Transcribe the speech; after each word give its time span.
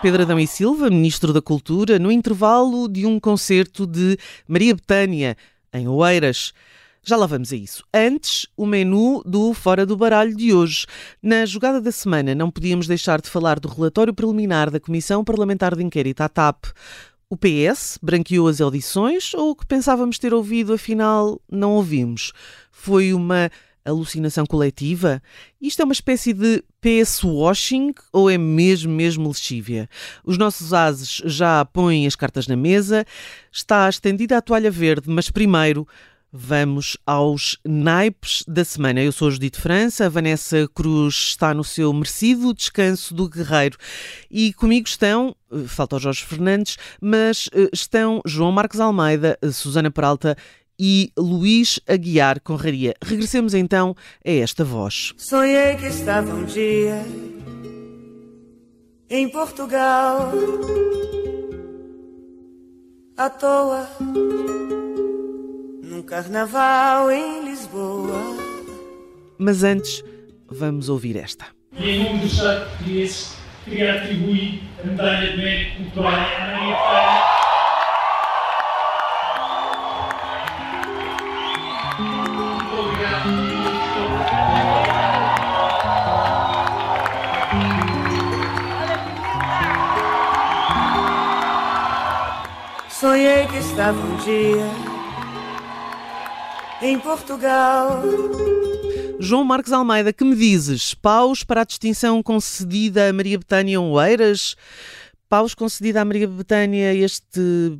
Pedro 0.00 0.22
Adão 0.22 0.38
e 0.38 0.46
Silva, 0.46 0.88
Ministro 0.88 1.32
da 1.32 1.42
Cultura, 1.42 1.98
no 1.98 2.12
intervalo 2.12 2.88
de 2.88 3.04
um 3.04 3.18
concerto 3.18 3.84
de 3.84 4.16
Maria 4.46 4.72
Betânia, 4.72 5.36
em 5.72 5.88
Oeiras. 5.88 6.52
Já 7.02 7.16
lá 7.16 7.26
vamos 7.26 7.52
a 7.52 7.56
isso. 7.56 7.82
Antes, 7.92 8.46
o 8.56 8.64
menu 8.64 9.22
do 9.26 9.52
Fora 9.52 9.84
do 9.84 9.96
Baralho 9.96 10.36
de 10.36 10.54
hoje. 10.54 10.86
Na 11.20 11.44
jogada 11.44 11.80
da 11.80 11.90
semana, 11.90 12.32
não 12.32 12.48
podíamos 12.48 12.86
deixar 12.86 13.20
de 13.20 13.28
falar 13.28 13.58
do 13.58 13.66
relatório 13.66 14.14
preliminar 14.14 14.70
da 14.70 14.78
Comissão 14.78 15.24
Parlamentar 15.24 15.74
de 15.74 15.82
Inquérito 15.82 16.20
à 16.20 16.28
TAP. 16.28 16.66
O 17.28 17.36
PS 17.36 17.98
branqueou 18.00 18.46
as 18.46 18.60
audições 18.60 19.34
ou 19.34 19.50
o 19.50 19.56
que 19.56 19.66
pensávamos 19.66 20.16
ter 20.16 20.32
ouvido, 20.32 20.74
afinal, 20.74 21.40
não 21.50 21.72
ouvimos? 21.72 22.32
Foi 22.70 23.12
uma 23.12 23.50
alucinação 23.88 24.46
coletiva? 24.46 25.22
Isto 25.60 25.82
é 25.82 25.84
uma 25.84 25.92
espécie 25.92 26.32
de 26.32 26.62
PS 26.80 27.24
washing 27.24 27.92
ou 28.12 28.30
é 28.30 28.38
mesmo, 28.38 28.92
mesmo 28.92 29.28
lexívia? 29.28 29.88
Os 30.24 30.38
nossos 30.38 30.72
ases 30.72 31.22
já 31.24 31.64
põem 31.64 32.06
as 32.06 32.16
cartas 32.16 32.46
na 32.46 32.56
mesa, 32.56 33.04
está 33.52 33.88
estendida 33.88 34.36
a 34.36 34.42
toalha 34.42 34.70
verde, 34.70 35.08
mas 35.08 35.30
primeiro 35.30 35.86
Vamos 36.30 36.94
aos 37.06 37.58
naipes 37.64 38.44
da 38.46 38.62
semana. 38.62 39.00
Eu 39.00 39.10
sou 39.12 39.30
Judite 39.30 39.58
França, 39.58 40.04
a 40.04 40.08
Vanessa 40.10 40.68
Cruz 40.74 41.14
está 41.14 41.54
no 41.54 41.64
seu 41.64 41.90
merecido 41.90 42.52
descanso 42.52 43.14
do 43.14 43.26
guerreiro. 43.26 43.78
E 44.30 44.52
comigo 44.52 44.86
estão, 44.86 45.34
eh, 45.50 45.64
falta 45.66 45.96
o 45.96 45.98
Jorge 45.98 46.26
Fernandes, 46.26 46.76
mas 47.00 47.48
eh, 47.54 47.70
estão 47.72 48.20
João 48.26 48.52
Marcos 48.52 48.78
Almeida, 48.78 49.38
Susana 49.50 49.90
Peralta 49.90 50.36
e 50.78 51.10
Luís 51.18 51.80
Aguiar 51.86 52.40
Conraria. 52.40 52.94
Regressemos 53.02 53.54
então 53.54 53.94
a 54.24 54.30
esta 54.30 54.64
voz. 54.64 55.12
Sonhei 55.16 55.76
que 55.76 55.86
estava 55.86 56.32
um 56.32 56.44
dia 56.44 57.04
em 59.10 59.28
Portugal, 59.30 60.30
à 63.16 63.30
toa, 63.30 63.88
num 65.82 66.02
carnaval 66.02 67.10
em 67.10 67.44
Lisboa. 67.44 68.36
Mas 69.38 69.62
antes, 69.62 70.04
vamos 70.46 70.88
ouvir 70.88 71.16
esta. 71.16 71.46
E 71.72 71.90
em 71.90 72.04
nome 72.04 72.20
do 72.20 72.26
Estado 72.26 72.68
português, 72.68 73.34
queria 73.64 73.94
atribuir 73.94 74.62
a 74.82 74.86
medalha 74.86 75.30
de 75.30 75.36
mérito 75.38 75.76
cultural 75.84 76.12
à 76.12 76.18
Maria 76.18 76.76
Betânia. 76.76 77.07
Estava 93.78 94.00
um 94.00 94.16
dia 94.16 94.66
em 96.82 96.98
Portugal. 96.98 98.02
João 99.20 99.44
Marcos 99.44 99.72
Almeida, 99.72 100.12
que 100.12 100.24
me 100.24 100.34
dizes? 100.34 100.94
Paus 100.94 101.44
para 101.44 101.60
a 101.60 101.64
distinção 101.64 102.20
concedida 102.20 103.08
a 103.08 103.12
Maria 103.12 103.38
Betânia 103.38 103.80
Oeiras? 103.80 104.56
Paus 105.28 105.54
concedida 105.54 106.00
a 106.00 106.04
Maria 106.04 106.26
Betânia 106.26 106.92
este, 106.92 107.78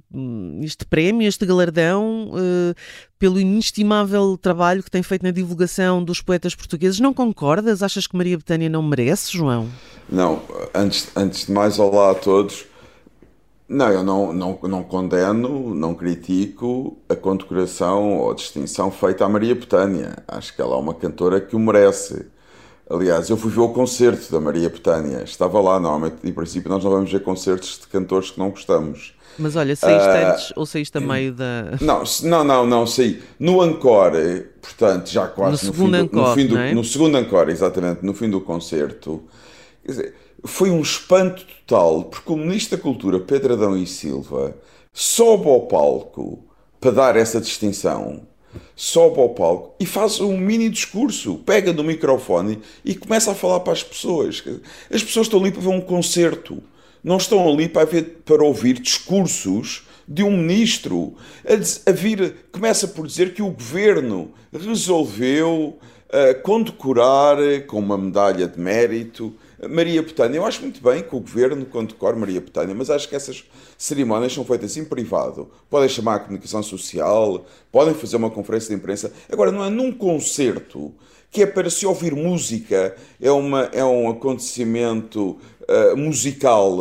este 0.62 0.86
prémio, 0.86 1.26
este 1.26 1.44
galardão, 1.44 2.30
uh, 2.30 2.74
pelo 3.18 3.40
inestimável 3.40 4.38
trabalho 4.40 4.84
que 4.84 4.90
tem 4.92 5.02
feito 5.02 5.24
na 5.24 5.32
divulgação 5.32 6.04
dos 6.04 6.22
poetas 6.22 6.54
portugueses. 6.54 7.00
Não 7.00 7.12
concordas? 7.12 7.82
Achas 7.82 8.06
que 8.06 8.16
Maria 8.16 8.36
Betânia 8.36 8.68
não 8.68 8.84
merece, 8.84 9.36
João? 9.36 9.68
Não, 10.08 10.40
antes, 10.72 11.08
antes 11.16 11.46
de 11.46 11.52
mais, 11.52 11.76
olá 11.80 12.12
a 12.12 12.14
todos. 12.14 12.68
Não, 13.68 13.90
eu 13.90 14.02
não, 14.02 14.32
não, 14.32 14.58
não 14.62 14.82
condeno, 14.82 15.74
não 15.74 15.94
critico 15.94 16.96
a 17.06 17.14
condecoração 17.14 18.18
ou 18.18 18.30
a 18.30 18.34
distinção 18.34 18.90
feita 18.90 19.26
à 19.26 19.28
Maria 19.28 19.54
Betânia. 19.54 20.16
Acho 20.26 20.56
que 20.56 20.62
ela 20.62 20.74
é 20.74 20.78
uma 20.78 20.94
cantora 20.94 21.38
que 21.38 21.54
o 21.54 21.58
merece. 21.58 22.24
Aliás, 22.88 23.28
eu 23.28 23.36
fui 23.36 23.50
ver 23.50 23.60
o 23.60 23.68
concerto 23.68 24.32
da 24.32 24.40
Maria 24.40 24.70
Betânia. 24.70 25.22
Estava 25.22 25.60
lá, 25.60 25.78
normalmente, 25.78 26.16
em 26.24 26.32
princípio, 26.32 26.70
nós 26.70 26.82
não 26.82 26.90
vamos 26.90 27.12
ver 27.12 27.22
concertos 27.22 27.78
de 27.78 27.86
cantores 27.88 28.30
que 28.30 28.38
não 28.38 28.48
gostamos. 28.48 29.14
Mas 29.38 29.54
olha, 29.54 29.76
saíste 29.76 30.08
uh, 30.08 30.30
antes 30.30 30.52
ou 30.56 30.64
saíste 30.64 30.96
a 30.96 31.00
meio 31.00 31.32
da. 31.32 31.76
Não, 31.80 32.02
não, 32.24 32.42
não, 32.42 32.66
não, 32.66 32.86
saí. 32.86 33.22
No 33.38 33.64
Encore, 33.64 34.46
portanto, 34.60 35.08
já 35.10 35.28
quase 35.28 35.64
no, 35.66 35.70
no 35.70 35.76
segundo 35.76 35.84
fim 35.84 35.90
do, 35.90 35.96
encore, 35.96 36.28
no, 36.28 36.34
fim 36.34 36.46
do, 36.46 36.58
é? 36.58 36.74
no 36.74 36.84
segundo 36.84 37.18
Encore, 37.18 37.52
exatamente, 37.52 38.04
no 38.04 38.14
fim 38.14 38.28
do 38.28 38.40
concerto. 38.40 39.22
Quer 39.84 39.92
dizer, 39.92 40.14
foi 40.44 40.70
um 40.70 40.80
espanto 40.80 41.44
total, 41.66 42.04
porque 42.04 42.32
o 42.32 42.36
Ministro 42.36 42.76
da 42.76 42.82
Cultura, 42.82 43.20
Pedro 43.20 43.54
Adão 43.54 43.76
e 43.76 43.86
Silva, 43.86 44.56
sobe 44.92 45.48
ao 45.48 45.62
palco 45.62 46.44
para 46.80 46.90
dar 46.90 47.16
essa 47.16 47.40
distinção, 47.40 48.22
sobe 48.74 49.20
ao 49.20 49.30
palco 49.30 49.74
e 49.80 49.86
faz 49.86 50.20
um 50.20 50.36
mini 50.36 50.68
discurso, 50.68 51.38
pega 51.38 51.72
no 51.72 51.82
microfone 51.82 52.60
e 52.84 52.94
começa 52.94 53.32
a 53.32 53.34
falar 53.34 53.60
para 53.60 53.72
as 53.72 53.82
pessoas. 53.82 54.42
As 54.92 55.02
pessoas 55.02 55.26
estão 55.26 55.40
ali 55.40 55.50
para 55.50 55.62
ver 55.62 55.68
um 55.68 55.80
concerto, 55.80 56.62
não 57.02 57.16
estão 57.16 57.48
ali 57.48 57.68
para, 57.68 57.84
ver, 57.84 58.22
para 58.24 58.42
ouvir 58.42 58.78
discursos 58.80 59.86
de 60.06 60.22
um 60.22 60.30
ministro. 60.30 61.14
A, 61.44 61.90
a 61.90 61.92
vir, 61.92 62.34
começa 62.50 62.88
por 62.88 63.06
dizer 63.06 63.34
que 63.34 63.42
o 63.42 63.50
governo 63.50 64.32
resolveu 64.52 65.78
uh, 66.08 66.42
condecorar 66.42 67.36
com 67.66 67.78
uma 67.78 67.98
medalha 67.98 68.46
de 68.46 68.58
mérito 68.58 69.34
Maria 69.66 70.02
Betânia. 70.02 70.38
Eu 70.38 70.44
acho 70.44 70.62
muito 70.62 70.82
bem 70.82 71.02
que 71.02 71.14
o 71.16 71.20
governo 71.20 71.64
condecore 71.66 72.16
Maria 72.16 72.40
Betânia, 72.40 72.74
mas 72.74 72.90
acho 72.90 73.08
que 73.08 73.16
essas 73.16 73.44
cerimónias 73.76 74.32
são 74.32 74.44
feitas 74.44 74.76
em 74.76 74.84
privado. 74.84 75.50
Podem 75.68 75.88
chamar 75.88 76.16
a 76.16 76.18
comunicação 76.20 76.62
social, 76.62 77.44
podem 77.72 77.94
fazer 77.94 78.16
uma 78.16 78.30
conferência 78.30 78.68
de 78.68 78.74
imprensa. 78.74 79.12
Agora, 79.30 79.50
não 79.50 79.64
é 79.64 79.70
num 79.70 79.90
concerto 79.90 80.94
que 81.30 81.42
é 81.42 81.46
para 81.46 81.68
se 81.68 81.84
ouvir 81.84 82.14
música, 82.14 82.96
é, 83.20 83.30
uma, 83.30 83.64
é 83.72 83.84
um 83.84 84.08
acontecimento 84.08 85.38
uh, 85.68 85.96
musical 85.96 86.78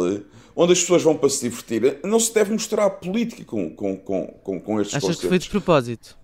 onde 0.55 0.73
as 0.73 0.79
pessoas 0.79 1.03
vão 1.03 1.15
para 1.15 1.29
se 1.29 1.41
divertir. 1.41 1.99
Não 2.03 2.19
se 2.19 2.33
deve 2.33 2.51
mostrar 2.51 2.89
política 2.89 3.43
com, 3.45 3.69
com, 3.69 3.95
com, 3.97 4.27
com, 4.43 4.59
com 4.59 4.81
estes 4.81 4.95
Achas 4.95 5.01
concertos. 5.01 5.21
que 5.21 5.27
foi 5.27 5.39
de 5.39 5.49
propósito? 5.49 6.17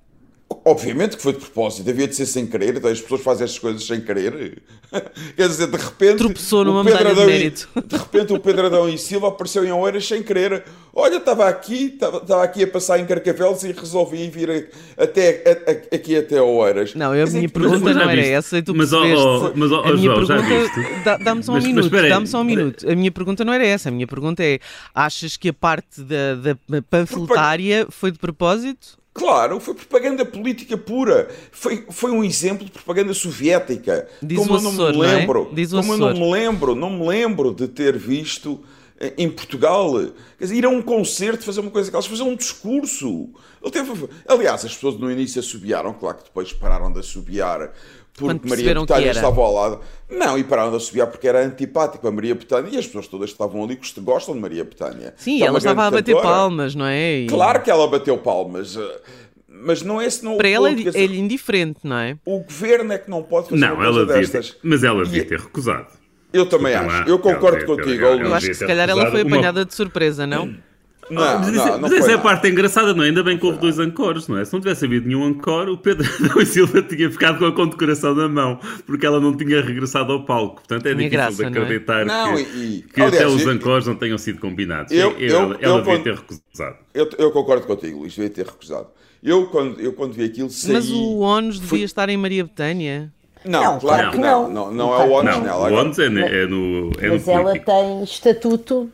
Obviamente 0.65 1.15
que 1.17 1.21
foi 1.23 1.33
de 1.33 1.39
propósito, 1.39 1.89
havia 1.89 2.07
de 2.07 2.15
ser 2.15 2.25
sem 2.25 2.45
querer, 2.47 2.75
então 2.77 2.89
as 2.89 2.99
pessoas 3.01 3.21
fazem 3.21 3.45
estas 3.45 3.59
coisas 3.59 3.85
sem 3.85 4.01
querer. 4.01 4.61
Quer 5.35 5.47
dizer, 5.47 5.67
de 5.67 5.77
repente. 5.77 6.17
Tropeçou 6.17 6.63
numa 6.65 6.83
medalha 6.83 7.05
de 7.05 7.11
Adão 7.11 7.23
e- 7.23 7.27
mérito. 7.27 7.67
de 7.85 7.95
repente 7.97 8.33
o 8.33 8.39
Pedro 8.39 8.67
Adão 8.67 8.87
e 8.89 8.97
Silva 8.97 9.29
apareceu 9.29 9.65
em 9.65 9.71
Oeiras 9.71 10.07
sem 10.07 10.21
querer. 10.23 10.63
Olha, 10.95 11.17
estava 11.17 11.47
aqui, 11.49 11.85
estava, 11.93 12.17
estava 12.17 12.43
aqui 12.43 12.63
a 12.63 12.67
passar 12.67 12.99
em 12.99 13.05
Carcavelos 13.05 13.63
e 13.63 13.71
resolvi 13.71 14.29
vir 14.29 14.69
até, 14.97 15.43
a- 15.65 15.71
a- 15.71 15.95
aqui 15.95 16.15
até 16.15 16.39
Oeiras. 16.41 16.93
Não, 16.93 17.11
a 17.11 17.23
dizer, 17.23 17.37
minha 17.37 17.49
pergunta 17.49 17.93
não 17.93 18.01
era 18.01 18.15
viste? 18.15 18.31
essa 18.31 18.57
e 18.59 18.61
tu 18.61 18.75
Mas, 18.75 18.93
ó, 18.93 19.51
mas, 19.55 19.71
ó, 19.71 19.81
a 19.81 19.93
minha 19.93 19.97
João, 19.97 20.25
já 20.25 20.37
pergunta. 20.37 21.17
Dá-me 21.23 21.43
só 21.43 21.51
um 21.51 21.55
Mas- 21.55 21.63
minuto. 21.65 21.89
Dá-me 21.89 22.27
só 22.27 22.41
um 22.41 22.43
minuto. 22.43 22.89
A 22.89 22.95
minha 22.95 23.11
pergunta 23.11 23.43
não 23.43 23.53
era 23.53 23.65
essa. 23.65 23.89
A 23.89 23.91
minha 23.91 24.05
pergunta 24.07 24.43
é: 24.43 24.59
achas 24.93 25.35
que 25.37 25.49
a 25.49 25.53
parte 25.53 26.01
da, 26.01 26.35
da 26.35 26.81
panfletária 26.81 27.87
foi 27.89 28.11
de 28.11 28.19
propósito? 28.19 29.01
Claro, 29.13 29.59
foi 29.59 29.75
propaganda 29.75 30.25
política 30.25 30.75
pura. 30.75 31.29
Foi, 31.51 31.85
foi 31.89 32.11
um 32.11 32.23
exemplo 32.23 32.65
de 32.65 32.71
propaganda 32.71 33.13
soviética. 33.13 34.07
Diz 34.21 34.39
como 34.39 34.55
eu 34.55 34.61
não 34.61 34.71
me 34.71 34.77
não 34.77 35.03
é? 35.03 35.15
lembro, 35.17 35.51
Diz 35.53 35.71
o 35.71 35.77
como 35.77 35.93
eu 35.93 35.97
não 35.97 36.13
me 36.13 36.31
lembro, 36.31 36.75
não 36.75 36.89
me 36.89 37.07
lembro 37.07 37.53
de 37.53 37.67
ter 37.67 37.95
visto 37.95 38.59
eh, 38.99 39.13
em 39.15 39.29
Portugal. 39.29 39.93
Quer 40.37 40.45
dizer, 40.45 40.55
ir 40.55 40.65
a 40.65 40.69
um 40.69 40.81
concerto, 40.81 41.43
fazer 41.43 41.59
uma 41.59 41.69
coisa 41.69 41.89
daquelas, 41.89 42.07
fazer 42.07 42.23
um 42.23 42.35
discurso. 42.35 43.29
Ele 43.61 43.71
teve, 43.71 44.09
aliás, 44.27 44.65
as 44.65 44.73
pessoas 44.73 44.97
no 44.97 45.11
início 45.11 45.39
assobiaram, 45.39 45.93
claro 45.93 46.17
que 46.17 46.23
depois 46.23 46.51
pararam 46.51 46.91
de 46.91 46.99
assobiar. 46.99 47.71
Porque 48.15 48.47
Maria 48.47 48.73
Betânia 48.75 49.05
era. 49.09 49.11
estava 49.17 49.41
ao 49.41 49.53
lado. 49.53 49.79
Não, 50.09 50.37
e 50.37 50.43
pararam 50.43 50.69
de 50.69 50.77
assobiar 50.77 51.07
porque 51.07 51.27
era 51.27 51.43
antipático 51.43 52.07
a 52.07 52.11
Maria 52.11 52.35
Betânia 52.35 52.69
e 52.71 52.77
as 52.77 52.85
pessoas 52.85 53.07
todas 53.07 53.29
que 53.29 53.33
estavam 53.33 53.63
ali 53.63 53.75
gost- 53.75 53.99
gostam 54.01 54.35
de 54.35 54.41
Maria 54.41 54.63
Betânia. 54.63 55.13
Sim, 55.17 55.41
é 55.41 55.45
ela 55.47 55.57
estava 55.57 55.85
a 55.87 55.91
bater 55.91 56.13
cantora. 56.15 56.33
palmas, 56.33 56.75
não 56.75 56.85
é? 56.85 57.21
E 57.21 57.27
Claro 57.27 57.61
que 57.63 57.71
ela 57.71 57.87
bateu 57.87 58.15
palmas, 58.19 58.77
eh, 58.77 59.01
mas 59.47 59.81
não 59.81 59.99
é 59.99 60.07
não 60.21 60.33
é 60.33 60.37
Para 60.37 60.49
ela 60.49 60.69
é 60.69 60.73
lhe 60.73 61.17
indiferente, 61.19 61.79
não 61.83 61.97
é? 61.97 62.15
O 62.23 62.39
governo 62.39 62.93
é 62.93 62.97
que 62.99 63.09
não 63.09 63.23
pode 63.23 63.49
fazer 63.49 63.59
Não, 63.59 63.83
ela 63.83 64.05
devia 64.05 64.21
destas. 64.21 64.51
ter, 64.51 64.57
mas 64.61 64.83
ela 64.83 65.03
devia 65.03 65.21
E- 65.21 65.25
ter 65.25 65.39
recusado. 65.39 65.87
Eu 66.31 66.45
também 66.47 66.71
Desculpa 66.73 66.93
acho. 66.93 67.03
lá, 67.03 67.09
Eu 67.09 67.19
concordo 67.19 67.57
ela 67.57 67.65
contigo, 67.65 68.05
ela. 68.05 68.21
Eu 68.21 68.33
acho 68.33 68.47
que 68.47 68.53
se 68.55 68.65
calhar 68.67 68.89
ela 68.89 69.01
foi 69.01 69.05
recusado 69.09 69.27
uma- 69.27 69.35
apanhada 69.37 69.65
de 69.65 69.73
surpresa, 69.73 70.27
não? 70.27 70.53
Não, 71.13 71.39
mas 71.39 71.47
não, 71.47 71.53
isso, 71.55 71.65
não 71.73 71.79
mas 71.79 71.91
essa 71.93 72.11
é 72.11 72.15
a 72.15 72.17
parte 72.19 72.47
engraçada, 72.47 72.93
não 72.93 73.03
é? 73.03 73.07
Ainda 73.07 73.23
bem 73.23 73.37
que 73.37 73.45
houve 73.45 73.57
dois 73.59 73.79
ancores, 73.79 74.27
não 74.27 74.37
é? 74.37 74.45
Se 74.45 74.53
não 74.53 74.59
tivesse 74.59 74.85
havido 74.85 75.07
nenhum 75.07 75.27
encore, 75.29 75.69
o 75.71 75.77
Pedro 75.77 76.07
Adão 76.23 76.45
Silva 76.45 76.81
tinha 76.81 77.09
ficado 77.11 77.39
com 77.39 77.45
a 77.45 77.51
condecoração 77.51 78.13
na 78.15 78.27
mão, 78.27 78.59
porque 78.85 79.05
ela 79.05 79.19
não 79.19 79.35
tinha 79.35 79.61
regressado 79.61 80.11
ao 80.11 80.25
palco. 80.25 80.55
Portanto, 80.55 80.85
é 80.87 80.95
Tinha 80.95 81.09
difícil 81.09 81.17
graça, 81.19 81.43
de 81.45 81.49
não 81.49 81.61
é? 81.61 81.63
acreditar 81.63 82.05
Não, 82.05 82.35
que, 82.35 82.41
e- 82.41 82.43
e- 82.77 82.81
que 82.81 83.01
aliás, 83.01 83.15
até 83.15 83.27
os 83.27 83.41
eu- 83.43 83.49
ancores 83.51 83.87
não 83.87 83.95
tenham 83.95 84.17
sido 84.17 84.39
combinados. 84.39 84.91
Eu- 84.91 85.11
ela 85.11 85.17
eu- 85.19 85.33
ela 85.37 85.57
eu 85.61 85.77
devia 85.77 85.83
quando- 85.83 86.03
ter 86.03 86.15
recusado. 86.15 86.75
Eu, 86.93 87.09
eu 87.17 87.31
concordo 87.31 87.65
contigo, 87.67 87.99
Luís, 87.99 88.13
devia 88.13 88.29
ter 88.29 88.45
recusado. 88.45 88.87
Eu, 89.23 89.45
quando, 89.47 89.79
eu, 89.79 89.93
quando 89.93 90.13
vi 90.13 90.25
aquilo, 90.25 90.49
saí... 90.49 90.73
Mas 90.73 90.91
o 90.91 91.19
ONUS 91.19 91.55
devia 91.55 91.69
fui- 91.69 91.81
estar 91.83 92.09
em 92.09 92.17
Maria 92.17 92.43
Betânia. 92.43 93.11
Não, 93.45 93.61
Não, 93.61 93.79
claro 93.79 94.11
que 94.11 94.17
não. 94.17 94.49
não. 94.49 94.71
Não, 94.71 94.73
não 94.73 94.93
é 95.01 95.05
o 95.05 95.11
ONU 95.11 95.29
Não, 95.31 95.41
nela. 95.41 95.69
o 95.69 95.73
ONU 95.73 96.01
é, 96.01 96.09
no- 96.09 96.19
é 96.19 96.47
no, 96.47 96.91
é 96.97 97.07
no 97.07 97.13
Mas 97.13 97.27
ela 97.27 97.59
tem 97.59 98.03
estatuto 98.03 98.89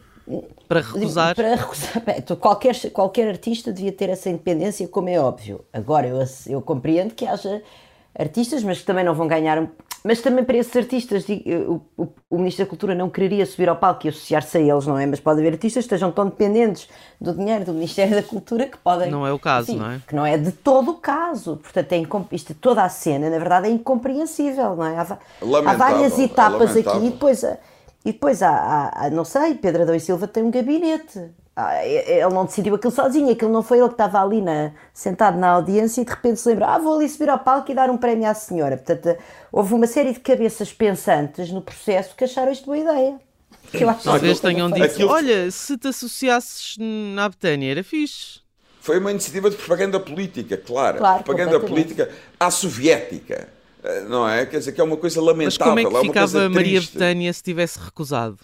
Para 0.70 0.82
recusar. 0.82 1.36
para 1.36 1.56
recusar. 1.56 2.04
Então 2.16 2.38
qualquer, 2.38 2.76
qualquer 2.92 3.28
artista 3.28 3.74
devia 3.74 3.92
ter 3.92 4.08
essa 4.08 4.30
independência, 4.30 4.88
como 4.88 5.10
é 5.10 5.20
óbvio. 5.20 5.66
Agora, 5.74 6.06
eu, 6.08 6.20
eu 6.48 6.62
compreendo 6.62 7.16
que 7.16 7.26
haja 7.26 7.64
artistas, 8.18 8.64
mas 8.64 8.78
que 8.80 8.86
também 8.86 9.04
não 9.04 9.16
vão 9.16 9.28
ganhar. 9.28 9.68
Mas 10.04 10.22
também 10.22 10.46
para 10.46 10.56
esses 10.56 10.74
artistas, 10.78 11.26
o, 11.68 11.82
o, 11.98 12.08
o 12.30 12.38
Ministro 12.38 12.64
da 12.66 12.70
Cultura 12.70 12.96
não 12.96 13.10
quereria 13.10 13.46
subir 13.46 13.68
ao 13.68 13.76
palco 13.76 14.06
e 14.06 14.10
associar-se 14.10 14.58
a 14.58 14.62
eles, 14.62 14.86
não 14.86 14.98
é? 14.98 15.06
Mas 15.06 15.20
pode 15.20 15.40
haver 15.42 15.54
artistas 15.54 15.84
que 15.84 15.88
estejam 15.88 16.12
tão 16.12 16.26
dependentes 16.26 16.88
do 17.20 17.34
dinheiro 17.34 17.66
do 17.66 17.74
Ministério 17.74 18.16
da 18.16 18.24
Cultura 18.24 18.66
que 18.68 18.78
podem. 18.78 19.12
Não 19.12 19.28
é 19.28 19.34
o 19.34 19.40
caso, 19.40 19.76
não 19.76 19.92
é? 19.92 20.02
Que 20.08 20.16
não 20.16 20.26
é 20.26 20.38
de 20.38 20.52
todo 20.54 20.92
o 20.92 20.94
caso. 20.96 21.58
Portanto, 21.58 21.92
é 21.94 21.98
incom- 21.98 22.26
isto, 22.32 22.54
toda 22.54 22.84
a 22.84 22.90
cena, 22.90 23.30
na 23.30 23.40
verdade, 23.40 23.68
é 23.68 23.72
incompreensível, 23.72 24.76
não 24.76 24.86
é? 24.86 24.96
Há, 24.98 25.18
há 25.66 25.74
várias 25.74 26.18
é 26.18 26.24
etapas 26.24 26.78
aqui 26.78 27.08
e 27.08 27.10
depois, 27.10 27.44
há- 27.44 27.58
e 28.06 28.12
depois 28.12 28.42
há, 28.42 28.50
há- 28.50 29.06
há- 29.06 29.10
não 29.10 29.26
sei, 29.26 29.56
Pedro 29.56 29.84
Adão 29.84 29.96
e 29.96 30.00
Silva 30.00 30.28
tem 30.28 30.44
um 30.44 30.52
gabinete. 30.52 31.32
Ah, 31.56 31.86
Ele 31.86 32.30
não 32.34 32.46
decidiu 32.46 32.76
aquilo 32.76 32.92
sozinho, 32.94 33.30
aquilo 33.32 33.52
não 33.52 33.62
foi 33.62 33.80
ele 33.80 33.88
que 33.90 33.94
estava 33.96 34.22
ali 34.24 34.42
na, 34.42 34.72
sentado 34.94 35.38
na 35.38 35.50
audiência 35.50 36.02
e 36.02 36.06
de 36.06 36.10
repente 36.12 36.40
se 36.40 36.48
lembra, 36.48 36.68
ah, 36.68 36.78
vou 36.80 36.96
ali 36.96 37.10
subir 37.10 37.30
ao 37.30 37.40
palco 37.40 37.70
e 37.70 37.76
dar 37.76 37.90
um 37.90 37.98
prémio 37.98 38.30
à 38.30 38.34
senhora. 38.34 38.78
Portanto, 38.78 39.18
houve 39.52 39.74
uma 39.74 39.86
série 39.86 40.14
de 40.14 40.22
cabeças 40.22 40.72
pensantes 40.72 41.52
no 41.52 41.62
processo 41.62 42.16
que 42.16 42.24
acharam 42.24 42.52
isto 42.52 42.66
boa 42.66 42.78
ideia. 42.78 43.20
Que 43.72 43.84
eu 43.84 43.90
acho 43.90 44.04
Talvez 44.04 44.40
tenham 44.40 44.72
dito: 44.72 44.84
Aquilo- 44.86 45.10
olha, 45.12 45.52
se 45.52 45.78
te 45.78 45.90
associasses 45.90 46.76
na 46.80 47.28
Betânia 47.30 47.70
era 47.72 47.84
fixe. 47.84 48.40
Foi 48.82 48.98
uma 48.98 49.12
iniciativa 49.12 49.50
de 49.50 49.58
propaganda 49.58 50.00
política, 50.00 50.58
claro. 50.58 50.98
Claro, 51.00 51.24
propaganda 51.24 51.60
política 51.60 52.10
à 52.40 52.50
soviética. 52.50 53.50
Eh, 53.84 54.02
Não 54.02 54.28
é? 54.28 54.46
Quer 54.46 54.60
dizer, 54.60 54.72
que 54.72 54.82
é 54.82 54.84
uma 54.84 54.98
coisa 54.98 55.22
lamentável. 55.22 55.46
Mas 55.46 55.58
como 55.58 55.80
é 55.80 55.84
que 55.84 55.90
uma 55.90 56.02
ficava 56.02 56.50
Maria. 56.50 56.82
Betânia 56.82 57.34
se 57.34 57.44
tivesse 57.44 57.80
recusado? 57.80 58.40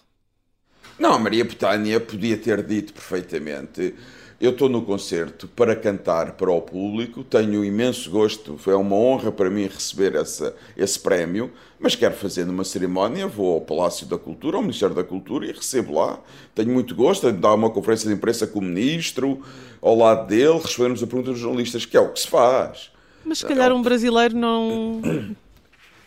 Não, 0.98 1.14
a 1.14 1.20
Maria 1.20 1.44
Betânia 1.44 2.00
podia 2.00 2.38
ter 2.38 2.64
dito 2.64 2.94
perfeitamente: 2.94 3.94
eu 4.40 4.52
estou 4.52 4.68
no 4.68 4.82
concerto 4.82 5.48
para 5.48 5.76
cantar 5.76 6.34
para 6.34 6.52
o 6.52 6.62
público, 6.62 7.24
tenho 7.24 7.64
imenso 7.64 8.10
gosto, 8.10 8.58
foi 8.58 8.74
uma 8.76 8.96
honra 8.96 9.32
para 9.32 9.50
mim 9.50 9.66
receber 9.66 10.16
essa, 10.16 10.56
esse 10.76 11.00
prémio, 11.00 11.52
mas 11.80 11.96
quero 11.96 12.16
fazer 12.16 12.46
numa 12.46 12.64
cerimónia, 12.64 13.28
vou 13.28 13.56
ao 13.56 13.62
Palácio 13.62 14.06
da 14.06 14.18
Cultura, 14.18 14.58
ao 14.58 14.62
Ministério 14.62 14.96
da 14.96 15.04
Cultura 15.04 15.46
e 15.46 15.52
recebo 15.52 15.96
lá. 15.96 16.20
Tenho 16.54 16.70
muito 16.70 16.94
gosto 16.96 17.32
de 17.32 17.38
dar 17.38 17.54
uma 17.54 17.70
conferência 17.70 18.10
de 18.10 18.16
imprensa 18.16 18.46
com 18.46 18.60
o 18.60 18.62
ministro, 18.62 19.42
ao 19.82 19.98
lado 19.98 20.28
dele, 20.28 20.60
respondermos 20.60 21.02
a 21.02 21.08
pergunta 21.08 21.32
dos 21.32 21.40
jornalistas, 21.40 21.86
que 21.86 21.96
é 21.96 22.00
o 22.00 22.10
que 22.10 22.20
se 22.20 22.28
faz. 22.28 22.92
Mas 23.26 23.40
se 23.40 23.46
calhar 23.46 23.72
um 23.74 23.82
brasileiro 23.82 24.36
não. 24.36 25.02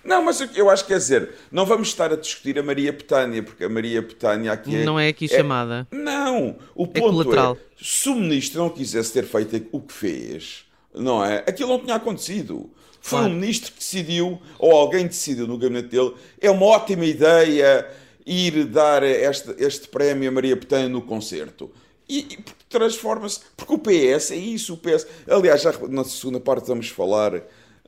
Não, 0.05 0.23
mas 0.25 0.41
eu- 0.57 0.71
acho 0.71 0.85
que 0.85 0.93
quer 0.93 0.99
dizer, 0.99 1.31
não 1.53 1.67
vamos 1.67 1.89
estar 1.89 2.11
a 2.13 2.17
discutir 2.17 2.59
a 2.59 2.63
Maria 2.63 2.93
Betânia, 2.93 3.43
porque 3.43 3.65
a 3.65 3.69
Maria 3.69 4.01
Betânia 4.01 4.53
aqui 4.53 4.77
é, 4.77 4.85
Não 4.85 4.99
é 4.99 5.09
aqui 5.09 5.29
chamada. 5.29 5.87
Não, 5.91 6.57
o 6.75 6.87
ponto 6.87 7.01
colateral. 7.11 7.57
é, 7.57 7.85
se 7.85 8.09
o 8.09 8.15
ministro 8.15 8.61
não 8.61 8.71
quisesse 8.71 9.13
ter 9.13 9.25
feito 9.25 9.67
o 9.71 9.81
que 9.81 9.93
fez, 9.93 10.65
não 10.95 11.23
é? 11.23 11.39
Aquilo 11.47 11.69
não 11.71 11.79
tinha 11.81 11.97
acontecido. 11.97 12.71
Foi 13.01 13.19
Claro. 13.21 13.33
um 13.33 13.37
ministro 13.37 13.73
que 13.73 13.79
decidiu, 13.79 14.41
ou 14.59 14.73
alguém 14.73 15.07
decidiu 15.07 15.47
no 15.47 15.59
gabinete 15.59 15.89
dele, 15.89 16.15
é 16.41 16.51
uma 16.51 16.67
ótima 16.67 17.05
ideia 17.05 17.87
ir 18.25 18.65
dar 18.65 19.03
este, 19.03 19.55
este 19.59 19.89
prémio 19.89 20.29
a 20.29 20.33
Maria 20.33 20.57
Betânia 20.57 20.89
no 20.89 21.03
concerto. 21.03 21.71
E, 22.09 22.21
e 22.21 22.39
transforma-se, 22.69 23.41
porque 23.57 23.73
o 23.75 23.79
PS 23.79 24.31
é 24.33 24.37
isso, 24.37 24.75
o 24.75 24.77
PS. 24.77 25.07
Aliás, 25.29 25.63
já 25.63 25.73
na 25.89 26.05
segunda 26.05 26.41
parte 26.41 26.67
vamos 26.69 26.89
falar 26.89 27.35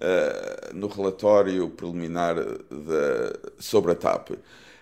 eh, 0.02 0.70
no 0.74 0.86
relatório 0.88 1.68
preliminar 1.70 2.36
da- 2.36 3.50
sobre 3.58 3.92
a 3.92 3.94
TAP. 3.94 4.30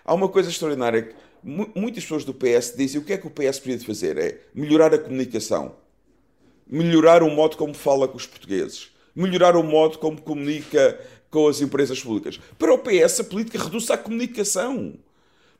Há 0.05 0.13
uma 0.13 0.29
coisa 0.29 0.49
extraordinária 0.49 1.03
que 1.03 1.15
mu- 1.43 1.69
muitas 1.75 2.03
pessoas 2.03 2.23
do 2.23 2.33
PS 2.33 2.73
dizem 2.77 3.01
o 3.01 3.03
que 3.03 3.13
é 3.13 3.17
que 3.17 3.27
o 3.27 3.29
PS 3.29 3.59
podia 3.59 3.79
fazer? 3.79 4.17
É 4.17 4.39
melhorar 4.55 4.93
a 4.93 4.97
comunicação, 4.97 5.75
melhorar 6.67 7.23
o 7.23 7.29
modo 7.29 7.57
como 7.57 7.73
fala 7.73 8.07
com 8.07 8.17
os 8.17 8.25
portugueses, 8.25 8.91
melhorar 9.15 9.55
o 9.55 9.63
modo 9.63 9.97
como 9.97 10.21
comunica 10.21 10.99
com 11.29 11.47
as 11.47 11.61
empresas 11.61 12.01
públicas. 12.01 12.39
Para 12.57 12.73
o 12.73 12.77
PS, 12.79 13.19
a 13.19 13.23
política 13.23 13.61
reduz-se 13.63 13.91
à 13.91 13.97
comunicação. 13.97 14.95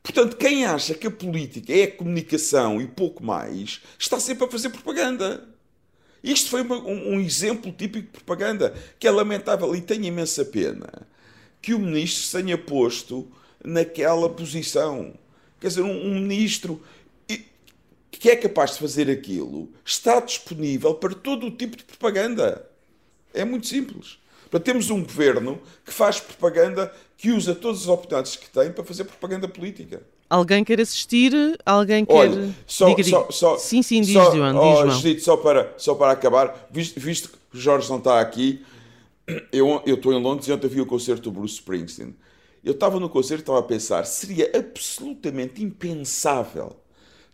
Portanto, 0.02 0.36
quem 0.36 0.64
acha 0.64 0.94
que 0.94 1.06
a 1.06 1.10
política 1.10 1.72
é 1.72 1.84
a 1.84 1.92
comunicação 1.92 2.80
e 2.80 2.86
pouco 2.86 3.22
mais, 3.24 3.82
está 3.98 4.18
sempre 4.18 4.44
a 4.44 4.50
fazer 4.50 4.70
propaganda. 4.70 5.46
Isto 6.22 6.50
foi 6.50 6.62
uma- 6.62 6.78
um, 6.78 7.14
um 7.14 7.20
exemplo 7.20 7.72
típico 7.72 8.06
de 8.06 8.12
propaganda, 8.12 8.74
que 8.98 9.06
é 9.06 9.10
lamentável 9.10 9.74
e 9.74 9.80
tenho 9.80 10.04
imensa 10.04 10.44
pena 10.44 11.06
que 11.62 11.74
o 11.74 11.78
ministro 11.78 12.22
se 12.22 12.42
tenha 12.42 12.56
posto 12.56 13.30
naquela 13.64 14.28
posição. 14.30 15.14
Quer 15.60 15.68
dizer, 15.68 15.82
um, 15.82 16.06
um 16.06 16.20
ministro 16.20 16.82
que 18.10 18.28
é 18.28 18.36
capaz 18.36 18.72
de 18.72 18.80
fazer 18.80 19.10
aquilo 19.10 19.72
está 19.84 20.20
disponível 20.20 20.94
para 20.94 21.14
todo 21.14 21.46
o 21.46 21.50
tipo 21.50 21.76
de 21.76 21.84
propaganda. 21.84 22.68
É 23.32 23.44
muito 23.44 23.66
simples. 23.66 24.18
Temos 24.58 24.90
um 24.90 25.02
governo 25.02 25.60
que 25.84 25.92
faz 25.92 26.18
propaganda, 26.18 26.92
que 27.16 27.30
usa 27.30 27.54
todas 27.54 27.82
as 27.82 27.88
oportunidades 27.88 28.34
que 28.36 28.50
tem 28.50 28.72
para 28.72 28.82
fazer 28.82 29.04
propaganda 29.04 29.46
política. 29.46 30.02
Alguém 30.28 30.64
quer 30.64 30.80
assistir? 30.80 31.32
Alguém 31.66 32.04
quer. 32.04 32.14
Olha, 32.14 32.54
só, 32.66 32.86
diga, 32.88 33.02
diga. 33.02 33.16
só, 33.16 33.30
só, 33.30 33.58
sim, 33.58 33.82
sim, 33.82 34.00
diz, 34.00 34.12
só, 34.12 34.34
João. 34.34 34.56
oh, 34.56 34.86
diz, 34.86 35.00
João. 35.00 35.18
Só 35.18 35.36
para, 35.36 35.74
só 35.76 35.94
para 35.94 36.12
acabar, 36.12 36.68
visto, 36.70 36.98
visto 36.98 37.28
que 37.28 37.58
o 37.58 37.60
Jorge 37.60 37.88
não 37.90 37.98
está 37.98 38.20
aqui, 38.20 38.64
eu 39.52 39.82
eu 39.86 39.96
estou 39.96 40.12
em 40.12 40.22
Londres 40.22 40.48
e 40.48 40.52
ontem 40.52 40.68
vi 40.68 40.80
o 40.80 40.86
concerto 40.86 41.22
do 41.22 41.32
Bruce 41.32 41.54
Springsteen. 41.54 42.14
Eu 42.62 42.72
estava 42.72 43.00
no 43.00 43.08
concerto 43.08 43.40
e 43.40 43.42
estava 43.42 43.58
a 43.58 43.62
pensar, 43.62 44.04
seria 44.04 44.50
absolutamente 44.54 45.62
impensável 45.62 46.76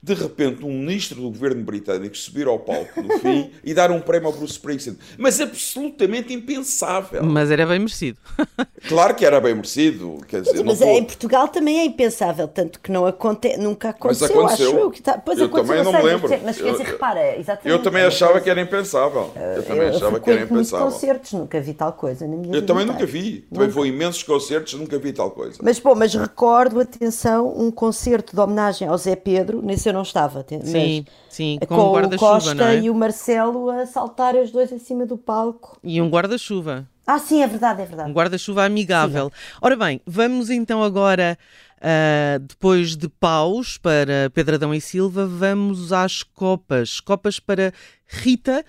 de 0.06 0.14
repente 0.14 0.64
um 0.64 0.70
ministro 0.78 1.20
do 1.20 1.28
governo 1.30 1.64
britânico 1.64 2.16
subir 2.16 2.46
ao 2.46 2.60
palco 2.60 3.02
no 3.02 3.18
fim 3.18 3.50
e 3.64 3.74
dar 3.74 3.90
um 3.90 4.00
prémio 4.00 4.28
ao 4.28 4.32
Bruce 4.32 4.52
Springsteen. 4.52 4.96
Mas 5.18 5.40
absolutamente 5.40 6.32
impensável. 6.32 7.24
Mas 7.24 7.50
era 7.50 7.66
bem 7.66 7.80
merecido. 7.80 8.18
Claro 8.88 9.16
que 9.16 9.24
era 9.26 9.40
bem 9.40 9.52
merecido. 9.52 10.18
Quer 10.28 10.42
dizer, 10.42 10.58
não 10.58 10.66
Mas 10.66 10.78
vou- 10.78 10.88
em 10.90 11.02
Portugal 11.02 11.48
também 11.48 11.80
é 11.80 11.84
impensável, 11.84 12.46
tanto 12.46 12.78
que 12.78 12.92
não 12.92 13.04
aconte, 13.04 13.56
nunca 13.56 13.88
aconteceu, 13.88 14.26
aconteceu. 14.28 14.68
acho 14.68 14.78
eu. 14.78 14.90
Que 14.92 15.02
tá, 15.02 15.18
pois 15.18 15.40
Eu 15.40 15.46
aconteceu, 15.46 15.76
também 15.76 15.92
não 15.92 16.00
me 16.00 16.08
lembro. 16.08 16.28
Mas, 16.30 16.42
mas 16.44 16.56
quer 16.58 16.70
dizer, 16.70 16.84
Eu- 16.84 16.92
repara, 16.92 17.36
exatamente. 17.36 17.68
eu 17.68 17.82
também 17.82 18.02
é 18.02 18.06
achava 18.06 18.40
que 18.40 18.48
era 18.48 18.60
impensável. 18.60 19.32
Eu 19.56 19.62
também 19.64 19.88
achava 19.88 20.20
que 20.20 20.30
era 20.30 20.42
impensável. 20.42 20.86
concertos, 20.86 21.32
nunca 21.32 21.60
vi 21.60 21.74
tal 21.74 21.92
coisa 21.94 22.28
na 22.28 22.36
minha 22.36 22.54
Eu 22.54 22.64
também 22.64 22.86
nunca 22.86 23.04
vi. 23.04 23.40
Também 23.52 23.68
vou 23.68 23.84
imensos 23.84 24.22
concertos, 24.22 24.74
nunca 24.74 24.96
vi 25.00 25.12
tal 25.12 25.32
coisa. 25.32 25.58
Mas, 25.60 25.80
bom, 25.80 25.96
mas 25.96 26.14
recordo, 26.14 26.78
atenção, 26.78 27.52
um 27.58 27.72
concerto 27.72 28.36
de 28.36 28.40
homenagem 28.40 28.86
ao 28.86 28.96
Zé 28.98 29.16
Pedro, 29.16 29.62
nesse 29.62 29.88
eu 29.88 29.92
não 29.96 30.02
estava, 30.02 30.44
Sim, 30.62 31.04
sim, 31.28 31.58
com, 31.66 31.74
com 31.74 31.92
o 31.92 32.18
Costa 32.18 32.74
é? 32.74 32.82
e 32.82 32.90
o 32.90 32.94
Marcelo 32.94 33.70
a 33.70 33.86
saltar 33.86 34.36
os 34.36 34.50
dois 34.50 34.70
em 34.70 34.78
cima 34.78 35.06
do 35.06 35.16
palco. 35.16 35.78
E 35.82 36.00
um 36.00 36.08
guarda-chuva. 36.08 36.86
Ah, 37.06 37.18
sim, 37.18 37.42
é 37.42 37.46
verdade, 37.46 37.82
é 37.82 37.86
verdade. 37.86 38.10
Um 38.10 38.12
guarda-chuva 38.12 38.64
amigável. 38.64 39.32
Ora 39.60 39.76
bem, 39.76 40.00
vamos 40.06 40.50
então 40.50 40.82
agora, 40.82 41.38
ah, 41.80 42.38
depois 42.40 42.96
de 42.96 43.08
paus 43.08 43.78
para 43.78 44.30
Pedro 44.34 44.56
Adão 44.56 44.74
e 44.74 44.80
Silva, 44.80 45.26
vamos 45.26 45.92
às 45.92 46.22
copas. 46.22 47.00
Copas 47.00 47.40
para 47.40 47.72
Rita. 48.06 48.64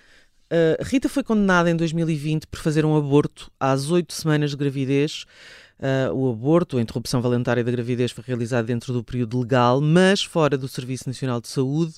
Ah, 0.50 0.82
Rita 0.82 1.08
foi 1.08 1.22
condenada 1.22 1.70
em 1.70 1.76
2020 1.76 2.46
por 2.46 2.60
fazer 2.60 2.84
um 2.86 2.96
aborto 2.96 3.50
às 3.60 3.90
oito 3.90 4.14
semanas 4.14 4.50
de 4.50 4.56
gravidez. 4.56 5.26
Ah, 5.80 6.12
o 6.12 6.30
aborto, 6.30 6.76
a 6.76 6.82
interrupção 6.82 7.22
voluntária 7.22 7.62
da 7.62 7.70
gravidez, 7.70 8.10
foi 8.10 8.24
realizado 8.26 8.66
dentro 8.66 8.92
do 8.92 9.04
período 9.04 9.40
legal, 9.40 9.80
mas 9.80 10.22
fora 10.22 10.58
do 10.58 10.68
Serviço 10.68 11.08
Nacional 11.08 11.40
de 11.40 11.48
Saúde. 11.48 11.94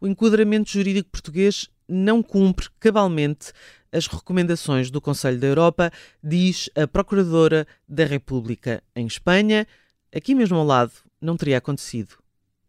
O 0.00 0.06
enquadramento 0.06 0.70
jurídico 0.70 1.10
português 1.10 1.68
não 1.88 2.22
cumpre 2.22 2.68
cabalmente 2.78 3.52
as 3.92 4.06
recomendações 4.06 4.90
do 4.90 5.00
Conselho 5.00 5.38
da 5.38 5.46
Europa, 5.46 5.90
diz 6.22 6.70
a 6.76 6.86
Procuradora 6.86 7.66
da 7.88 8.04
República 8.04 8.82
em 8.94 9.06
Espanha. 9.06 9.66
Aqui 10.14 10.34
mesmo 10.34 10.56
ao 10.56 10.64
lado 10.64 10.92
não 11.20 11.36
teria 11.36 11.58
acontecido. 11.58 12.14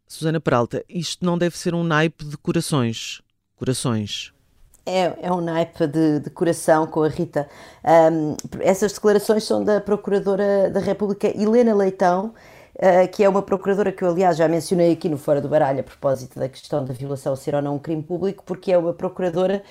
Susana 0.07 0.41
Peralta, 0.41 0.83
isto 0.89 1.25
não 1.25 1.37
deve 1.37 1.57
ser 1.57 1.73
um 1.73 1.83
naipe 1.83 2.25
de 2.25 2.37
corações. 2.37 3.21
Corações. 3.55 4.33
É, 4.85 5.27
é 5.27 5.31
um 5.31 5.41
naipe 5.41 5.85
de, 5.85 6.19
de 6.21 6.29
coração 6.31 6.87
com 6.87 7.03
a 7.03 7.07
Rita. 7.07 7.47
Ahm, 7.83 8.35
essas 8.61 8.93
declarações 8.93 9.43
são 9.43 9.63
da 9.63 9.79
Procuradora 9.79 10.71
da 10.71 10.79
República 10.79 11.27
Helena 11.27 11.75
Leitão, 11.75 12.33
que 13.11 13.23
é 13.23 13.29
uma 13.29 13.41
procuradora 13.41 13.91
que 13.91 14.03
eu, 14.03 14.09
aliás, 14.09 14.37
já 14.37 14.47
mencionei 14.47 14.91
aqui 14.91 15.09
no 15.09 15.17
Fora 15.17 15.41
do 15.41 15.47
Baralho 15.47 15.81
a 15.81 15.83
propósito 15.83 16.39
da 16.39 16.47
questão 16.47 16.83
da 16.83 16.93
violação 16.93 17.35
ser 17.35 17.53
ou 17.55 17.61
não 17.61 17.75
um 17.75 17.79
crime 17.79 18.01
público, 18.01 18.43
porque 18.45 18.71
é 18.71 18.77
uma 18.77 18.93
procuradora 18.93 19.61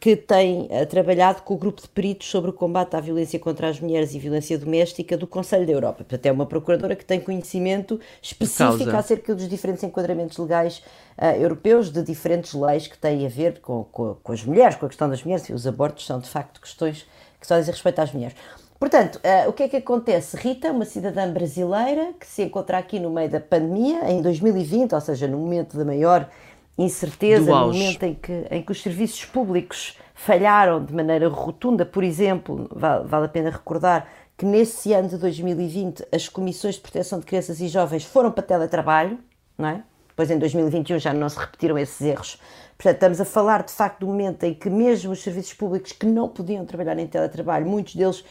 que 0.00 0.16
tem 0.16 0.68
uh, 0.70 0.86
trabalhado 0.86 1.42
com 1.42 1.54
o 1.54 1.56
grupo 1.56 1.82
de 1.82 1.88
peritos 1.88 2.28
sobre 2.28 2.50
o 2.50 2.52
combate 2.52 2.94
à 2.96 3.00
violência 3.00 3.38
contra 3.38 3.68
as 3.68 3.80
mulheres 3.80 4.14
e 4.14 4.18
violência 4.18 4.58
doméstica 4.58 5.16
do 5.16 5.26
Conselho 5.26 5.66
da 5.66 5.72
Europa. 5.72 5.98
Portanto, 5.98 6.26
é 6.26 6.32
uma 6.32 6.46
procuradora 6.46 6.96
que 6.96 7.04
tem 7.04 7.20
conhecimento 7.20 8.00
específico 8.22 8.96
acerca 8.96 9.34
dos 9.34 9.48
diferentes 9.48 9.82
enquadramentos 9.82 10.38
legais 10.38 10.82
uh, 11.18 11.24
europeus, 11.36 11.90
de 11.90 12.02
diferentes 12.02 12.54
leis 12.54 12.86
que 12.86 12.96
têm 12.96 13.26
a 13.26 13.28
ver 13.28 13.60
com, 13.60 13.84
com, 13.84 14.14
com 14.22 14.32
as 14.32 14.44
mulheres, 14.44 14.76
com 14.76 14.86
a 14.86 14.88
questão 14.88 15.08
das 15.08 15.22
mulheres, 15.22 15.48
e 15.48 15.52
os 15.52 15.66
abortos 15.66 16.06
são 16.06 16.18
de 16.18 16.28
facto 16.28 16.60
questões 16.60 17.06
que 17.40 17.46
só 17.46 17.58
dizem 17.58 17.72
respeito 17.72 17.98
às 18.00 18.12
mulheres. 18.12 18.34
Portanto, 18.78 19.16
uh, 19.16 19.48
o 19.48 19.52
que 19.52 19.62
é 19.62 19.68
que 19.68 19.76
acontece? 19.76 20.36
Rita, 20.36 20.70
uma 20.70 20.84
cidadã 20.84 21.30
brasileira 21.32 22.12
que 22.18 22.26
se 22.26 22.42
encontra 22.42 22.78
aqui 22.78 22.98
no 22.98 23.10
meio 23.10 23.30
da 23.30 23.40
pandemia, 23.40 24.10
em 24.10 24.20
2020, 24.20 24.94
ou 24.94 25.00
seja, 25.00 25.26
no 25.28 25.38
momento 25.38 25.76
da 25.76 25.84
maior 25.84 26.28
incerteza, 26.76 27.50
no 27.50 27.72
momento 27.72 28.02
em 28.02 28.14
que, 28.14 28.46
em 28.50 28.62
que 28.62 28.72
os 28.72 28.82
serviços 28.82 29.24
públicos 29.24 29.96
falharam 30.14 30.84
de 30.84 30.92
maneira 30.92 31.28
rotunda, 31.28 31.86
por 31.86 32.02
exemplo, 32.02 32.68
vale, 32.70 33.06
vale 33.06 33.26
a 33.26 33.28
pena 33.28 33.50
recordar 33.50 34.08
que 34.36 34.44
nesse 34.44 34.92
ano 34.92 35.08
de 35.08 35.16
2020 35.16 36.04
as 36.12 36.28
comissões 36.28 36.74
de 36.74 36.80
proteção 36.80 37.20
de 37.20 37.26
crianças 37.26 37.60
e 37.60 37.68
jovens 37.68 38.04
foram 38.04 38.32
para 38.32 38.42
teletrabalho, 38.42 39.18
não 39.56 39.68
é? 39.68 39.82
Depois 40.08 40.30
em 40.30 40.38
2021 40.38 40.98
já 40.98 41.12
não 41.12 41.28
se 41.28 41.38
repetiram 41.38 41.76
esses 41.78 42.00
erros 42.00 42.40
Portanto, 42.76 42.94
estamos 42.94 43.20
a 43.20 43.24
falar 43.24 43.62
de 43.62 43.72
facto 43.72 44.00
do 44.00 44.06
momento 44.06 44.42
em 44.44 44.52
que 44.52 44.68
mesmo 44.68 45.12
os 45.12 45.22
serviços 45.22 45.54
públicos 45.54 45.92
que 45.92 46.06
não 46.06 46.28
podiam 46.28 46.64
trabalhar 46.64 46.98
em 46.98 47.06
teletrabalho, 47.06 47.66
muitos 47.66 47.94
deles 47.94 48.24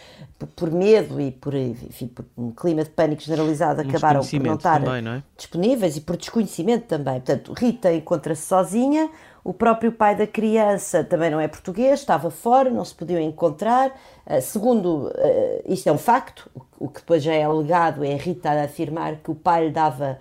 por 0.56 0.70
medo 0.70 1.20
e 1.20 1.32
por, 1.32 1.56
enfim, 1.56 2.08
por 2.08 2.26
um 2.38 2.52
clima 2.52 2.84
de 2.84 2.90
pânico 2.90 3.22
generalizado, 3.22 3.82
um 3.82 3.90
acabaram 3.90 4.22
por 4.22 4.40
não 4.40 4.56
estar 4.56 4.84
também, 4.84 5.02
não 5.02 5.14
é? 5.14 5.24
disponíveis 5.38 5.96
e 5.98 6.02
por 6.02 6.18
desconhecimento 6.18 6.86
também. 6.88 7.16
Portanto, 7.16 7.54
Rita 7.54 7.94
encontra-se 7.94 8.46
sozinha, 8.46 9.10
o 9.44 9.54
próprio 9.54 9.92
pai 9.92 10.16
da 10.16 10.28
criança 10.28 11.04
também 11.04 11.30
não 11.30 11.40
é 11.40 11.48
português, 11.48 12.00
estava 12.00 12.30
fora, 12.30 12.70
não 12.70 12.84
se 12.86 12.94
podiam 12.96 13.22
encontrar. 13.22 13.92
Uh, 14.26 14.42
segundo, 14.42 15.08
uh, 15.08 15.64
isto 15.66 15.88
é 15.88 15.92
um 15.92 15.98
facto, 15.98 16.50
o 16.80 16.88
que 16.88 17.00
depois 17.00 17.24
já 17.24 17.34
é 17.34 17.44
alegado 17.44 18.04
é 18.04 18.16
Rita 18.16 18.52
a 18.52 18.64
afirmar 18.64 19.18
que 19.18 19.32
o 19.32 19.36
pai 19.36 19.66
lhe 19.66 19.72
dava 19.72 20.18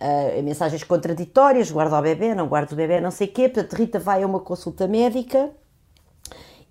uh, 0.00 0.42
mensagens 0.42 0.82
contraditórias, 0.84 1.70
guarda 1.70 1.98
o 1.98 2.02
bebê, 2.02 2.34
não 2.34 2.46
guarda 2.46 2.72
o 2.72 2.76
bebê, 2.76 3.00
não 3.00 3.10
sei 3.10 3.26
o 3.26 3.30
quê. 3.30 3.48
Portanto, 3.48 3.72
Rita 3.74 3.98
vai 3.98 4.22
a 4.22 4.26
uma 4.26 4.40
consulta 4.40 4.86
médica 4.86 5.50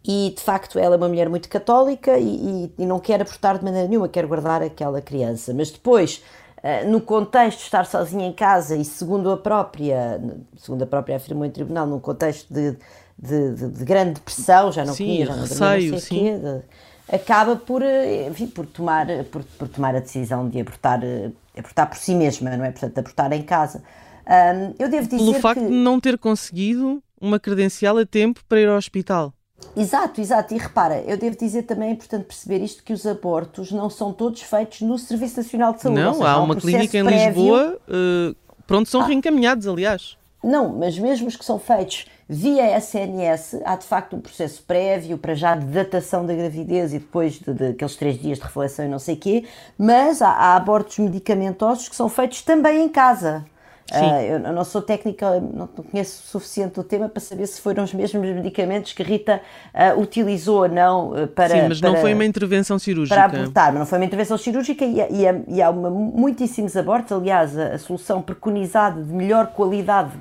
e, 0.03 0.33
de 0.35 0.41
facto, 0.41 0.77
ela 0.77 0.95
é 0.95 0.97
uma 0.97 1.07
mulher 1.07 1.29
muito 1.29 1.49
católica 1.49 2.17
e, 2.17 2.71
e, 2.77 2.83
e 2.83 2.85
não 2.85 2.99
quer 2.99 3.21
aportar 3.21 3.57
de 3.57 3.65
maneira 3.65 3.87
nenhuma, 3.87 4.07
quer 4.07 4.25
guardar 4.25 4.61
aquela 4.61 5.01
criança. 5.01 5.53
Mas 5.53 5.71
depois, 5.71 6.23
uh, 6.59 6.89
no 6.89 7.01
contexto 7.01 7.59
de 7.59 7.63
estar 7.65 7.85
sozinha 7.85 8.27
em 8.27 8.33
casa 8.33 8.75
e, 8.75 8.85
segundo 8.85 9.31
a 9.31 9.37
própria, 9.37 10.21
segundo 10.57 10.83
a 10.83 10.87
própria 10.87 11.15
afirmou 11.15 11.45
em 11.45 11.51
tribunal, 11.51 11.87
num 11.87 11.99
contexto 11.99 12.53
de, 12.53 12.77
de, 13.17 13.53
de, 13.53 13.69
de 13.69 13.85
grande 13.85 14.13
depressão, 14.13 14.71
já 14.71 14.85
não 14.85 14.93
sim, 14.93 15.05
comia, 15.05 15.25
já 15.25 15.35
não 15.35 15.41
receio, 15.41 15.91
não 15.91 15.99
sei 15.99 16.19
sim. 16.19 16.39
Quê, 16.39 16.61
acaba 17.07 17.55
por, 17.55 17.83
eh, 17.83 18.27
enfim, 18.29 18.47
por, 18.47 18.65
tomar, 18.65 19.05
por, 19.31 19.43
por 19.43 19.67
tomar 19.67 19.95
a 19.95 19.99
decisão 19.99 20.49
de 20.49 20.59
abortar 20.59 20.99
abortar 21.57 21.87
por 21.87 21.97
si 21.97 22.15
mesma, 22.15 22.55
não 22.55 22.65
é? 22.65 22.71
Portanto, 22.71 22.97
abortar 22.97 23.31
em 23.33 23.41
casa. 23.41 23.83
Um, 24.27 24.73
eu 24.79 24.89
devo 24.89 25.07
dizer 25.07 25.17
Pelo 25.17 25.33
facto 25.35 25.61
que... 25.61 25.67
de 25.67 25.71
não 25.71 25.99
ter 25.99 26.17
conseguido 26.17 27.01
uma 27.21 27.39
credencial 27.39 27.97
a 27.97 28.05
tempo 28.05 28.41
para 28.47 28.59
ir 28.59 28.67
ao 28.67 28.77
hospital. 28.77 29.33
Exato, 29.75 30.21
exato. 30.21 30.53
E 30.53 30.57
repara, 30.57 31.01
eu 31.01 31.17
devo 31.17 31.37
dizer 31.37 31.63
também, 31.63 31.89
é 31.89 31.91
importante 31.93 32.25
perceber 32.25 32.63
isto, 32.63 32.83
que 32.83 32.93
os 32.93 33.05
abortos 33.05 33.71
não 33.71 33.89
são 33.89 34.11
todos 34.11 34.41
feitos 34.41 34.81
no 34.81 34.97
Serviço 34.97 35.37
Nacional 35.37 35.73
de 35.73 35.81
Saúde. 35.81 35.99
Não, 35.99 36.13
seja, 36.13 36.29
há 36.29 36.41
uma 36.41 36.55
clínica 36.55 36.97
em 36.97 37.05
prévio... 37.05 37.27
Lisboa, 37.27 37.79
uh, 37.87 38.35
pronto, 38.67 38.89
são 38.89 39.01
ah. 39.01 39.05
reencaminhados, 39.05 39.67
aliás. 39.67 40.17
Não, 40.43 40.77
mas 40.77 40.97
mesmo 40.99 41.27
os 41.27 41.35
que 41.35 41.45
são 41.45 41.57
feitos 41.57 42.05
via 42.27 42.77
SNS, 42.77 43.61
há 43.63 43.75
de 43.75 43.85
facto 43.85 44.15
um 44.15 44.19
processo 44.19 44.63
prévio 44.63 45.17
para 45.17 45.35
já 45.35 45.55
de 45.55 45.65
datação 45.65 46.25
da 46.25 46.33
gravidez 46.33 46.93
e 46.93 46.99
depois 46.99 47.33
de, 47.33 47.53
de 47.53 47.97
três 47.97 48.19
dias 48.19 48.39
de 48.39 48.43
reflexão 48.43 48.85
e 48.85 48.89
não 48.89 48.99
sei 48.99 49.15
o 49.15 49.19
quê, 49.19 49.45
mas 49.77 50.21
há, 50.21 50.29
há 50.29 50.55
abortos 50.55 50.97
medicamentosos 50.97 51.87
que 51.87 51.95
são 51.95 52.09
feitos 52.09 52.41
também 52.41 52.83
em 52.83 52.89
casa. 52.89 53.45
Uh, 53.91 54.47
eu 54.47 54.53
não 54.53 54.63
sou 54.63 54.81
técnica, 54.81 55.39
não 55.39 55.67
conheço 55.67 56.23
o 56.23 56.27
suficiente 56.27 56.73
do 56.73 56.83
tema 56.83 57.07
para 57.07 57.21
saber 57.21 57.45
se 57.45 57.61
foram 57.61 57.83
os 57.83 57.93
mesmos 57.93 58.27
medicamentos 58.27 58.93
que 58.93 59.03
Rita 59.03 59.39
uh, 59.73 60.01
utilizou 60.01 60.63
ou 60.63 60.67
não 60.67 61.11
uh, 61.11 61.27
para. 61.27 61.49
Sim, 61.49 61.67
mas 61.69 61.79
para, 61.79 61.91
não 61.91 61.97
foi 61.97 62.15
uma 62.15 62.25
intervenção 62.25 62.79
cirúrgica. 62.79 63.15
Para 63.15 63.25
abortar, 63.25 63.67
mas 63.67 63.79
não 63.79 63.85
foi 63.85 63.99
uma 63.99 64.05
intervenção 64.05 64.39
cirúrgica 64.39 64.83
e, 64.83 64.99
e, 65.01 65.55
e 65.55 65.61
há 65.61 65.69
uma, 65.69 65.91
muitíssimos 65.91 66.75
abortos. 66.75 67.11
Aliás, 67.11 67.55
a, 67.55 67.75
a, 67.75 67.77
solução 67.77 68.23
preconizada 68.23 69.03
de 69.03 69.13
melhor 69.13 69.47
qualidade, 69.47 70.11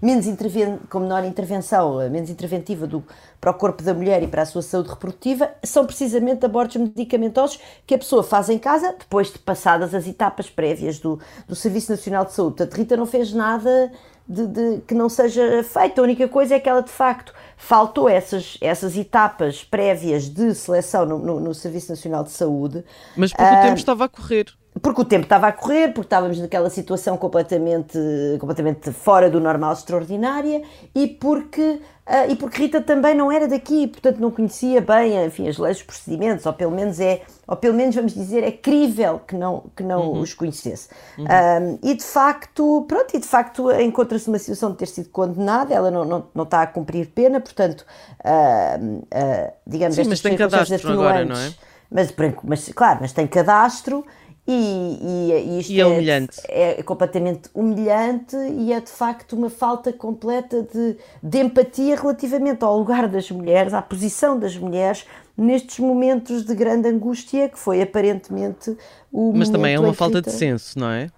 menos 0.00 0.26
interven, 0.26 0.80
com 0.90 0.98
menor 0.98 1.24
intervenção, 1.24 1.98
menos 2.10 2.28
interventiva 2.28 2.88
do, 2.88 3.04
para 3.42 3.50
o 3.50 3.54
corpo 3.54 3.82
da 3.82 3.92
mulher 3.92 4.22
e 4.22 4.28
para 4.28 4.42
a 4.42 4.46
sua 4.46 4.62
saúde 4.62 4.88
reprodutiva 4.88 5.50
são 5.64 5.84
precisamente 5.84 6.46
abortos 6.46 6.76
medicamentosos 6.76 7.58
que 7.84 7.92
a 7.92 7.98
pessoa 7.98 8.22
faz 8.22 8.48
em 8.48 8.56
casa 8.56 8.94
depois 8.96 9.32
de 9.32 9.38
passadas 9.40 9.92
as 9.92 10.06
etapas 10.06 10.48
prévias 10.48 11.00
do, 11.00 11.18
do 11.48 11.56
Serviço 11.56 11.90
Nacional 11.90 12.24
de 12.24 12.34
Saúde. 12.34 12.58
Portanto, 12.58 12.78
Rita 12.78 12.96
não 12.96 13.04
fez 13.04 13.32
nada 13.32 13.90
de, 14.28 14.46
de, 14.46 14.80
que 14.86 14.94
não 14.94 15.08
seja 15.08 15.64
feito. 15.64 16.00
A 16.00 16.04
única 16.04 16.28
coisa 16.28 16.54
é 16.54 16.60
que 16.60 16.68
ela, 16.68 16.82
de 16.82 16.92
facto, 16.92 17.34
faltou 17.56 18.08
essas, 18.08 18.56
essas 18.60 18.96
etapas 18.96 19.64
prévias 19.64 20.28
de 20.28 20.54
seleção 20.54 21.04
no, 21.04 21.18
no, 21.18 21.40
no 21.40 21.52
Serviço 21.52 21.90
Nacional 21.90 22.22
de 22.22 22.30
Saúde. 22.30 22.84
Mas 23.16 23.32
porque 23.32 23.42
uh, 23.42 23.58
o 23.58 23.60
tempo 23.62 23.72
ah, 23.72 23.74
estava 23.74 24.04
a 24.04 24.08
correr. 24.08 24.54
Porque 24.80 25.02
o 25.02 25.04
tempo 25.04 25.24
estava 25.24 25.48
a 25.48 25.52
correr, 25.52 25.88
porque 25.88 26.06
estávamos 26.06 26.38
naquela 26.38 26.70
situação 26.70 27.16
completamente, 27.16 27.98
completamente 28.40 28.90
fora 28.90 29.28
do 29.28 29.38
normal, 29.38 29.74
extraordinária, 29.74 30.62
e 30.94 31.06
porque 31.06 31.80
Uh, 32.04 32.32
e 32.32 32.34
porque 32.34 32.62
Rita 32.62 32.80
também 32.80 33.14
não 33.14 33.30
era 33.30 33.46
daqui, 33.46 33.86
portanto 33.86 34.18
não 34.18 34.28
conhecia 34.28 34.80
bem 34.80 35.24
enfim, 35.24 35.48
as 35.48 35.56
leis, 35.56 35.76
os 35.76 35.82
procedimentos, 35.84 36.44
ou 36.44 36.52
pelo 36.52 36.72
menos 36.72 36.98
é, 36.98 37.22
ou 37.46 37.56
pelo 37.56 37.74
menos 37.74 37.94
vamos 37.94 38.12
dizer, 38.12 38.42
é 38.42 38.50
crível 38.50 39.20
que 39.20 39.36
não, 39.36 39.66
que 39.76 39.84
não 39.84 40.08
uhum. 40.08 40.20
os 40.20 40.34
conhecesse. 40.34 40.88
Uhum. 41.16 41.26
Uh, 41.26 41.78
e 41.80 41.94
de 41.94 42.02
facto, 42.02 42.84
pronto, 42.88 43.16
e 43.16 43.20
de 43.20 43.26
facto 43.26 43.70
encontra-se 43.70 44.26
numa 44.26 44.40
situação 44.40 44.72
de 44.72 44.78
ter 44.78 44.88
sido 44.88 45.10
condenada, 45.10 45.72
ela 45.72 45.92
não, 45.92 46.04
não, 46.04 46.26
não 46.34 46.42
está 46.42 46.62
a 46.62 46.66
cumprir 46.66 47.06
pena, 47.06 47.40
portanto, 47.40 47.86
uh, 48.18 49.52
digamos, 49.64 49.94
Sim, 49.94 50.08
mas 50.08 50.20
tem 50.20 50.36
cadastro 50.36 50.92
agora, 50.92 51.24
não 51.24 51.36
é? 51.36 51.54
Mas, 51.88 52.12
mas, 52.42 52.68
claro, 52.70 52.98
mas 53.02 53.12
tem 53.12 53.28
cadastro 53.28 54.04
e, 54.46 54.52
e, 54.52 55.32
e 55.32 55.60
isto 55.60 55.72
e 55.72 55.80
é, 55.80 55.86
humilhante. 55.86 56.40
É, 56.48 56.80
é, 56.80 56.82
completamente 56.82 57.48
humilhante 57.54 58.36
e 58.36 58.72
é 58.72 58.80
de 58.80 58.90
facto 58.90 59.34
uma 59.34 59.48
falta 59.48 59.92
completa 59.92 60.62
de, 60.62 60.96
de 61.22 61.38
empatia 61.38 61.94
relativamente 61.94 62.64
ao 62.64 62.76
lugar 62.76 63.08
das 63.08 63.30
mulheres, 63.30 63.72
à 63.72 63.80
posição 63.80 64.38
das 64.38 64.56
mulheres 64.56 65.06
nestes 65.36 65.78
momentos 65.78 66.44
de 66.44 66.54
grande 66.54 66.88
angústia 66.88 67.48
que 67.48 67.58
foi 67.58 67.80
aparentemente 67.82 68.76
o 69.12 69.32
Mas 69.32 69.48
também 69.48 69.74
é 69.74 69.80
uma 69.80 69.94
falta 69.94 70.20
de 70.20 70.30
senso, 70.32 70.78
não 70.78 70.90
é? 70.90 71.08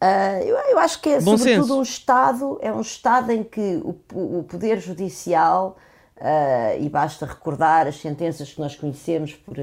Uh, 0.00 0.42
eu, 0.44 0.56
eu, 0.56 0.78
acho 0.78 1.00
que 1.00 1.08
é 1.08 1.20
Bom 1.20 1.38
sobretudo 1.38 1.66
senso. 1.66 1.78
um 1.78 1.82
Estado, 1.82 2.58
é 2.60 2.72
um 2.72 2.80
Estado 2.80 3.32
em 3.32 3.42
que 3.42 3.80
o, 3.82 3.96
o 4.12 4.42
Poder 4.44 4.78
Judicial, 4.78 5.76
uh, 6.18 6.80
e 6.82 6.88
basta 6.88 7.24
recordar 7.24 7.86
as 7.86 7.98
sentenças 7.98 8.52
que 8.52 8.60
nós 8.60 8.76
conhecemos 8.76 9.34
por 9.34 9.56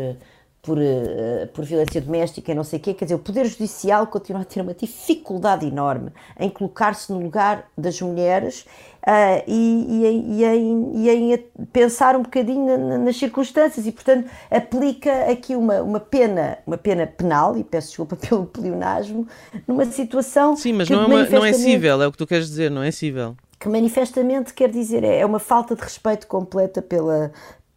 por, 0.64 0.78
uh, 0.78 1.46
por 1.54 1.66
violência 1.66 2.00
doméstica 2.00 2.54
e 2.54 2.56
não 2.56 2.64
sei 2.64 2.80
o 2.80 2.82
quê, 2.82 2.94
quer 2.94 3.04
dizer, 3.04 3.16
o 3.16 3.20
Poder 3.20 3.46
Judicial 3.46 4.08
continua 4.08 4.44
a 4.44 4.46
ter 4.46 4.62
uma 4.62 4.74
dificuldade 4.74 5.68
enorme 5.68 6.10
em 6.40 6.50
colocar-se 6.50 7.12
no 7.12 7.20
lugar 7.20 7.70
das 7.78 8.02
mulheres 8.02 8.62
uh, 9.06 9.44
e, 9.46 9.86
e, 9.90 10.46
em, 10.46 10.92
e, 10.96 11.10
em, 11.10 11.38
pensar 11.74 12.16
um 12.16 12.22
bocadinho 12.22 12.98
nas 12.98 13.18
circunstâncias 13.18 13.86
e, 13.86 13.92
portanto, 13.92 14.30
aplica 14.50 15.30
aqui 15.30 15.54
uma, 15.54 15.82
uma 15.82 16.00
pena, 16.00 16.58
uma 16.66 16.78
pena 16.78 17.06
penal, 17.06 17.58
e 17.58 17.64
peço 17.66 17.90
desculpa 17.90 18.16
pelo 18.28 18.46
pleonasmo, 18.46 19.28
numa 19.68 19.84
situação. 19.84 20.56
Sim, 20.56 20.72
mas 20.72 20.90
não 20.90 21.04
é, 21.04 21.06
uma, 21.06 21.26
não 21.26 21.46
é 21.46 21.52
cível, 21.52 22.02
é 22.02 22.08
o 22.08 22.12
que 22.14 22.18
tu 22.18 22.26
queres 22.26 22.48
dizer, 22.48 22.72
não 22.72 22.82
é 22.82 22.90
cível 22.90 23.36
que 23.60 23.70
manifestamente 23.70 24.54
quer 24.54 24.70
dizer 24.70 25.06
é, 25.06 25.20
é 25.20 25.26
uma 25.26 25.40
falta 25.40 25.74
de 25.74 25.82
respeito 25.82 26.28
completa 26.28 26.82
pela, 26.82 27.32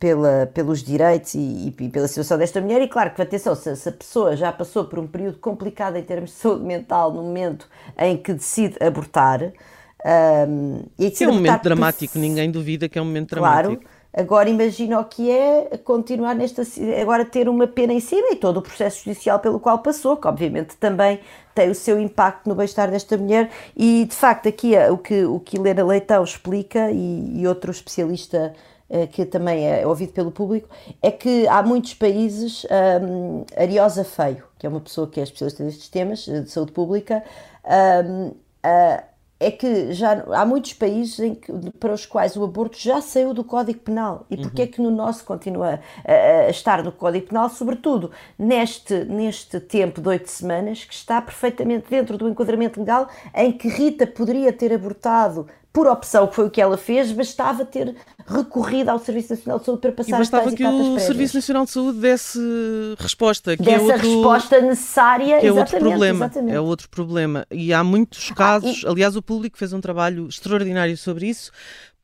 pela, 0.06 0.48
pelos 0.54 0.84
direitos 0.84 1.34
e, 1.34 1.74
e, 1.80 1.88
pela 1.88 2.06
situação 2.06 2.38
desta 2.38 2.60
mulher. 2.60 2.80
E 2.80 2.86
claro 2.86 3.10
que, 3.10 3.20
atenção, 3.20 3.56
se, 3.56 3.74
se, 3.74 3.88
a 3.88 3.92
pessoa 3.92 4.36
já 4.36 4.52
passou 4.52 4.84
por 4.84 5.00
um 5.00 5.06
período 5.06 5.38
complicado 5.38 5.96
em 5.96 6.02
termos 6.02 6.30
de 6.30 6.36
saúde 6.36 6.64
mental 6.64 7.12
no 7.12 7.24
momento 7.24 7.68
em 7.98 8.16
que 8.16 8.32
decide 8.32 8.76
abortar. 8.80 9.52
Um, 10.48 10.84
e 10.96 11.10
decide 11.10 11.24
é 11.24 11.28
um 11.28 11.34
momento 11.34 11.62
dramático, 11.62 12.16
ninguém 12.20 12.52
duvida 12.52 12.88
que 12.88 12.96
é 12.96 13.02
um 13.02 13.04
momento 13.04 13.30
dramático. 13.30 13.82
Claro. 13.82 13.96
Agora 14.16 14.48
imagina 14.48 15.00
o 15.00 15.04
que 15.04 15.28
é 15.28 15.76
continuar 15.84 16.34
nesta 16.34 16.62
agora 17.02 17.24
ter 17.24 17.48
uma 17.48 17.66
pena 17.66 17.92
em 17.92 18.00
cima 18.00 18.28
e 18.30 18.36
todo 18.36 18.58
o 18.58 18.62
processo 18.62 19.04
judicial 19.04 19.40
pelo 19.40 19.58
qual 19.58 19.80
passou, 19.80 20.16
que 20.16 20.26
obviamente 20.26 20.76
também 20.76 21.20
tem 21.54 21.68
o 21.68 21.74
seu 21.74 22.00
impacto 22.00 22.48
no 22.48 22.54
bem-estar 22.54 22.90
desta 22.90 23.18
mulher 23.18 23.50
e 23.76 24.06
de 24.08 24.14
facto 24.14 24.48
aqui 24.48 24.72
o 24.90 24.96
que 24.96 25.24
o 25.24 25.38
que 25.38 25.58
Helena 25.58 25.84
Leitão 25.84 26.24
explica 26.24 26.90
e, 26.90 27.40
e 27.40 27.46
outro 27.46 27.70
especialista 27.70 28.54
que 29.12 29.24
também 29.24 29.66
é 29.68 29.86
ouvido 29.86 30.12
pelo 30.12 30.30
público, 30.30 30.68
é 31.02 31.10
que 31.10 31.46
há 31.48 31.62
muitos 31.62 31.94
países, 31.94 32.64
um, 33.02 33.44
Ariosa 33.56 34.04
Feio, 34.04 34.44
que 34.58 34.66
é 34.66 34.68
uma 34.68 34.80
pessoa 34.80 35.08
que 35.08 35.20
é 35.20 35.22
especialista 35.22 35.64
nestes 35.64 35.88
temas 35.88 36.28
eh, 36.28 36.40
de 36.40 36.50
saúde 36.50 36.72
pública, 36.72 37.22
um, 38.04 38.28
uh, 38.28 39.16
é 39.38 39.50
que 39.50 39.92
já 39.92 40.24
há 40.32 40.46
muitos 40.46 40.72
países 40.72 41.16
que, 41.40 41.52
para 41.78 41.92
os 41.92 42.06
quais 42.06 42.36
o 42.36 42.44
aborto 42.44 42.78
já 42.78 43.02
saiu 43.02 43.34
do 43.34 43.44
Código 43.44 43.80
Penal. 43.80 44.24
E 44.30 44.36
porquê 44.36 44.62
uhum. 44.62 44.68
é 44.68 44.70
que 44.70 44.80
no 44.80 44.90
nosso 44.90 45.24
continua 45.24 45.80
a, 46.04 46.12
a, 46.46 46.48
estar 46.48 46.82
no 46.82 46.90
Código 46.90 47.26
Penal, 47.26 47.50
sobretudo 47.50 48.10
neste, 48.38 49.04
neste 49.04 49.60
tempo 49.60 50.00
de 50.00 50.08
oito 50.08 50.30
semanas, 50.30 50.84
que 50.84 50.94
está 50.94 51.20
perfeitamente 51.20 51.90
dentro 51.90 52.16
do 52.16 52.28
enquadramento 52.28 52.80
legal 52.80 53.08
em 53.34 53.52
que 53.52 53.68
Rita 53.68 54.06
poderia 54.06 54.52
ter 54.52 54.72
abortado 54.72 55.46
por 55.76 55.86
opção, 55.88 56.26
que 56.26 56.34
foi 56.34 56.46
o 56.46 56.50
que 56.50 56.58
ela 56.58 56.78
fez, 56.78 57.12
bastava 57.12 57.62
ter 57.62 57.94
recorrido 58.26 58.88
ao 58.88 58.98
Serviço 58.98 59.34
Nacional 59.34 59.58
de 59.58 59.66
Saúde 59.66 59.82
para 59.82 59.92
passar 59.92 60.16
e 60.16 60.18
bastava 60.20 60.50
que 60.50 60.64
o 60.64 60.98
Serviço 60.98 61.36
Nacional 61.36 61.64
de 61.66 61.70
Saúde 61.70 61.98
desse 61.98 62.38
resposta. 62.98 63.54
Que 63.58 63.62
Dessa 63.62 63.84
é 63.84 63.92
outro, 63.92 64.08
resposta 64.08 64.60
necessária, 64.62 65.38
que 65.38 65.46
é 65.46 65.52
outro 65.52 65.78
problema. 65.78 66.24
Exatamente. 66.24 66.54
É 66.54 66.58
outro 66.58 66.88
problema. 66.88 67.46
E 67.50 67.74
há 67.74 67.84
muitos 67.84 68.30
casos, 68.30 68.84
ah, 68.86 68.88
e... 68.88 68.90
aliás, 68.92 69.16
o 69.16 69.22
público 69.22 69.58
fez 69.58 69.74
um 69.74 69.80
trabalho 69.82 70.26
extraordinário 70.26 70.96
sobre 70.96 71.26
isso, 71.26 71.52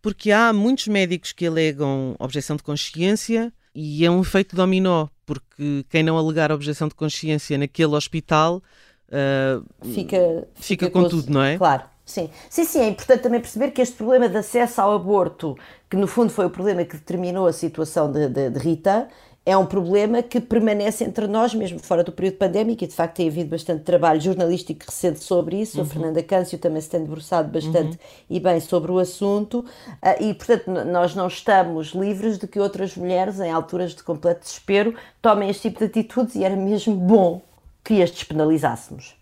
porque 0.02 0.30
há 0.30 0.52
muitos 0.52 0.86
médicos 0.88 1.32
que 1.32 1.46
alegam 1.46 2.14
objeção 2.18 2.56
de 2.56 2.62
consciência 2.62 3.50
e 3.74 4.04
é 4.04 4.10
um 4.10 4.20
efeito 4.20 4.54
dominó, 4.54 5.06
porque 5.24 5.86
quem 5.88 6.02
não 6.02 6.18
alegar 6.18 6.52
objeção 6.52 6.88
de 6.88 6.94
consciência 6.94 7.56
naquele 7.56 7.94
hospital 7.94 8.62
uh, 9.08 9.64
fica, 9.94 10.18
fica, 10.56 10.86
fica 10.86 10.90
com 10.90 11.08
tudo, 11.08 11.32
não 11.32 11.42
é? 11.42 11.56
Claro. 11.56 11.84
Sim. 12.04 12.30
sim, 12.50 12.64
sim, 12.64 12.80
é 12.80 12.88
importante 12.88 13.22
também 13.22 13.40
perceber 13.40 13.70
que 13.70 13.80
este 13.80 13.94
problema 13.94 14.28
de 14.28 14.36
acesso 14.36 14.80
ao 14.80 14.92
aborto, 14.92 15.56
que 15.88 15.96
no 15.96 16.06
fundo 16.06 16.30
foi 16.30 16.46
o 16.46 16.50
problema 16.50 16.84
que 16.84 16.96
determinou 16.96 17.46
a 17.46 17.52
situação 17.52 18.10
de, 18.10 18.28
de, 18.28 18.50
de 18.50 18.58
Rita, 18.58 19.08
é 19.44 19.56
um 19.56 19.66
problema 19.66 20.22
que 20.22 20.40
permanece 20.40 21.02
entre 21.02 21.26
nós, 21.26 21.52
mesmo 21.52 21.80
fora 21.80 22.04
do 22.04 22.12
período 22.12 22.36
pandémico, 22.36 22.84
e 22.84 22.86
de 22.86 22.94
facto 22.94 23.16
tem 23.16 23.28
havido 23.28 23.50
bastante 23.50 23.82
trabalho 23.82 24.20
jornalístico 24.20 24.84
recente 24.86 25.18
sobre 25.18 25.60
isso. 25.60 25.78
Uhum. 25.78 25.82
A 25.82 25.86
Fernanda 25.86 26.22
Câncio 26.22 26.58
também 26.58 26.80
se 26.80 26.88
tem 26.88 27.00
debruçado 27.00 27.50
bastante 27.50 27.96
uhum. 27.96 27.98
e 28.30 28.38
bem 28.38 28.60
sobre 28.60 28.92
o 28.92 28.98
assunto, 29.00 29.64
ah, 30.00 30.14
e 30.20 30.32
portanto 30.32 30.68
nós 30.68 31.16
não 31.16 31.26
estamos 31.26 31.88
livres 31.88 32.38
de 32.38 32.46
que 32.46 32.60
outras 32.60 32.96
mulheres, 32.96 33.40
em 33.40 33.50
alturas 33.50 33.94
de 33.94 34.02
completo 34.04 34.42
desespero, 34.42 34.94
tomem 35.20 35.50
este 35.50 35.62
tipo 35.62 35.80
de 35.80 35.86
atitudes, 35.86 36.36
e 36.36 36.44
era 36.44 36.54
mesmo 36.54 36.94
bom 36.94 37.42
que 37.82 38.00
as 38.00 38.12
despenalizássemos. 38.12 39.16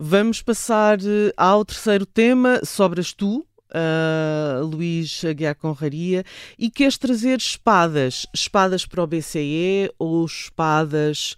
Vamos 0.00 0.40
passar 0.40 1.00
eh, 1.00 1.32
ao 1.36 1.64
terceiro 1.64 2.06
tema, 2.06 2.60
sobras 2.64 3.12
tu, 3.12 3.44
uh, 3.70 4.64
Luís 4.64 5.24
Aguiar 5.24 5.56
Conraria, 5.56 6.22
e 6.56 6.70
queres 6.70 6.96
trazer 6.96 7.36
espadas, 7.38 8.24
espadas 8.32 8.86
para 8.86 9.02
o 9.02 9.06
BCE 9.08 9.90
ou 9.98 10.24
espadas 10.24 11.34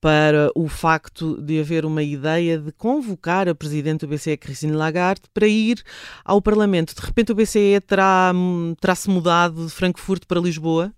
para 0.00 0.50
o 0.56 0.66
facto 0.66 1.40
de 1.40 1.60
haver 1.60 1.84
uma 1.84 2.02
ideia 2.02 2.58
de 2.58 2.72
convocar 2.72 3.48
a 3.48 3.54
Presidente 3.54 4.00
do 4.00 4.08
BCE, 4.08 4.36
Christine 4.36 4.72
Lagarde, 4.72 5.22
para 5.32 5.46
ir 5.46 5.80
ao 6.24 6.42
Parlamento. 6.42 6.96
De 6.96 7.06
repente 7.06 7.30
o 7.30 7.34
BCE 7.36 7.80
terá, 7.86 8.32
terá-se 8.80 9.08
mudado 9.08 9.66
de 9.66 9.72
Frankfurt 9.72 10.24
para 10.26 10.40
Lisboa? 10.40 10.92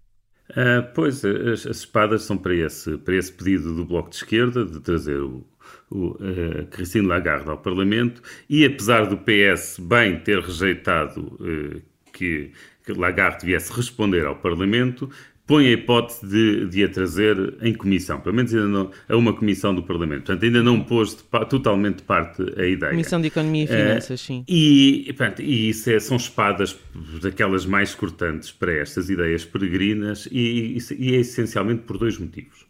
Uh, 0.50 0.82
pois, 0.94 1.22
as, 1.24 1.66
as, 1.66 1.76
espadas 1.76 2.22
são 2.22 2.38
para 2.38 2.54
esse, 2.54 2.96
para 2.98 3.16
esse 3.16 3.32
pedido 3.32 3.74
do 3.74 3.84
Bloco 3.84 4.08
de 4.08 4.16
Esquerda 4.16 4.64
de 4.64 4.80
trazer 4.80 5.20
o, 5.20 5.46
o, 5.92 6.10
uh, 6.12 6.66
Christine 6.70 7.06
Lagarde 7.06 7.48
ao 7.48 7.58
Parlamento 7.58 8.22
e 8.48 8.64
apesar 8.64 9.06
do 9.06 9.18
PS 9.18 9.78
bem 9.78 10.18
ter 10.18 10.40
rejeitado 10.40 11.20
uh, 11.20 11.82
que, 12.12 12.50
que 12.84 12.92
Lagarde 12.92 13.44
viesse 13.44 13.72
responder 13.72 14.24
ao 14.24 14.36
Parlamento, 14.36 15.10
põe 15.46 15.66
a 15.66 15.72
hipótese 15.72 16.26
de, 16.26 16.66
de 16.66 16.84
a 16.84 16.88
trazer 16.88 17.56
em 17.60 17.74
comissão, 17.74 18.20
pelo 18.20 18.34
menos 18.34 18.54
ainda 18.54 18.68
não, 18.68 18.90
a 19.08 19.16
uma 19.16 19.32
comissão 19.32 19.74
do 19.74 19.82
Parlamento. 19.82 20.24
Portanto, 20.24 20.44
ainda 20.44 20.62
não 20.62 20.80
pôs 20.82 21.16
de, 21.16 21.22
totalmente 21.46 21.96
de 21.96 22.02
parte 22.04 22.42
a 22.56 22.66
ideia. 22.66 22.92
Comissão 22.92 23.20
de 23.20 23.26
Economia 23.26 23.64
e 23.64 23.66
Finanças, 23.66 24.20
uh, 24.20 24.24
sim. 24.24 24.44
E, 24.48 25.12
portanto, 25.16 25.42
e 25.42 25.68
isso 25.68 25.90
é, 25.90 25.98
são 25.98 26.16
espadas 26.16 26.78
daquelas 27.20 27.66
mais 27.66 27.94
cortantes 27.94 28.50
para 28.50 28.72
estas 28.72 29.10
ideias 29.10 29.44
peregrinas 29.44 30.28
e, 30.30 30.78
e, 30.78 30.94
e 30.98 31.14
é 31.16 31.18
essencialmente 31.18 31.82
por 31.82 31.98
dois 31.98 32.16
motivos. 32.18 32.64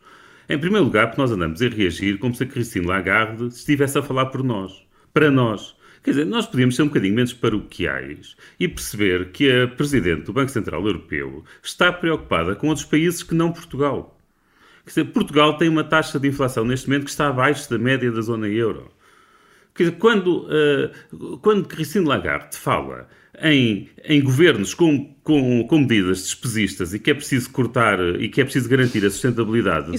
Em 0.49 0.59
primeiro 0.59 0.85
lugar, 0.85 1.07
porque 1.07 1.21
nós 1.21 1.31
andamos 1.31 1.63
a 1.63 1.69
reagir 1.69 2.19
como 2.19 2.35
se 2.35 2.43
a 2.43 2.47
Christine 2.47 2.87
Lagarde 2.87 3.47
estivesse 3.47 3.99
a 3.99 4.03
falar 4.03 4.27
por 4.27 4.43
nós, 4.43 4.87
para 5.13 5.31
nós. 5.31 5.77
Quer 6.03 6.11
dizer, 6.11 6.27
nós 6.27 6.47
podíamos 6.47 6.75
ser 6.75 6.83
um 6.83 6.89
bocadinho 6.89 7.15
menos 7.15 7.33
paroquiais 7.33 8.37
e 8.59 8.67
perceber 8.67 9.31
que 9.31 9.51
a 9.51 9.69
Presidente 9.69 10.23
do 10.23 10.33
Banco 10.33 10.51
Central 10.51 10.85
Europeu 10.85 11.45
está 11.63 11.93
preocupada 11.93 12.57
com 12.57 12.69
outros 12.69 12.85
países 12.85 13.23
que 13.23 13.35
não 13.35 13.53
Portugal. 13.53 14.19
Quer 14.85 14.91
dizer, 14.91 15.05
Portugal 15.13 15.57
tem 15.57 15.69
uma 15.69 15.85
taxa 15.85 16.19
de 16.19 16.27
inflação 16.27 16.65
neste 16.65 16.89
momento 16.89 17.05
que 17.05 17.11
está 17.11 17.29
abaixo 17.29 17.71
da 17.71 17.79
média 17.79 18.11
da 18.11 18.21
zona 18.21 18.49
euro. 18.49 18.91
Quer 19.75 19.85
dizer, 19.85 19.97
quando, 19.99 20.49
uh, 20.49 21.39
quando 21.39 21.69
Christine 21.69 22.05
Lagarde 22.05 22.57
fala 22.57 23.09
em, 23.43 23.89
em 24.05 24.23
governos 24.23 24.73
com, 24.73 25.13
com, 25.25 25.67
com, 25.67 25.79
medidas 25.79 26.23
despesistas 26.23 26.95
e 26.95 26.99
que 26.99 27.11
é 27.11 27.15
preciso 27.15 27.51
cortar 27.51 27.99
e 28.21 28.29
que 28.29 28.41
é 28.41 28.45
preciso 28.45 28.69
garantir 28.69 29.05
a 29.05 29.11
sustentabilidade 29.11 29.91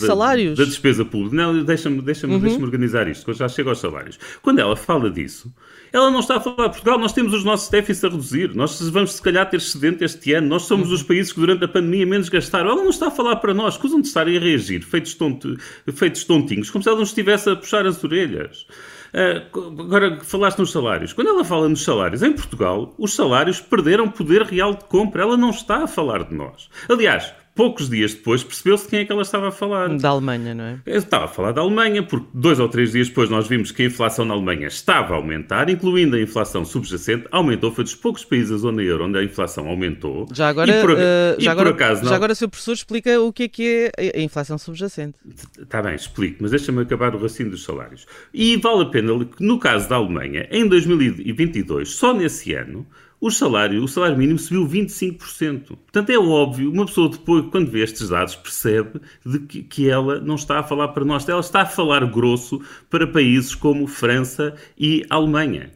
da, 0.58 0.64
da, 0.64 0.70
despesa 0.70 1.04
pública. 1.04 1.36
Não, 1.36 1.64
deixa-me 1.64 2.02
deixa 2.02 2.26
uhum. 2.26 2.40
deixa 2.40 2.60
organizar 2.60 3.08
isto, 3.08 3.26
que 3.26 3.32
eu 3.32 3.36
já 3.36 3.50
chego 3.50 3.70
aos 3.70 3.80
salários. 3.80 4.18
Quando 4.42 4.60
ela 4.60 4.78
fala 4.78 5.12
disso, 5.12 5.54
ela 5.92 6.10
não 6.10 6.22
está 6.22 6.38
a 6.38 6.40
falar 6.40 6.68
de 6.68 6.74
Portugal, 6.74 6.98
nós 6.98 7.12
temos 7.12 7.34
os 7.34 7.44
nossos 7.44 7.70
déficits 7.70 8.04
a 8.06 8.10
reduzir, 8.10 8.56
nós 8.56 8.80
vamos 8.90 9.14
se 9.14 9.22
calhar 9.22 9.50
ter 9.50 9.58
excedente 9.58 10.04
este 10.06 10.34
ano, 10.34 10.48
nós 10.48 10.64
somos 10.64 10.88
uhum. 10.88 10.96
os 10.96 11.04
países 11.04 11.34
que 11.34 11.40
durante 11.40 11.66
a 11.66 11.68
pandemia 11.68 12.06
menos 12.06 12.30
gastaram. 12.30 12.70
Ela 12.70 12.82
não 12.82 12.90
está 12.90 13.08
a 13.08 13.12
falar 13.12 13.36
para 13.38 13.54
nós, 13.54 13.74
escusam 13.74 14.00
de 14.00 14.08
estarem 14.08 14.38
a 14.38 14.40
reagir, 14.40 14.82
feitos, 14.84 15.14
tonto, 15.16 15.58
feitos 15.94 16.24
tontinhos, 16.24 16.70
como 16.70 16.82
se 16.82 16.88
ela 16.88 16.98
não 16.98 17.04
estivesse 17.04 17.50
a 17.50 17.56
puxar 17.56 17.86
as 17.86 18.02
orelhas. 18.04 18.66
Uh, 19.14 19.80
agora, 19.80 20.20
falaste 20.22 20.58
nos 20.58 20.72
salários. 20.72 21.14
Quando 21.14 21.28
ela 21.28 21.46
fala 21.46 21.70
nos 21.70 21.84
salários, 21.84 22.24
em 22.24 22.34
Portugal, 22.34 22.94
os 22.98 23.14
salários 23.14 23.62
perderam 23.62 24.10
poder 24.10 24.42
real 24.42 24.74
de 24.74 24.86
compra. 24.86 25.22
Ela 25.22 25.38
não 25.38 25.52
está 25.52 25.84
a 25.84 25.88
falar 25.88 26.24
de 26.24 26.34
nós. 26.34 26.70
Aliás, 26.90 27.32
poucos 27.56 27.90
dias 27.90 28.14
depois 28.14 28.44
percebeu-se 28.44 28.88
quem 28.88 29.00
é 29.00 29.06
que 29.06 29.12
ela 29.12 29.22
estava 29.22 29.50
a 29.50 29.52
falar. 29.52 29.90
Da 29.98 30.10
Alemanha, 30.10 30.54
não 30.54 30.64
é? 30.64 30.80
Estava 30.86 31.26
a 31.26 31.28
falar 31.28 31.52
da 31.52 31.62
Alemanha, 31.62 32.04
porque 32.04 32.28
dois 32.34 32.60
ou 32.60 32.68
três 32.68 32.92
dias 32.92 33.08
depois 33.08 33.30
nós 33.30 33.48
vimos 33.48 33.72
que 33.72 33.84
a 33.84 33.86
inflação 33.86 34.26
na 34.26 34.34
Alemanha 34.34 34.68
estava 34.68 35.14
a 35.14 35.18
aumentar, 35.18 35.70
incluindo 35.70 36.16
a 36.16 36.22
inflação 36.22 36.66
subjacente, 36.66 37.28
aumentou. 37.32 37.72
Foi 37.72 37.84
dos 37.84 37.96
poucos 37.96 38.26
países 38.26 38.50
da 38.50 38.58
zona 38.58 38.82
euro 38.82 39.06
onde 39.06 39.18
a 39.18 39.24
inflação 39.24 39.68
aumentou. 39.68 40.28
Já 40.34 40.50
agora, 40.50 40.72
e 40.72 40.82
por, 40.82 40.92
uh, 40.92 40.96
já, 41.38 41.52
agora 41.52 41.70
acaso, 41.70 42.06
já 42.08 42.16
agora, 42.16 42.36
seu 42.36 42.50
professor 42.50 42.74
explica 42.74 43.20
o 43.22 43.32
que 43.32 43.44
é 43.44 43.48
que 43.48 43.92
é 43.98 44.20
a 44.20 44.22
inflação 44.22 44.58
subjacente. 44.58 45.18
Está 45.60 45.82
bem, 45.82 45.96
explico, 45.96 46.38
mas 46.42 46.52
deixa-me 46.52 46.82
acabar 46.82 47.14
o 47.16 47.18
raciocínio 47.18 47.52
dos 47.52 47.64
salários. 47.64 48.06
E 48.34 48.58
vale 48.58 48.84
a 48.84 48.86
pena, 48.86 49.14
no 49.40 49.60
caso 49.60 49.90
da 49.90 49.96
Alemanha, 49.96 50.48
em 50.52 50.68
2022, 50.68 51.90
só 51.90 52.14
nesse 52.14 52.54
ano, 52.54 52.86
o 53.24 53.32
salário, 53.32 53.82
o 53.82 53.88
salário 53.88 54.18
mínimo 54.18 54.38
subiu 54.38 54.68
25%. 54.68 55.68
Portanto, 55.68 56.10
é 56.10 56.18
óbvio, 56.18 56.70
uma 56.70 56.86
pessoa 56.86 57.08
depois, 57.08 57.46
quando 57.52 57.72
vê 57.72 57.82
estes 57.82 58.10
dados, 58.10 58.36
percebe 58.36 59.00
de 59.26 59.40
que, 59.40 59.64
que 59.64 59.90
ela 59.90 60.20
não 60.20 60.36
está 60.36 60.60
a 60.60 60.64
falar 60.64 60.90
para 60.90 61.06
nós, 61.06 61.28
ela 61.30 61.40
está 61.40 61.62
a 61.62 61.66
falar 61.66 62.06
grosso 62.12 62.60
para 62.90 63.08
países 63.08 63.56
como 63.56 63.88
França 63.88 64.54
e 64.78 65.06
Alemanha. 65.10 65.72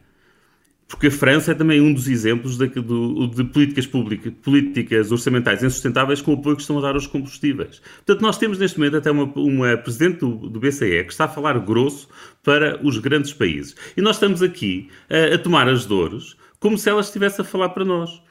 Porque 0.86 1.06
a 1.06 1.10
França 1.10 1.52
é 1.52 1.54
também 1.54 1.80
um 1.80 1.90
dos 1.90 2.06
exemplos 2.06 2.58
de, 2.58 2.68
de, 2.68 3.28
de 3.34 3.44
políticas 3.44 3.86
públicas, 3.86 4.30
políticas 4.42 5.10
orçamentais 5.10 5.62
insustentáveis 5.62 6.20
com 6.20 6.32
o 6.32 6.34
apoio 6.34 6.56
que 6.56 6.60
estão 6.60 6.76
a 6.76 6.82
dar 6.82 6.96
aos 6.96 7.06
combustíveis. 7.06 7.80
Portanto, 8.04 8.20
nós 8.20 8.36
temos 8.36 8.58
neste 8.58 8.78
momento 8.78 8.98
até 8.98 9.10
uma, 9.10 9.24
uma 9.24 9.74
presidente 9.78 10.18
do, 10.18 10.50
do, 10.50 10.60
BCE 10.60 11.04
que 11.04 11.12
está 11.12 11.24
a 11.24 11.28
falar 11.28 11.58
grosso 11.60 12.10
para 12.42 12.78
os 12.86 12.98
grandes 12.98 13.32
países. 13.32 13.74
E 13.96 14.02
nós 14.02 14.16
estamos 14.16 14.42
aqui 14.42 14.90
a, 15.08 15.34
a 15.34 15.38
tomar 15.38 15.66
as 15.66 15.86
dores 15.86 16.36
como 16.60 16.76
se 16.76 16.88
ela 16.88 17.00
estivesse 17.00 17.40
a 17.40 17.44
falar 17.44 17.70
para 17.70 17.84
nós. 17.84 18.22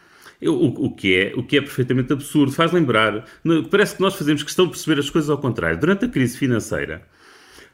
O, 0.42 0.86
o, 0.86 0.96
que 0.96 1.16
é, 1.16 1.34
o 1.36 1.42
que 1.42 1.58
é 1.58 1.62
perfeitamente 1.62 2.14
absurdo. 2.14 2.52
Faz 2.52 2.72
lembrar, 2.72 3.26
parece 3.72 3.96
que 3.96 4.02
nós 4.02 4.14
fazemos 4.14 4.44
questão 4.44 4.66
de 4.66 4.72
perceber 4.72 5.00
as 5.00 5.10
coisas 5.10 5.32
ao 5.32 5.40
contrário. 5.40 5.80
Durante 5.80 6.06
a 6.06 6.08
crise 6.08 6.38
financeira, 6.38 7.02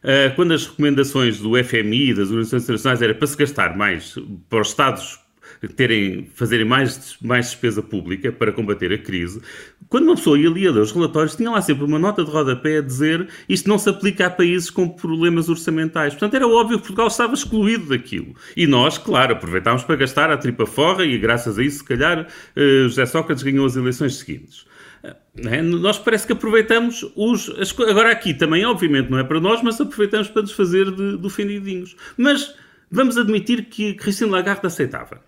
uh, 0.01 0.33
quando 0.35 0.53
as 0.53 0.65
recomendações 0.67 1.39
do 1.39 1.61
FMI 1.61 2.11
e 2.11 2.13
das 2.13 2.29
organizações 2.29 2.63
internacionais 2.63 3.01
era 3.01 3.13
para 3.13 3.27
se 3.27 3.35
gastar 3.35 3.75
mais 3.75 4.15
para 4.49 4.61
os 4.61 4.69
Estados 4.69 5.22
terem, 5.67 6.27
fazerem 6.33 6.65
mais, 6.65 7.17
mais 7.21 7.47
despesa 7.47 7.81
pública 7.81 8.31
para 8.31 8.51
combater 8.51 8.91
a 8.91 8.97
crise, 8.97 9.41
quando 9.89 10.05
uma 10.05 10.15
pessoa 10.15 10.39
ia 10.39 10.49
ler 10.49 10.71
os 10.71 10.91
relatórios, 10.91 11.35
tinha 11.35 11.51
lá 11.51 11.61
sempre 11.61 11.83
uma 11.83 11.99
nota 11.99 12.23
de 12.23 12.31
rodapé 12.31 12.79
a 12.79 12.81
dizer 12.81 13.27
isto 13.47 13.69
não 13.69 13.77
se 13.77 13.89
aplica 13.89 14.27
a 14.27 14.29
países 14.29 14.69
com 14.69 14.89
problemas 14.89 15.49
orçamentais. 15.49 16.13
Portanto, 16.13 16.33
era 16.33 16.47
óbvio 16.47 16.77
que 16.77 16.83
Portugal 16.83 17.07
estava 17.07 17.33
excluído 17.33 17.85
daquilo. 17.85 18.35
E 18.57 18.65
nós, 18.65 18.97
claro, 18.97 19.33
aproveitámos 19.33 19.83
para 19.83 19.95
gastar 19.95 20.31
a 20.31 20.37
tripa 20.37 20.65
forra 20.65 21.05
e 21.05 21.17
graças 21.17 21.59
a 21.59 21.63
isso, 21.63 21.77
se 21.79 21.83
calhar, 21.83 22.21
uh, 22.25 22.87
José 22.87 23.05
Sócrates 23.05 23.43
ganhou 23.43 23.65
as 23.65 23.75
eleições 23.75 24.15
seguintes. 24.15 24.65
É? 25.03 25.61
Nós 25.61 25.99
parece 25.99 26.25
que 26.25 26.33
aproveitamos 26.33 27.05
os. 27.15 27.49
As, 27.59 27.77
agora, 27.79 28.11
aqui 28.11 28.33
também, 28.33 28.65
obviamente, 28.65 29.09
não 29.09 29.19
é 29.19 29.23
para 29.23 29.39
nós, 29.39 29.61
mas 29.61 29.79
aproveitamos 29.81 30.29
para 30.29 30.43
nos 30.43 30.53
fazer 30.53 30.89
de, 30.91 31.17
de 31.17 31.27
ofendidinhos. 31.27 31.95
Mas 32.15 32.55
vamos 32.89 33.17
admitir 33.17 33.65
que 33.65 33.93
Cristina 33.95 34.31
Lagarde 34.31 34.65
aceitava. 34.65 35.21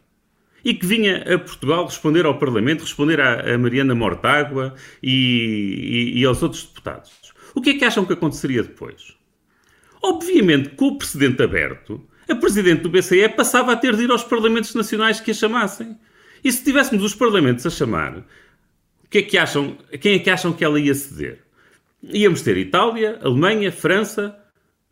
E 0.65 0.73
que 0.73 0.85
vinha 0.85 1.17
a 1.31 1.37
Portugal 1.37 1.85
responder 1.85 2.25
ao 2.25 2.39
Parlamento, 2.39 2.81
responder 2.81 3.21
à, 3.21 3.53
a 3.53 3.57
Mariana 3.57 3.93
Mortágua 3.93 4.73
e, 5.01 6.11
e, 6.15 6.19
e 6.19 6.25
aos 6.25 6.41
outros 6.41 6.63
deputados. 6.63 7.11
O 7.53 7.61
que 7.61 7.69
é 7.69 7.73
que 7.75 7.85
acham 7.85 8.03
que 8.03 8.13
aconteceria 8.13 8.63
depois? 8.63 9.15
Obviamente, 10.01 10.69
com 10.69 10.87
o 10.87 10.97
precedente 10.97 11.43
aberto, 11.43 12.03
a 12.27 12.35
Presidente 12.35 12.81
do 12.81 12.89
BCE 12.89 13.29
passava 13.29 13.73
a 13.73 13.75
ter 13.75 13.95
de 13.95 14.03
ir 14.03 14.11
aos 14.11 14.23
Parlamentos 14.23 14.73
Nacionais 14.73 15.19
que 15.19 15.29
a 15.29 15.33
chamassem. 15.35 15.95
E 16.43 16.51
se 16.51 16.63
tivéssemos 16.63 17.03
os 17.03 17.13
Parlamentos 17.13 17.65
a 17.67 17.69
chamar, 17.69 18.17
o 18.17 18.23
que 19.09 19.19
é 19.19 19.21
que 19.21 19.37
acham, 19.37 19.77
quem 20.01 20.15
é 20.15 20.19
que 20.19 20.29
acham 20.31 20.51
que 20.51 20.65
ela 20.65 20.79
ia 20.79 20.95
ceder? 20.95 21.43
Íamos 22.03 22.41
ter 22.41 22.57
Itália, 22.57 23.19
Alemanha, 23.21 23.71
França, 23.71 24.35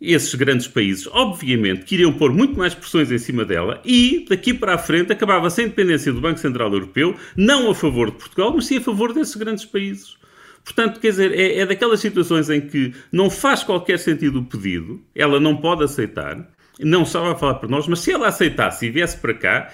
esses 0.03 0.35
grandes 0.35 0.67
países, 0.67 1.07
obviamente, 1.11 1.85
que 1.85 1.95
iriam 1.95 2.11
pôr 2.11 2.33
muito 2.33 2.57
mais 2.57 2.75
pressões 2.75 3.09
em 3.09 3.17
cima 3.17 3.45
dela 3.45 3.81
e, 3.85 4.25
daqui 4.27 4.53
para 4.53 4.75
a 4.75 4.77
frente, 4.77 5.13
acabava-se 5.13 5.61
a 5.61 5.63
independência 5.63 6.11
do 6.11 6.19
Banco 6.19 6.39
Central 6.39 6.71
Europeu, 6.73 7.15
não 7.37 7.71
a 7.71 7.75
favor 7.75 8.11
de 8.11 8.17
Portugal, 8.17 8.51
mas 8.53 8.65
sim 8.65 8.77
a 8.77 8.81
favor 8.81 9.13
desses 9.13 9.35
grandes 9.35 9.63
países. 9.63 10.17
Portanto, 10.63 10.99
quer 10.99 11.09
dizer, 11.09 11.31
é, 11.31 11.59
é 11.59 11.65
daquelas 11.65 12.01
situações 12.01 12.49
em 12.49 12.59
que 12.59 12.93
não 13.11 13.29
faz 13.29 13.63
qualquer 13.63 13.97
sentido 13.97 14.39
o 14.39 14.45
pedido, 14.45 15.01
ela 15.15 15.39
não 15.39 15.55
pode 15.55 15.83
aceitar, 15.83 16.49
não 16.79 17.03
estava 17.03 17.31
a 17.31 17.35
falar 17.35 17.55
para 17.55 17.69
nós, 17.69 17.87
mas 17.87 17.99
se 17.99 18.11
ela 18.11 18.27
aceitasse 18.27 18.85
e 18.85 18.89
viesse 18.89 19.17
para 19.17 19.33
cá, 19.33 19.71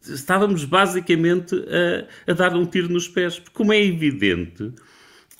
estávamos 0.00 0.64
basicamente 0.64 1.56
a, 2.26 2.30
a 2.30 2.34
dar 2.34 2.54
um 2.54 2.64
tiro 2.64 2.88
nos 2.88 3.08
pés. 3.08 3.38
Porque, 3.38 3.56
como 3.56 3.72
é 3.72 3.84
evidente, 3.84 4.72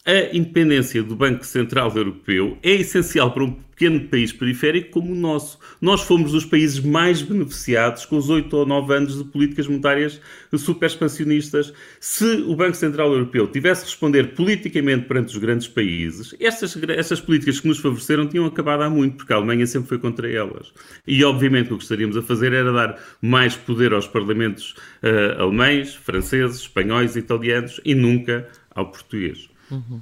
a 0.06 0.36
independência 0.36 1.02
do 1.02 1.16
Banco 1.16 1.44
Central 1.44 1.92
Europeu 1.96 2.56
é 2.62 2.74
essencial 2.74 3.32
para 3.32 3.42
um 3.42 3.50
pequeno 3.50 4.08
país 4.08 4.32
periférico 4.32 4.90
como 4.92 5.12
o 5.12 5.16
nosso. 5.16 5.58
Nós 5.80 6.02
fomos 6.02 6.32
os 6.32 6.44
países 6.44 6.78
mais 6.78 7.20
beneficiados 7.20 8.06
com 8.06 8.16
os 8.16 8.30
oito 8.30 8.56
ou 8.56 8.64
nove 8.64 8.94
anos 8.94 9.18
de 9.18 9.24
políticas 9.24 9.66
monetárias 9.66 10.20
super 10.56 10.86
expansionistas. 10.86 11.74
Se 11.98 12.24
o 12.46 12.54
Banco 12.54 12.76
Central 12.76 13.12
Europeu 13.12 13.48
tivesse 13.48 13.82
de 13.82 13.90
responder 13.90 14.34
politicamente 14.34 15.06
perante 15.06 15.34
os 15.34 15.38
grandes 15.38 15.66
países, 15.66 16.36
estas, 16.38 16.76
estas 16.88 17.20
políticas 17.20 17.58
que 17.58 17.66
nos 17.66 17.78
favoreceram 17.78 18.28
tinham 18.28 18.46
acabado 18.46 18.84
há 18.84 18.88
muito, 18.88 19.16
porque 19.16 19.32
a 19.32 19.36
Alemanha 19.36 19.66
sempre 19.66 19.88
foi 19.88 19.98
contra 19.98 20.30
elas. 20.30 20.72
E, 21.04 21.22
obviamente, 21.24 21.66
o 21.66 21.70
que 21.70 21.74
gostaríamos 21.74 22.16
a 22.16 22.22
fazer 22.22 22.52
era 22.52 22.72
dar 22.72 22.96
mais 23.20 23.56
poder 23.56 23.92
aos 23.92 24.06
parlamentos 24.06 24.76
uh, 25.02 25.42
alemães, 25.42 25.96
franceses, 25.96 26.60
espanhóis, 26.60 27.16
italianos 27.16 27.80
e 27.84 27.92
nunca 27.94 28.48
ao 28.70 28.90
português. 28.90 29.48
Uhum. 29.70 30.00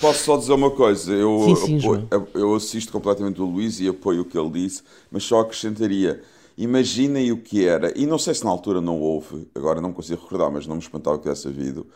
Posso 0.00 0.24
só 0.24 0.36
dizer 0.36 0.52
uma 0.52 0.70
coisa? 0.70 1.12
Eu, 1.12 1.54
sim, 1.56 1.56
sim, 1.56 1.78
apoio, 1.78 2.08
eu 2.34 2.54
assisto 2.54 2.90
completamente 2.90 3.40
o 3.40 3.44
Luís 3.44 3.78
e 3.78 3.88
apoio 3.88 4.22
o 4.22 4.24
que 4.24 4.38
ele 4.38 4.50
disse, 4.50 4.82
mas 5.10 5.22
só 5.22 5.40
acrescentaria. 5.40 6.22
Imaginem 6.56 7.32
o 7.32 7.38
que 7.38 7.66
era, 7.66 7.96
e 7.98 8.06
não 8.06 8.18
sei 8.18 8.34
se 8.34 8.44
na 8.44 8.50
altura 8.50 8.80
não 8.80 9.00
houve, 9.00 9.48
agora 9.54 9.80
não 9.80 9.92
consigo 9.92 10.22
recordar, 10.22 10.50
mas 10.50 10.66
não 10.66 10.76
me 10.76 10.82
espantava 10.82 11.16
que 11.16 11.24
tivesse 11.24 11.48
havido. 11.48 11.86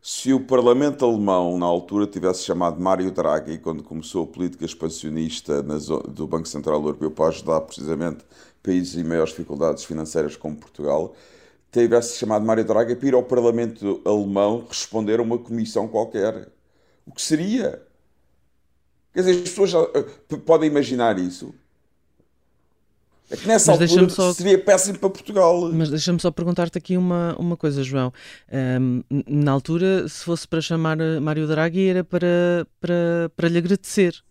Se 0.00 0.32
o 0.32 0.40
Parlamento 0.40 1.04
alemão, 1.04 1.56
na 1.56 1.66
altura, 1.66 2.08
tivesse 2.08 2.42
chamado 2.42 2.80
Mário 2.80 3.10
Draghi, 3.12 3.58
quando 3.58 3.84
começou 3.84 4.24
a 4.24 4.26
política 4.26 4.64
expansionista 4.64 5.62
do 5.62 6.26
Banco 6.26 6.48
Central 6.48 6.82
Europeu 6.82 7.10
para 7.10 7.28
ajudar 7.28 7.60
precisamente 7.60 8.24
países 8.62 8.96
em 8.96 9.04
maiores 9.04 9.30
dificuldades 9.30 9.84
financeiras 9.84 10.36
como 10.36 10.56
Portugal, 10.56 11.14
tivesse 11.72 12.18
chamado 12.18 12.44
Mário 12.44 12.64
Draghi 12.64 12.94
para 12.94 13.08
ir 13.08 13.14
ao 13.14 13.22
Parlamento 13.22 14.00
alemão 14.04 14.64
responder 14.68 15.18
a 15.18 15.22
uma 15.22 15.38
comissão 15.38 15.88
qualquer. 15.88 16.48
O 17.06 17.12
que 17.12 17.22
seria? 17.22 17.82
Quer 19.12 19.20
dizer, 19.20 19.32
as 19.32 19.40
pessoas 19.48 19.70
já, 19.70 19.80
uh, 19.80 20.38
podem 20.44 20.70
imaginar 20.70 21.18
isso. 21.18 21.54
É 23.30 23.36
que 23.36 23.48
nessa 23.48 23.74
mas 23.74 23.90
altura 23.90 24.10
só... 24.10 24.32
seria 24.34 24.62
péssimo 24.62 24.98
para 24.98 25.08
Portugal. 25.08 25.72
Mas 25.72 25.88
deixa-me 25.88 26.20
só 26.20 26.30
perguntar-te 26.30 26.76
aqui 26.76 26.98
uma, 26.98 27.34
uma 27.38 27.56
coisa, 27.56 27.82
João. 27.82 28.12
Um, 28.52 29.02
na 29.26 29.52
altura, 29.52 30.06
se 30.06 30.22
fosse 30.22 30.46
para 30.46 30.60
chamar 30.60 30.98
Mário 31.20 31.46
Draghi, 31.46 31.88
era 31.88 32.04
para, 32.04 32.66
para, 32.78 33.30
para 33.34 33.48
lhe 33.48 33.56
agradecer. 33.56 34.22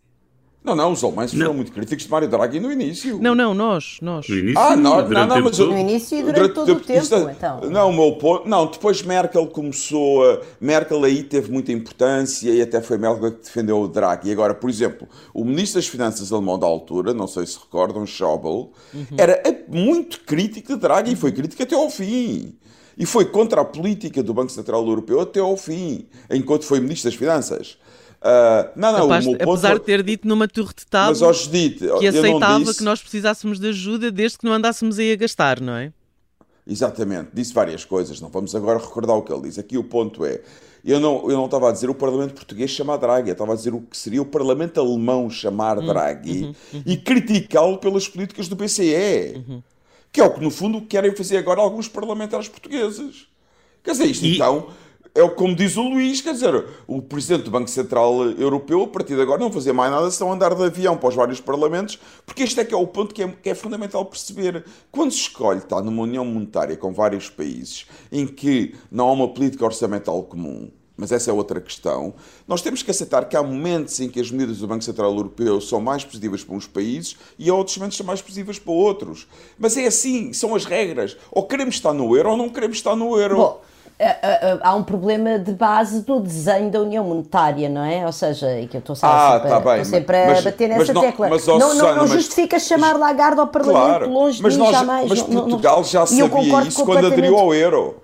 Não, 0.64 0.76
não, 0.76 0.92
os 0.92 1.04
alemães 1.04 1.34
foram 1.34 1.56
muito 1.56 1.72
críticos 1.72 2.06
de 2.06 2.12
Mário 2.12 2.28
Draghi 2.28 2.60
no 2.60 2.72
início. 2.72 3.18
Não, 3.20 3.34
não, 3.34 3.52
nós. 3.52 3.98
nós. 4.00 4.30
No 4.30 4.36
início, 4.36 4.60
ah, 4.60 4.76
nós, 4.76 5.10
não, 5.10 5.26
não, 5.26 5.42
mas 5.42 5.58
no 5.58 5.76
início 5.76 6.20
e 6.20 6.22
durante, 6.22 6.36
durante 6.36 6.54
todo 6.54 6.72
o 6.74 6.80
tempo, 6.80 7.02
isto, 7.02 7.16
é- 7.16 7.32
então. 7.32 7.62
Não, 7.62 7.90
o 7.90 7.94
meu 7.94 8.12
ponto, 8.14 8.48
não, 8.48 8.68
depois 8.68 9.02
Merkel 9.02 9.48
começou 9.48 10.24
a, 10.24 10.42
Merkel 10.60 11.04
aí 11.04 11.24
teve 11.24 11.52
muita 11.52 11.72
importância 11.72 12.52
e 12.52 12.62
até 12.62 12.80
foi 12.80 13.00
Merkel 13.00 13.32
que 13.32 13.44
defendeu 13.44 13.82
o 13.82 13.88
Draghi. 13.88 14.30
E 14.30 14.32
agora, 14.32 14.54
por 14.54 14.70
exemplo, 14.70 15.08
o 15.34 15.44
ministro 15.44 15.80
das 15.80 15.88
Finanças 15.88 16.32
alemão 16.32 16.60
da 16.60 16.68
altura, 16.68 17.12
não 17.12 17.26
sei 17.26 17.44
se 17.48 17.58
recordam, 17.58 18.06
Schäuble, 18.06 18.70
uhum. 18.94 19.06
era 19.18 19.42
muito 19.68 20.20
crítico 20.20 20.76
de 20.76 20.80
Draghi 20.80 21.14
e 21.14 21.16
foi 21.16 21.32
crítico 21.32 21.64
até 21.64 21.74
ao 21.74 21.90
fim. 21.90 22.54
E 22.96 23.06
foi 23.06 23.26
contra 23.26 23.62
a 23.62 23.66
política 23.66 24.22
do 24.22 24.32
Banco 24.32 24.52
Central 24.52 24.86
Europeu 24.86 25.22
até 25.22 25.40
ao 25.40 25.58
fim, 25.58 26.06
enquanto 26.30 26.66
foi 26.66 26.80
ministro 26.80 27.10
das 27.10 27.18
Finanças. 27.18 27.78
Uh, 28.22 28.70
não, 28.76 29.08
não, 29.08 29.34
apesar 29.42 29.80
de 29.80 29.80
ter 29.80 30.04
dito 30.04 30.28
numa 30.28 30.48
torre 30.48 30.74
de 30.78 30.86
tábua 30.86 31.28
mas, 31.28 31.38
Judite, 31.38 31.88
que 32.00 32.08
aceitava 32.08 32.60
disse... 32.60 32.78
que 32.78 32.84
nós 32.84 33.02
precisássemos 33.02 33.60
de 33.60 33.70
ajuda 33.70 34.12
desde 34.12 34.38
que 34.38 34.46
não 34.46 34.54
andássemos 34.54 35.00
aí 35.00 35.12
a 35.12 35.16
gastar, 35.16 35.60
não 35.60 35.74
é? 35.74 35.92
Exatamente, 36.68 37.30
disse 37.34 37.52
várias 37.52 37.84
coisas, 37.84 38.22
não 38.22 38.30
vamos 38.30 38.54
agora 38.54 38.78
recordar 38.78 39.16
o 39.16 39.24
que 39.24 39.34
ele 39.34 39.42
diz. 39.42 39.58
Aqui 39.58 39.76
o 39.76 39.84
ponto 39.84 40.24
é, 40.24 40.40
eu 40.86 41.00
não, 41.00 41.30
eu 41.32 41.36
não 41.36 41.46
estava 41.46 41.70
a 41.70 41.72
dizer 41.72 41.90
o 41.90 41.96
Parlamento 41.96 42.36
Português 42.36 42.70
chamar 42.70 42.98
Draghi, 42.98 43.30
eu 43.30 43.34
estava 43.34 43.54
a 43.54 43.56
dizer 43.56 43.74
o 43.74 43.82
que 43.82 43.98
seria 43.98 44.22
o 44.22 44.26
Parlamento 44.26 44.80
Alemão 44.80 45.28
chamar 45.28 45.80
hum, 45.80 45.88
Draghi 45.88 46.44
uhum, 46.44 46.56
uhum. 46.74 46.84
e 46.86 46.98
criticá-lo 46.98 47.80
pelas 47.80 48.08
políticas 48.08 48.48
do 48.48 48.56
BCE, 48.56 49.44
uhum. 49.48 49.64
que 50.12 50.22
é 50.22 50.24
o 50.24 50.32
que 50.32 50.42
no 50.42 50.52
fundo 50.52 50.84
querem 50.84 51.16
fazer 51.16 51.38
agora 51.38 51.60
alguns 51.60 51.88
parlamentares 51.88 52.48
portugueses. 52.48 53.28
Quer 53.84 53.92
dizer, 53.94 54.06
isto 54.06 54.26
e... 54.26 54.36
então 54.36 54.68
é 55.14 55.28
como 55.28 55.54
diz 55.54 55.76
o 55.76 55.84
Luís, 55.84 56.22
quer 56.22 56.34
dizer, 56.34 56.66
o 56.88 57.02
Presidente 57.02 57.44
do 57.44 57.52
Banco 57.52 57.70
Central 57.70 58.24
Europeu, 58.32 58.84
a 58.84 58.88
partir 58.88 59.16
de 59.16 59.22
agora, 59.22 59.42
não 59.42 59.52
fazia 59.52 59.74
mais 59.74 59.92
nada 59.92 60.10
senão 60.10 60.32
andar 60.32 60.56
de 60.56 60.64
avião 60.64 60.96
para 60.96 61.10
os 61.10 61.16
vários 61.16 61.42
parlamentos, 61.42 62.00
porque 62.26 62.44
este 62.44 62.62
é 62.62 62.66
que 62.66 62.74
é 62.74 62.78
o 62.78 62.88
ponto 62.88 63.14
que 63.14 63.24
é, 63.24 63.28
que 63.28 63.50
é 63.50 63.56
fundamental 63.56 64.06
perceber. 64.06 64.64
Quando 64.90 65.12
se 65.12 65.20
escolhe 65.20 65.60
estar 65.60 65.82
numa 65.82 66.04
união 66.04 66.24
monetária 66.24 66.78
com 66.78 66.94
vários 66.94 67.30
países, 67.30 67.86
em 68.10 68.26
que 68.26 68.74
não 68.90 69.10
há 69.10 69.12
uma 69.12 69.28
política 69.28 69.66
orçamental 69.66 70.24
comum, 70.24 70.70
mas 70.96 71.12
essa 71.12 71.30
é 71.30 71.34
outra 71.34 71.60
questão. 71.60 72.14
Nós 72.48 72.62
temos 72.62 72.84
que 72.84 72.92
aceitar 72.92 73.28
que 73.28 73.36
há 73.36 73.44
momentos 73.44 74.00
em 74.00 74.08
que 74.08 74.20
as 74.20 74.32
medidas 74.32 74.60
do 74.60 74.68
Banco 74.68 74.84
Central 74.84 75.12
Europeu 75.12 75.60
são 75.60 75.82
mais 75.82 76.06
positivas 76.06 76.44
para 76.44 76.56
uns 76.56 76.68
países 76.68 77.18
e 77.40 77.50
há 77.50 77.54
outros 77.54 77.76
momentos 77.78 77.96
que 77.96 78.04
são 78.04 78.06
mais 78.06 78.22
positivas 78.22 78.60
para 78.60 78.72
outros. 78.72 79.28
Mas 79.58 79.76
é 79.76 79.88
assim, 79.88 80.32
são 80.32 80.54
as 80.54 80.64
regras. 80.64 81.18
Ou 81.32 81.44
queremos 81.48 81.76
estar 81.76 81.92
no 81.92 82.16
euro 82.16 82.32
ou 82.32 82.38
não 82.38 82.50
queremos 82.50 82.78
estar 82.78 82.96
no 82.96 83.20
euro. 83.20 83.36
Bom. 83.36 83.71
É, 84.04 84.08
é, 84.08 84.18
é, 84.24 84.60
há 84.64 84.74
um 84.74 84.82
problema 84.82 85.38
de 85.38 85.52
base 85.52 86.02
do 86.02 86.20
desenho 86.20 86.72
da 86.72 86.80
União 86.80 87.04
Monetária, 87.04 87.70
não 87.70 87.86
é? 87.86 88.04
Ou 88.04 88.12
seja, 88.12 88.48
que 88.68 88.76
eu 88.76 88.80
estou 88.80 88.96
ah, 89.04 89.34
sempre, 89.34 89.50
tá 89.50 89.60
bem, 89.60 89.86
sempre 89.86 90.26
mas, 90.26 90.40
a 90.40 90.42
bater 90.42 90.70
nessa 90.70 90.92
não, 90.92 91.02
tecla. 91.02 91.30
Mas, 91.30 91.48
oh, 91.48 91.60
não, 91.60 91.70
Susana, 91.70 91.90
não, 91.90 91.98
não 91.98 92.08
justifica 92.08 92.58
chamar 92.58 92.98
Lagarde 92.98 93.40
ao 93.40 93.46
Parlamento 93.46 93.86
claro, 93.86 94.10
longe 94.10 94.42
mas 94.42 94.54
de 94.54 94.60
mim 94.60 94.66
nós, 94.66 94.76
jamais. 94.76 95.08
Mas 95.08 95.22
Portugal 95.22 95.84
já 95.84 96.08
sabia 96.08 96.62
isso 96.64 96.84
quando 96.84 97.06
aderiu 97.06 97.38
ao 97.38 97.54
euro. 97.54 97.98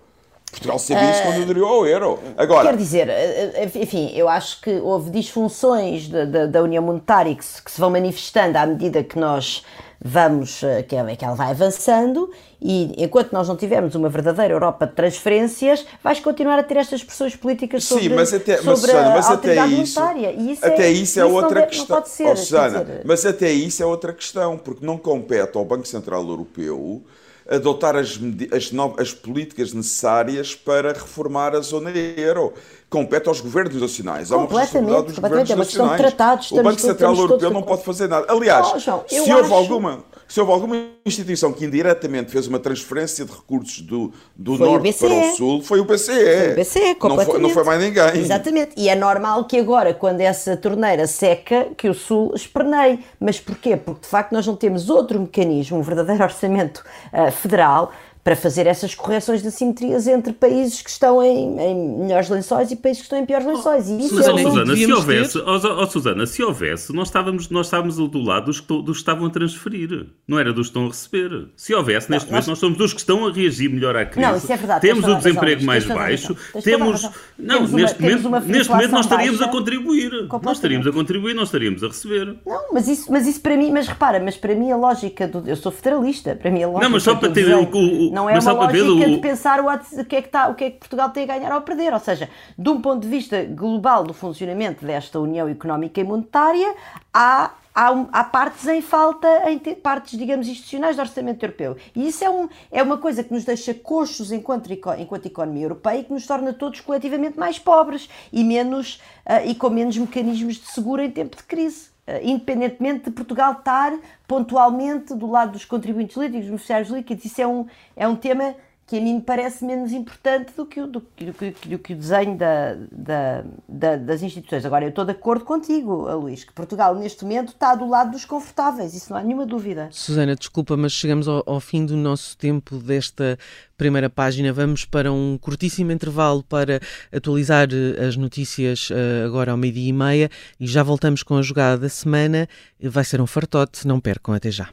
Portugal 0.51 0.77
sabia 0.77 1.09
isso 1.09 1.23
quando 1.23 1.41
aderiu 1.41 1.65
ao 1.65 1.87
euro. 1.87 2.19
Agora, 2.37 2.69
Quer 2.69 2.77
dizer, 2.77 3.09
eh, 3.09 3.51
eh, 3.55 3.71
enfim, 3.81 4.11
eu 4.13 4.29
acho 4.29 4.61
que 4.61 4.79
houve 4.79 5.09
disfunções 5.09 6.07
da, 6.07 6.25
da, 6.25 6.45
da 6.45 6.61
União 6.61 6.83
Monetária 6.83 7.33
que 7.33 7.43
se, 7.43 7.59
que 7.59 7.71
se, 7.71 7.81
vão 7.81 7.89
manifestando 7.89 8.55
à 8.55 8.67
medida 8.67 9.03
que 9.03 9.17
nós 9.17 9.65
vamos, 10.03 10.63
eh, 10.63 10.83
que 10.83 10.95
ela, 10.95 11.15
que 11.15 11.25
ela 11.25 11.35
vai 11.35 11.51
avançando 11.51 12.29
e 12.61 13.03
enquanto 13.03 13.31
nós 13.33 13.47
não 13.47 13.55
tivermos 13.55 13.95
uma 13.95 14.09
verdadeira 14.09 14.53
Europa 14.53 14.87
de 14.87 14.93
transferências, 14.93 15.85
vais 16.03 16.19
continuar 16.19 16.57
a 16.57 16.63
ter 16.63 16.77
estas 16.77 17.03
pressões 17.03 17.35
políticas 17.35 17.83
sobre, 17.83 18.09
Sim, 18.09 18.15
mas 18.15 18.33
até, 18.33 18.57
sobre 18.57 18.69
mas, 18.69 18.79
Susana, 18.79 19.09
mas 19.09 19.29
a 19.29 19.33
até 19.33 19.65
isso. 19.67 19.99
E 20.37 20.51
isso 20.51 20.65
até 20.65 20.87
é, 20.87 20.91
isso 20.91 21.19
é 21.19 21.25
isso 21.25 21.35
outra 21.35 21.61
não, 21.61 21.67
questão. 21.67 21.95
Não 21.95 22.01
pode 22.01 22.09
ser, 22.09 22.27
oh, 22.27 22.35
Susana, 22.35 22.79
dizer... 22.83 23.01
mas 23.05 23.25
até 23.25 23.51
isso 23.51 23.83
é 23.83 23.85
outra 23.85 24.13
questão, 24.13 24.57
porque 24.57 24.85
não 24.85 24.97
compete 24.97 25.57
ao 25.57 25.65
Banco 25.65 25.87
Central 25.87 26.27
Europeu 26.27 27.03
adotar 27.49 27.95
as, 27.95 28.19
as, 28.51 28.71
as 28.99 29.13
políticas 29.13 29.73
necessárias 29.73 30.53
para 30.53 30.91
reformar 30.91 31.55
a 31.55 31.61
zona 31.61 31.91
euro. 31.91 32.53
Compete 32.89 33.27
aos 33.27 33.41
governos 33.41 33.81
nacionais. 33.81 34.31
Há 34.31 34.37
uma 34.37 34.47
responsabilidade 34.47 35.07
dos 35.07 35.19
governos 35.19 35.49
é 35.49 35.55
nacionais. 35.55 35.97
Tratados, 36.01 36.51
o 36.51 36.63
Banco 36.63 36.79
Central 36.79 37.15
Europeu 37.15 37.51
não 37.51 37.61
pode 37.61 37.83
fazer 37.83 38.07
nada. 38.07 38.25
Aliás, 38.29 38.71
oh, 38.75 38.79
João, 38.79 39.03
se 39.07 39.19
houve 39.19 39.31
acho... 39.31 39.53
alguma 39.53 40.05
se 40.27 40.41
houve 40.41 40.51
alguma 40.51 40.75
instituição 41.05 41.53
que 41.53 41.63
indiretamente 41.63 42.31
fez 42.31 42.47
uma 42.47 42.59
transferência 42.59 43.23
de 43.23 43.31
recursos 43.31 43.79
do, 43.81 44.11
do 44.35 44.57
norte 44.57 44.93
para 44.93 45.07
o 45.07 45.35
sul, 45.35 45.61
foi 45.63 45.79
o 45.79 45.85
BCE. 45.85 46.13
Foi 46.13 46.51
o 46.51 46.55
BCE, 46.55 46.95
completamente. 46.95 47.01
Não 47.01 47.25
foi, 47.25 47.39
não 47.39 47.49
foi 47.49 47.63
mais 47.63 47.81
ninguém. 47.81 48.21
Exatamente. 48.21 48.71
E 48.75 48.89
é 48.89 48.95
normal 48.95 49.45
que 49.45 49.57
agora, 49.57 49.93
quando 49.93 50.19
essa 50.19 50.57
torneira 50.57 51.07
seca, 51.07 51.69
que 51.77 51.87
o 51.87 51.93
sul 51.93 52.33
esperneie. 52.35 52.99
Mas 53.19 53.39
porquê? 53.39 53.77
Porque 53.77 54.01
de 54.01 54.07
facto 54.07 54.33
nós 54.33 54.45
não 54.45 54.55
temos 54.55 54.89
outro 54.89 55.19
mecanismo, 55.19 55.77
um 55.77 55.81
verdadeiro 55.81 56.21
orçamento 56.23 56.83
uh, 57.13 57.31
federal, 57.31 57.93
para 58.27 58.35
fazer 58.35 58.67
essas 58.67 58.93
correções 58.93 59.41
de 59.41 59.47
assimetrias 59.47 60.05
entre 60.05 60.33
países 60.33 60.81
que 60.81 60.89
estão 60.89 61.23
em, 61.23 61.57
em 61.61 61.99
melhores 61.99 62.27
lençóis 62.27 62.69
e 62.71 62.75
países 62.75 62.99
que 63.01 63.05
estão 63.05 63.17
em 63.17 63.25
piores 63.25 63.47
lençóis. 63.47 63.87
E 63.87 63.97
isso 63.99 64.09
Susana, 64.09 64.41
é 64.41 64.43
uma... 64.43 64.49
Susana, 64.51 64.75
se 64.75 64.91
houvesse, 64.91 65.37
oh, 65.37 65.81
oh, 65.81 65.87
Susana, 65.87 66.25
se 66.25 66.43
houvesse, 66.43 66.93
nós 66.93 67.07
estávamos, 67.07 67.49
nós 67.49 67.67
estávamos 67.67 67.95
do 67.95 68.19
lado 68.21 68.47
dos 68.47 68.59
que, 68.59 68.67
dos 68.67 68.83
que 68.97 69.01
estavam 69.01 69.27
a 69.27 69.29
transferir, 69.29 70.07
não 70.27 70.37
era 70.37 70.51
dos 70.51 70.67
que 70.67 70.71
estão 70.71 70.83
a 70.83 70.87
receber. 70.89 71.47
Se 71.55 71.73
houvesse, 71.73 72.11
neste 72.11 72.25
Não, 72.25 72.31
momento, 72.33 72.47
nós- 72.47 72.47
nós 72.47 72.59
somos 72.59 72.77
dos 72.77 72.91
que 72.91 72.99
estão 72.99 73.25
a 73.25 73.31
reagir 73.31 73.69
melhor 73.69 73.95
à 73.95 74.05
crise. 74.05 74.27
Não, 74.29 74.35
isso 74.35 74.51
é 74.51 74.57
verdade, 74.57 74.81
Temos 74.81 75.03
o 75.05 75.07
razão, 75.07 75.19
desemprego 75.21 75.55
tens 75.59 75.65
mais 75.65 75.85
baixo. 75.85 76.33
razão, 76.53 76.61
Temos. 76.61 76.91
razão. 77.03 77.13
Não, 77.39 77.55
Temos 77.55 77.69
uma- 77.71 77.79
neste, 77.79 77.97
temos 77.97 78.23
momento, 78.23 78.27
uma 78.27 78.39
neste 78.57 78.69
momento 78.73 78.91
nós 78.91 79.05
estaríamos 79.05 79.41
a 79.41 79.47
contribuir. 79.47 80.11
Nós 80.43 80.57
estaríamos 80.57 80.85
a 80.85 80.91
contribuir, 80.91 81.33
não 81.33 81.43
estaríamos 81.43 81.81
a 81.81 81.87
receber. 81.87 82.35
Não, 82.45 82.73
mas 82.73 82.89
isso, 82.89 83.09
mas 83.09 83.25
isso 83.25 83.39
para 83.39 83.55
mim, 83.55 83.71
mas 83.71 83.87
repara, 83.87 84.19
mas 84.19 84.35
para 84.35 84.53
mim 84.53 84.69
a 84.69 84.75
lógica 84.75 85.25
do. 85.29 85.47
Eu 85.49 85.55
sou 85.55 85.71
federalista, 85.71 86.35
para 86.35 86.51
mim 86.51 86.61
a 86.63 86.67
lógica. 86.67 86.89
mas 86.89 87.03
só 87.03 87.15
para 87.15 87.29
ter 87.29 87.47
o- 87.55 88.11
não 88.17 88.29
é 88.29 88.33
mas 88.35 88.45
uma 88.45 88.53
lógica 88.53 89.07
o- 89.07 89.15
de 89.15 89.17
pensar 89.29 89.59
o, 89.61 89.65
que 90.05 90.15
é 90.15 90.21
que 90.21 90.27
está, 90.27 90.47
o 90.49 90.55
que 90.55 90.63
é 90.65 90.69
que 90.71 90.79
Portugal 90.79 91.09
tem 91.11 91.23
a 91.23 91.27
ganhar 91.27 91.51
ou 91.51 91.57
a 91.57 91.61
perder. 91.61 91.93
Ou 91.93 91.99
seja, 91.99 92.29
de 92.57 92.69
um 92.69 92.81
ponto 92.81 93.01
de 93.01 93.07
vista 93.07 93.43
global 93.45 94.03
do 94.03 94.13
funcionamento 94.13 94.85
desta 94.85 95.19
União 95.19 95.47
Económica 95.47 96.01
e 96.01 96.03
Monetária, 96.03 96.73
há. 97.13 97.51
Há, 97.79 97.89
há 98.11 98.23
partes 98.23 98.65
em 98.67 98.81
falta, 98.81 99.27
em 99.51 99.59
te- 99.59 99.75
partes, 99.75 100.17
digamos, 100.17 100.47
institucionais 100.47 100.95
do 100.95 101.01
orçamento 101.03 101.45
europeu. 101.45 101.77
E 101.95 102.07
isso 102.07 102.23
é, 102.23 102.29
um, 102.37 102.49
é 102.71 102.81
uma 102.81 102.97
coisa 102.97 103.23
que 103.23 103.31
nos 103.31 103.45
deixa 103.45 103.71
coxos 103.71 104.31
enquanto, 104.31 104.67
enquanto 104.97 105.27
economia 105.27 105.65
europeia 105.65 105.99
e 105.99 106.03
que 106.03 106.11
nos 106.11 106.25
torna 106.25 106.51
todos 106.53 106.79
coletivamente 106.81 107.37
mais 107.37 107.59
pobres 107.59 108.09
e, 108.33 108.43
menos, 108.43 108.99
ah, 109.23 109.43
e 109.45 109.53
com 109.53 109.69
menos 109.69 109.95
mecanismos 109.95 110.55
de 110.55 110.65
seguro 110.71 111.03
em 111.03 111.11
tempo 111.11 111.37
de 111.37 111.43
crise. 111.43 111.89
Uh, 112.07 112.23
independentemente 112.23 113.05
de 113.05 113.11
Portugal 113.11 113.51
estar 113.51 113.93
pontualmente 114.25 115.13
do 115.13 115.29
lado 115.29 115.51
dos 115.51 115.65
contribuintes 115.65 116.15
líquidos, 116.15 116.41
dos 116.41 116.47
beneficiários 116.47 116.89
líquidos. 116.89 117.25
Isso 117.25 117.41
é 117.41 117.47
um, 117.47 117.65
é 117.97 118.07
um 118.07 118.15
tema 118.15 118.55
que 118.87 118.97
a 118.97 119.01
mim 119.01 119.15
me 119.15 119.21
parece 119.21 119.65
menos 119.65 119.91
importante 119.91 120.53
do 120.55 120.65
que 120.65 120.79
o, 120.79 120.87
do, 120.87 121.01
do 121.01 121.67
do 121.69 121.77
que 121.79 121.93
o 121.93 121.95
desenho 121.97 122.37
da, 122.37 122.73
da- 122.89 123.43
da- 123.67 123.95
das 123.97 124.21
instituições. 124.23 124.65
Agora, 124.65 124.85
eu 124.85 124.89
estou 124.89 125.03
de 125.03 125.11
acordo 125.11 125.43
contigo, 125.43 126.09
Luís, 126.15 126.45
que 126.45 126.53
Portugal 126.53 126.95
neste 126.95 127.23
momento 127.25 127.49
está 127.49 127.75
do 127.75 127.85
lado 127.85 128.11
dos 128.11 128.23
confortáveis, 128.23 128.93
isso 128.93 129.11
não 129.11 129.19
há 129.19 129.23
nenhuma 129.23 129.45
dúvida. 129.45 129.89
Susana, 129.91 130.35
desculpa, 130.37 130.77
mas 130.77 130.93
chegamos 130.93 131.27
ao, 131.27 131.43
ao 131.45 131.59
fim 131.59 131.85
do 131.85 131.97
nosso 131.97 132.37
tempo 132.37 132.77
desta 132.77 133.37
primeira 133.75 134.09
página. 134.09 134.53
Vamos 134.53 134.85
para 134.85 135.11
um 135.11 135.37
curtíssimo 135.37 135.91
intervalo 135.91 136.41
para 136.41 136.79
atualizar 137.11 137.67
eh, 137.71 138.05
as 138.05 138.15
notícias 138.15 138.87
eh, 138.89 139.25
agora 139.25 139.51
ao 139.51 139.57
meio-dia 139.57 139.89
e 139.89 139.93
meia 139.93 140.29
e 140.59 140.65
já 140.65 140.81
voltamos 140.81 141.23
com 141.23 141.35
a 141.35 141.41
jogada 141.41 141.77
da 141.81 141.89
semana. 141.89 142.47
Vai 142.81 143.03
ser 143.03 143.19
um 143.19 143.27
fartote, 143.27 143.85
não 143.85 143.99
percam 143.99 144.33
até 144.33 144.49
já. 144.49 144.69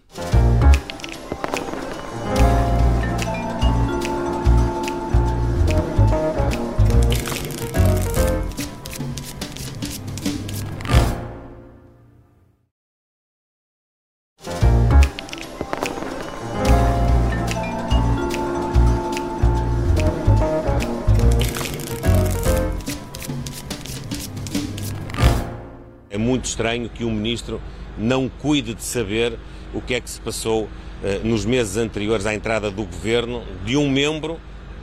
Muito 26.44 26.46
estranho 26.46 26.88
que 26.90 27.04
um 27.04 27.10
ministro 27.10 27.60
não 27.96 28.28
cuide 28.28 28.74
de 28.74 28.82
saber 28.82 29.38
o 29.72 29.80
que 29.80 29.94
é 29.94 30.00
que 30.00 30.10
se 30.10 30.20
passou 30.20 30.68
eh, 31.02 31.20
nos 31.24 31.44
meses 31.46 31.76
anteriores 31.78 32.26
à 32.26 32.34
entrada 32.34 32.70
do 32.70 32.84
governo 32.84 33.42
de 33.64 33.76
um 33.76 33.88
membro 33.88 34.38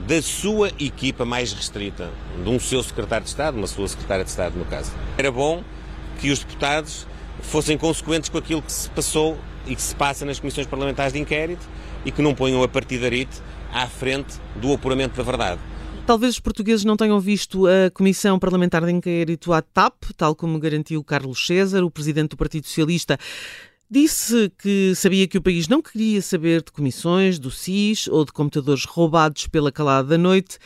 da 0.07 0.19
sua 0.21 0.69
equipa 0.79 1.23
mais 1.23 1.53
restrita, 1.53 2.09
de 2.43 2.49
um 2.49 2.59
seu 2.59 2.81
secretário 2.81 3.23
de 3.23 3.29
Estado, 3.29 3.57
uma 3.57 3.67
sua 3.67 3.87
secretária 3.87 4.23
de 4.23 4.31
Estado, 4.31 4.57
no 4.57 4.65
caso. 4.65 4.91
Era 5.17 5.31
bom 5.31 5.63
que 6.19 6.31
os 6.31 6.39
deputados 6.39 7.05
fossem 7.41 7.77
consequentes 7.77 8.29
com 8.29 8.39
aquilo 8.39 8.61
que 8.61 8.71
se 8.71 8.89
passou 8.89 9.37
e 9.67 9.75
que 9.75 9.81
se 9.81 9.95
passa 9.95 10.25
nas 10.25 10.39
comissões 10.39 10.65
parlamentares 10.65 11.13
de 11.13 11.19
inquérito 11.19 11.63
e 12.03 12.11
que 12.11 12.21
não 12.23 12.33
ponham 12.33 12.63
a 12.63 12.67
partidarite 12.67 13.39
à 13.71 13.85
frente 13.85 14.33
do 14.55 14.73
apuramento 14.73 15.15
da 15.15 15.23
verdade. 15.23 15.59
Talvez 16.05 16.33
os 16.33 16.39
portugueses 16.41 16.83
não 16.83 16.97
tenham 16.97 17.19
visto 17.21 17.67
a 17.67 17.89
Comissão 17.93 18.37
Parlamentar 18.37 18.83
de 18.85 18.91
Inquérito 18.91 19.53
à 19.53 19.61
TAP, 19.61 20.03
tal 20.17 20.35
como 20.35 20.59
garantiu 20.59 21.01
Carlos 21.03 21.45
César, 21.45 21.83
o 21.83 21.91
presidente 21.91 22.31
do 22.31 22.37
Partido 22.37 22.67
Socialista. 22.67 23.17
Disse 23.89 24.51
que 24.57 24.93
sabia 24.95 25.27
que 25.27 25.37
o 25.37 25.41
país 25.41 25.67
não 25.69 25.81
queria 25.81 26.21
saber 26.21 26.63
de 26.63 26.71
comissões, 26.71 27.39
do 27.39 27.49
SIS 27.49 28.07
ou 28.07 28.25
de 28.25 28.33
computadores 28.33 28.83
roubados 28.83 29.47
pela 29.47 29.71
calada 29.71 30.09
da 30.09 30.17
noite. 30.17 30.57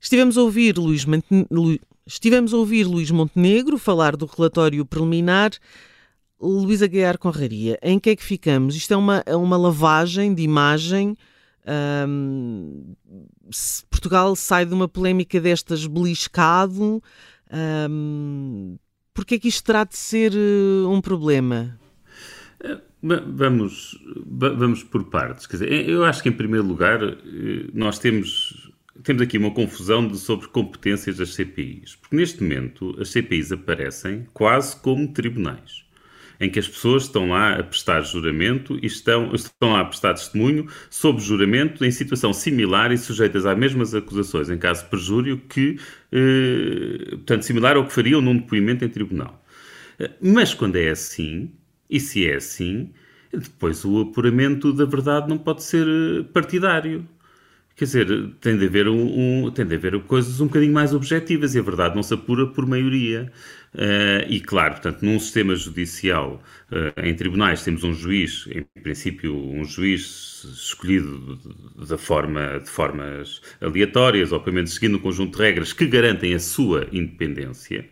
Estivemos 0.00 0.36
a 0.36 0.42
ouvir 0.42 0.76
Luís, 0.76 1.04
Lu- 1.50 1.78
Estivemos 2.06 2.52
a 2.52 2.56
ouvir 2.56 2.84
Luís 2.84 3.10
Montenegro 3.12 3.78
falar 3.78 4.16
do 4.16 4.26
relatório 4.26 4.84
preliminar. 4.84 5.52
Luísa 6.40 6.86
Guiar 6.88 7.18
Conraria, 7.18 7.78
em 7.82 7.98
que 7.98 8.10
é 8.10 8.16
que 8.16 8.24
ficamos? 8.24 8.74
Isto 8.74 8.94
é 8.94 8.96
uma, 8.96 9.22
é 9.26 9.36
uma 9.36 9.56
lavagem 9.56 10.34
de 10.34 10.42
imagem. 10.42 11.14
Portugal 13.90 14.34
sai 14.36 14.64
de 14.66 14.74
uma 14.74 14.88
polémica 14.88 15.40
destas 15.40 15.86
beliscado. 15.86 17.02
Ahm, 17.50 18.76
Porquê 19.12 19.34
é 19.34 19.38
que 19.38 19.48
isto 19.48 19.64
terá 19.64 19.84
de 19.84 19.96
ser 19.96 20.32
eh, 20.32 20.86
um 20.86 21.00
problema? 21.00 21.78
Va- 23.02 23.22
Vamos, 23.26 23.98
va- 24.26 24.50
vamos 24.54 24.82
por 24.84 25.04
partes. 25.04 25.46
Quer 25.46 25.56
dizer, 25.56 25.88
eu 25.88 26.04
acho 26.04 26.22
que, 26.22 26.28
em 26.28 26.32
primeiro 26.32 26.66
lugar, 26.66 27.02
eh, 27.02 27.16
nós 27.74 27.98
temos, 27.98 28.70
temos 29.02 29.22
aqui 29.22 29.36
uma 29.38 29.50
confusão 29.50 30.06
de- 30.06 30.18
sobre 30.18 30.46
competências 30.48 31.16
das 31.16 31.34
CPIs. 31.34 31.96
Porque, 31.96 32.14
neste 32.16 32.42
momento, 32.42 32.94
as 33.00 33.08
CPIs 33.10 33.52
aparecem 33.52 34.26
quase 34.32 34.76
como 34.76 35.08
tribunais, 35.12 35.84
em 36.40 36.48
que 36.48 36.58
as 36.58 36.66
pessoas 36.66 37.04
estão 37.04 37.28
lá 37.28 37.54
a 37.54 37.62
prestar 37.62 38.00
juramento 38.00 38.78
e 38.82 38.86
estão, 38.86 39.34
estão 39.34 39.72
lá 39.72 39.80
a 39.80 39.84
prestar 39.84 40.14
testemunho 40.14 40.66
sob 40.88 41.20
juramento 41.20 41.84
em 41.84 41.90
situação 41.90 42.32
similar 42.32 42.90
e 42.90 42.98
sujeitas 42.98 43.44
às 43.44 43.58
mesmas 43.58 43.94
acusações, 43.94 44.48
em 44.48 44.56
caso 44.58 44.84
de 44.84 44.90
perjúrio, 44.90 45.38
que, 45.48 45.78
eh, 46.10 47.10
portanto, 47.10 47.42
similar 47.42 47.76
ao 47.76 47.86
que 47.86 47.92
fariam 47.92 48.20
num 48.22 48.36
depoimento 48.36 48.84
em 48.84 48.88
tribunal. 48.88 49.44
Mas 50.20 50.54
quando 50.54 50.76
é 50.76 50.90
assim, 50.90 51.52
e 51.88 52.00
se 52.00 52.26
é 52.26 52.36
assim, 52.36 52.90
depois 53.32 53.84
o 53.84 54.00
apuramento 54.00 54.72
da 54.72 54.84
verdade 54.84 55.28
não 55.28 55.38
pode 55.38 55.62
ser 55.62 55.86
eh, 55.86 56.22
partidário. 56.32 57.06
Quer 57.80 57.86
dizer, 57.86 58.28
tem 58.42 58.58
de 58.58 58.66
haver, 58.66 58.86
um, 58.88 59.46
um- 59.46 59.50
tem 59.50 59.64
de 59.66 59.74
haver 59.74 59.98
coisas 60.02 60.38
um 60.38 60.48
bocadinho 60.48 60.70
mais 60.74 60.92
objetivas 60.92 61.54
e 61.54 61.58
a 61.58 61.62
verdade 61.62 61.94
não 61.96 62.02
se 62.02 62.12
apura 62.12 62.46
por 62.46 62.66
maioria. 62.66 63.32
Eh, 63.74 64.26
e 64.28 64.38
claro, 64.40 64.74
portanto, 64.74 65.00
num 65.02 65.18
sistema 65.18 65.54
judicial, 65.56 66.42
eh, 66.70 67.08
em 67.08 67.14
tribunais, 67.14 67.64
temos 67.64 67.82
um 67.82 67.94
juiz, 67.94 68.46
em 68.52 68.66
princípio, 68.82 69.34
um 69.34 69.64
juiz 69.64 70.44
escolhido 70.44 71.38
da 71.88 71.96
forma, 71.96 72.60
de 72.62 72.68
formas 72.68 73.40
aleatórias, 73.62 74.30
ou 74.30 74.40
pelo 74.40 74.56
menos 74.56 74.74
seguindo 74.74 74.98
um 74.98 75.00
conjunto 75.00 75.38
de 75.38 75.42
regras 75.42 75.72
que 75.72 75.86
garantem 75.86 76.34
a 76.34 76.38
sua 76.38 76.86
independência. 76.92 77.88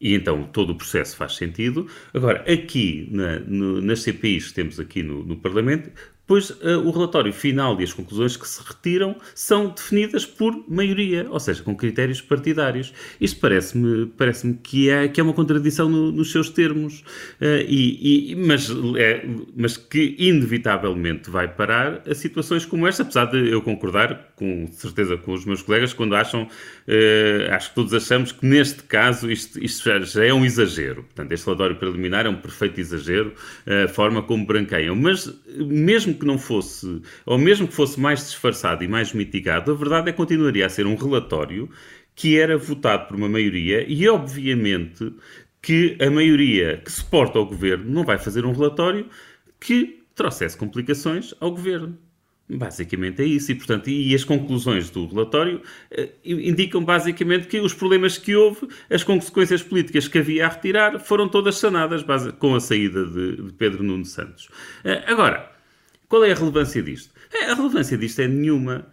E 0.00 0.14
então 0.14 0.44
todo 0.44 0.70
o 0.70 0.74
processo 0.76 1.16
faz 1.16 1.36
sentido. 1.36 1.86
Agora, 2.12 2.44
aqui 2.52 3.08
na- 3.10 3.38
no- 3.40 3.80
nas 3.80 4.00
CPIs 4.02 4.48
que 4.48 4.54
temos 4.54 4.78
aqui 4.78 5.02
no, 5.02 5.24
no 5.24 5.36
Parlamento, 5.36 5.90
pois 6.26 6.52
eh, 6.60 6.76
o 6.76 6.90
relatório 6.90 7.32
final 7.32 7.80
e 7.80 7.84
as 7.84 7.92
conclusões 7.92 8.36
que 8.36 8.46
se 8.48 8.60
retiram 8.66 9.16
são 9.34 9.68
definidas 9.68 10.26
por 10.26 10.64
maioria, 10.68 11.26
ou 11.30 11.38
seja, 11.38 11.62
com 11.62 11.74
critérios 11.76 12.20
partidários. 12.20 12.92
Isto 13.20 13.40
parece-me 13.40 14.06
parece 14.06 14.54
que, 14.62 14.88
é, 14.90 15.06
que 15.08 15.20
é 15.20 15.22
uma 15.24 15.32
contradição 15.32 15.88
no- 15.88 16.10
nos 16.10 16.32
seus 16.32 16.50
termos, 16.50 17.04
eh, 17.40 17.64
e, 17.68 18.32
e- 18.32 18.36
mas, 18.36 18.68
é- 18.96 19.24
mas 19.56 19.76
que 19.76 20.16
inevitavelmente 20.18 21.30
vai 21.30 21.48
parar 21.48 22.02
a 22.08 22.14
situações 22.14 22.64
como 22.64 22.86
esta, 22.86 23.02
apesar 23.02 23.26
de 23.26 23.48
eu 23.50 23.62
concordar 23.62 24.32
com 24.36 24.66
certeza 24.72 25.16
com 25.16 25.32
os 25.32 25.44
meus 25.44 25.62
colegas 25.62 25.92
quando 25.92 26.14
acham, 26.16 26.48
eh, 26.88 27.48
acho 27.52 27.70
que 27.70 27.74
todos 27.74 27.94
achamos 27.94 28.32
que 28.32 28.44
neste 28.46 28.82
caso 28.82 29.30
isto, 29.30 29.62
isto 29.62 29.88
já, 30.04 30.24
é 30.24 30.32
um 30.32 30.44
exagero. 30.44 31.02
Portanto, 31.04 31.32
este 31.32 31.46
relatório 31.46 31.76
preliminar 31.76 32.26
é 32.26 32.28
um 32.28 32.36
perfeito 32.36 32.80
exagero, 32.80 33.32
a 33.66 33.88
forma 33.88 34.22
como 34.22 34.44
branqueiam. 34.46 34.94
Mas 34.96 35.28
eh, 35.28 35.32
que 36.16 36.26
não 36.26 36.38
fosse, 36.38 37.00
ou 37.24 37.38
mesmo 37.38 37.68
que 37.68 37.74
fosse 37.74 38.00
mais 38.00 38.20
disfarçado 38.20 38.82
e 38.82 38.88
mais 38.88 39.12
mitigado, 39.12 39.70
a 39.70 39.74
verdade 39.74 40.08
é 40.08 40.12
que 40.12 40.16
continuaria 40.18 40.66
a 40.66 40.68
ser 40.68 40.86
um 40.86 40.96
relatório 40.96 41.68
que 42.14 42.38
era 42.38 42.56
votado 42.56 43.08
por 43.08 43.16
uma 43.16 43.28
maioria 43.28 43.84
e, 43.86 44.08
obviamente, 44.08 45.12
que 45.60 45.96
a 46.00 46.10
maioria 46.10 46.80
que 46.84 46.90
suporta 46.90 47.38
o 47.38 47.46
governo 47.46 47.90
não 47.90 48.04
vai 48.04 48.18
fazer 48.18 48.46
um 48.46 48.52
relatório 48.52 49.06
que 49.60 50.02
trouxesse 50.14 50.56
complicações 50.56 51.34
ao 51.40 51.50
governo. 51.50 51.98
Basicamente 52.48 53.20
é 53.22 53.24
isso. 53.24 53.50
E, 53.50 53.56
portanto, 53.56 53.90
e 53.90 54.14
as 54.14 54.22
conclusões 54.22 54.88
do 54.88 55.04
relatório 55.08 55.60
eh, 55.90 56.10
indicam 56.24 56.84
basicamente 56.84 57.48
que 57.48 57.58
os 57.58 57.74
problemas 57.74 58.16
que 58.16 58.36
houve, 58.36 58.68
as 58.88 59.02
consequências 59.02 59.64
políticas 59.64 60.06
que 60.06 60.18
havia 60.18 60.46
a 60.46 60.48
retirar, 60.48 61.00
foram 61.00 61.28
todas 61.28 61.56
sanadas 61.58 62.04
base- 62.04 62.32
com 62.34 62.54
a 62.54 62.60
saída 62.60 63.04
de, 63.04 63.42
de 63.42 63.52
Pedro 63.52 63.82
Nuno 63.82 64.04
Santos. 64.04 64.48
Eh, 64.84 65.02
agora, 65.08 65.50
Qual 66.08 66.24
é 66.24 66.32
a 66.32 66.34
relevância 66.34 66.82
disto? 66.82 67.12
É, 67.32 67.50
a 67.50 67.54
relevância 67.54 67.96
disto 67.96 68.20
é 68.20 68.28
nenhuma. 68.28 68.86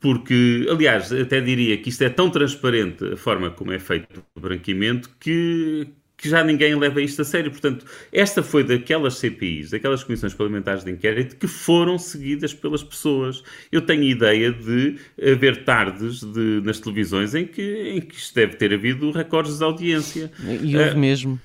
Porque, 0.00 0.66
aliás, 0.70 1.12
até 1.12 1.42
diria 1.42 1.76
que 1.76 1.90
isto 1.90 2.02
é 2.02 2.08
tão 2.08 2.30
transparente 2.30 3.04
a 3.12 3.16
forma 3.18 3.50
como 3.50 3.70
é 3.70 3.78
feito 3.78 4.24
o 4.34 4.40
branqueamento 4.40 5.10
que, 5.20 5.88
que 6.16 6.26
já 6.26 6.42
ninguém 6.42 6.74
leva 6.74 7.02
isto 7.02 7.20
a 7.20 7.24
sério. 7.24 7.50
Portanto, 7.50 7.84
esta 8.10 8.42
foi 8.42 8.64
daquelas 8.64 9.16
CPIs, 9.16 9.70
daquelas 9.70 10.02
comissões 10.02 10.32
parlamentares 10.32 10.84
de 10.84 10.90
inquérito 10.90 11.36
que 11.36 11.46
foram 11.46 11.98
seguidas 11.98 12.54
pelas 12.54 12.82
pessoas. 12.82 13.42
Eu 13.70 13.82
tenho 13.82 14.04
ideia 14.04 14.50
de 14.50 14.96
haver 15.22 15.64
tardes 15.64 16.20
de, 16.20 16.62
nas 16.64 16.80
televisões 16.80 17.34
em 17.34 17.46
que, 17.46 17.90
em 17.90 18.00
que 18.00 18.14
isto 18.14 18.34
deve 18.34 18.56
ter 18.56 18.72
havido 18.72 19.10
recordes 19.10 19.58
de 19.58 19.64
audiência. 19.64 20.32
E 20.62 20.78
houve 20.78 20.92
uh, 20.92 20.98
mesmo. 20.98 21.40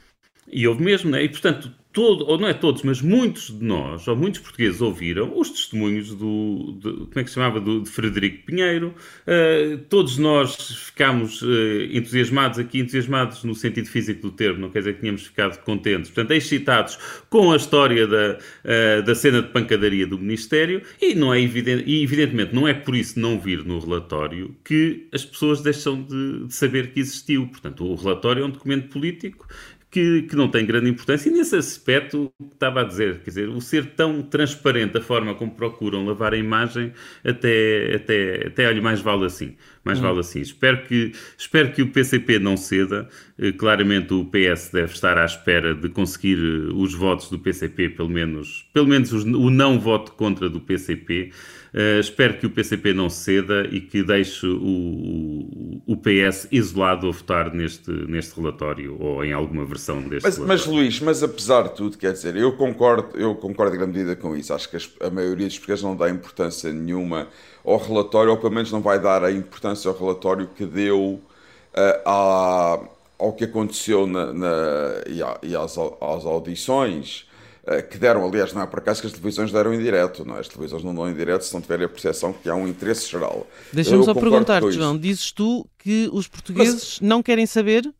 E 0.50 0.66
houve 0.66 0.82
mesmo, 0.82 1.12
né? 1.12 1.22
E 1.24 1.28
portanto, 1.28 1.70
todo, 1.96 2.28
ou 2.28 2.38
não 2.38 2.50
é 2.50 2.54
todos, 2.54 2.84
mas 2.84 3.02
muitos 3.02 3.58
de 3.58 3.64
nós, 3.64 4.06
ou 4.06 4.18
muitos 4.18 4.42
portugueses 4.42 4.82
ouviram 4.82 5.32
os 5.40 5.50
testemunhos 5.50 6.14
do, 6.14 6.78
de, 6.78 6.92
como 6.92 7.12
é 7.16 7.24
que 7.24 7.30
se 7.30 7.36
chamava, 7.36 7.62
do, 7.62 7.82
de 7.82 7.90
Frederico 7.90 8.46
Pinheiro. 8.46 8.94
Uh, 9.26 9.78
todos 9.90 10.18
nós 10.18 10.56
ficámos 10.88 11.42
uh, 11.42 11.48
entusiasmados 11.90 12.60
aqui, 12.60 12.80
entusiasmados 12.80 13.46
no 13.46 13.56
sentido 13.56 13.88
físico 13.88 14.24
do 14.24 14.32
termo, 14.32 14.60
não 14.60 14.70
quer 14.70 14.80
dizer 14.80 14.96
que 14.96 15.00
tínhamos 15.00 15.26
ficado 15.26 15.58
contentes, 15.64 16.12
portanto, 16.12 16.32
excitados 16.32 17.00
com 17.30 17.54
a 17.54 17.56
história 17.56 18.06
da, 18.06 18.40
uh, 18.40 19.02
da 19.02 19.16
cena 19.16 19.42
de 19.42 19.48
pancadaria 19.48 20.06
do 20.06 20.20
Ministério 20.20 20.82
e 21.02 21.16
não 21.16 21.34
é 21.34 21.40
evidente, 21.40 21.90
e 21.90 22.04
evidentemente 22.04 22.54
não 22.54 22.68
é 22.68 22.74
por 22.74 22.94
isso 22.94 23.18
não 23.18 23.40
vir 23.40 23.64
no 23.64 23.80
relatório 23.80 24.54
que 24.66 25.08
as 25.14 25.24
pessoas 25.24 25.62
deixam 25.62 26.04
de, 26.04 26.48
de 26.48 26.54
saber 26.54 26.92
que 26.92 27.00
existiu. 27.00 27.48
Portanto, 27.48 27.86
o 27.86 27.96
relatório 27.96 28.44
é 28.44 28.46
um 28.46 28.50
documento 28.50 28.90
político 28.90 29.48
que, 29.96 30.24
que, 30.24 30.36
não 30.36 30.50
tem 30.50 30.66
grande 30.66 30.90
importância. 30.90 31.30
E 31.30 31.32
nesse 31.32 31.56
aspecto, 31.56 32.30
estava 32.52 32.82
a 32.82 32.84
dizer, 32.84 33.20
quer 33.20 33.30
dizer, 33.30 33.48
o 33.48 33.62
ser 33.62 33.86
tão 33.92 34.22
transparente, 34.22 34.98
a 34.98 35.02
forma 35.02 35.34
como 35.36 35.52
procuram 35.52 36.06
lavar 36.06 36.34
a 36.34 36.38
imagem, 36.38 36.92
até, 37.24 37.96
até, 37.96 38.48
até 38.48 38.68
olha, 38.68 38.82
mais 38.82 39.00
vale 39.00 39.24
assim. 39.24 39.56
Mais 39.86 39.98
vale 39.98 40.20
assim. 40.20 40.42
Espero 40.42 40.84
que, 40.84 41.14
espero 41.38 41.72
que 41.72 41.82
o 41.82 41.88
PCP 41.94 42.40
não 42.40 42.58
ceda. 42.58 43.08
Eh, 43.40 43.54
claramente 43.54 44.14
o 44.14 44.26
PS 44.26 44.72
deve 44.74 44.92
estar 44.92 45.18
à 45.18 45.24
espera 45.24 45.74
de 45.74 45.88
conseguir 45.88 46.40
eh, 46.40 46.74
os 46.74 46.94
votos 46.94 47.30
do 47.30 47.40
PCP, 47.40 47.92
pelo 47.92 48.10
menos, 48.10 48.68
pelo 48.74 48.88
menos 48.88 49.14
o 49.14 49.50
não 49.50 49.80
voto 49.80 50.12
contra 50.12 50.50
do 50.50 50.60
PCP. 50.60 51.32
Uh, 51.76 52.00
espero 52.00 52.38
que 52.38 52.46
o 52.46 52.50
PCP 52.50 52.94
não 52.94 53.10
ceda 53.10 53.68
e 53.70 53.82
que 53.82 54.02
deixe 54.02 54.48
o, 54.48 55.82
o, 55.86 55.98
PS 55.98 56.48
isolado 56.50 57.10
a 57.10 57.12
votar 57.12 57.54
neste, 57.54 57.92
neste 57.92 58.34
relatório 58.40 58.96
ou 58.98 59.26
em 59.26 59.34
alguma 59.34 59.66
versão 59.66 60.00
deste 60.00 60.24
mas, 60.24 60.38
relatório. 60.38 60.48
Mas, 60.48 60.66
Luís, 60.66 61.02
mas 61.02 61.22
apesar 61.22 61.64
de 61.64 61.76
tudo, 61.76 61.98
quer 61.98 62.14
dizer, 62.14 62.38
eu 62.38 62.54
concordo, 62.54 63.10
eu 63.18 63.36
concordo 63.36 63.76
em 63.76 63.80
grande 63.80 63.98
medida 63.98 64.16
com 64.16 64.38
isso. 64.38 64.54
Acho 64.54 64.70
que 64.70 64.78
a 65.02 65.10
maioria 65.10 65.48
dos 65.48 65.58
portugueses 65.58 65.84
não 65.84 65.98
dá 65.98 66.10
importância 66.10 66.72
nenhuma 66.72 67.28
ao 67.66 67.78
relatório, 67.78 68.32
ou 68.32 68.38
pelo 68.38 68.54
menos 68.54 68.72
não 68.72 68.80
vai 68.80 68.98
dar 68.98 69.26
a 69.26 69.30
importância 69.30 69.92
ao 69.92 69.98
relatório 69.98 70.48
que 70.56 70.66
deu 70.66 71.02
uh, 71.02 71.22
à, 72.06 72.80
ao 73.20 73.34
que 73.34 73.44
aconteceu 73.44 74.08
na, 74.08 74.32
na 74.32 75.04
e, 75.08 75.22
à, 75.22 75.38
e 75.44 75.54
às, 75.54 75.78
às 75.78 76.26
audições 76.26 77.28
eh, 77.28 77.35
que 77.90 77.98
deram, 77.98 78.26
aliás, 78.26 78.54
não 78.54 78.62
é 78.62 78.68
por 78.68 78.80
acaso 78.80 79.02
que 79.02 79.08
as 79.08 79.14
televisões 79.14 79.52
deram 79.52 79.74
em 79.74 79.80
direto, 79.80 80.24
não 80.24 80.38
é? 80.38 80.40
As 80.40 80.48
televisões 80.48 80.84
não 80.84 80.94
dão 80.94 81.10
em 81.10 81.14
direto 81.14 81.44
se 81.44 81.54
não 81.54 81.62
tiverem 81.62 81.86
a 81.86 81.90
percepção 81.90 82.32
que 82.32 82.48
há 82.48 82.56
um 82.56 82.68
interesse 82.68 83.10
geral. 83.10 83.48
Deixa-me 83.74 84.04
só 84.04 84.14
perguntar-te, 84.14 84.72
João, 84.72 84.98
dizes 84.98 85.32
tu 85.32 85.68
que 85.78 86.10
os 86.14 86.28
portugueses 86.28 87.00
Mas... 87.00 87.10
não 87.10 87.24
querem 87.24 87.46
saber? 87.46 87.92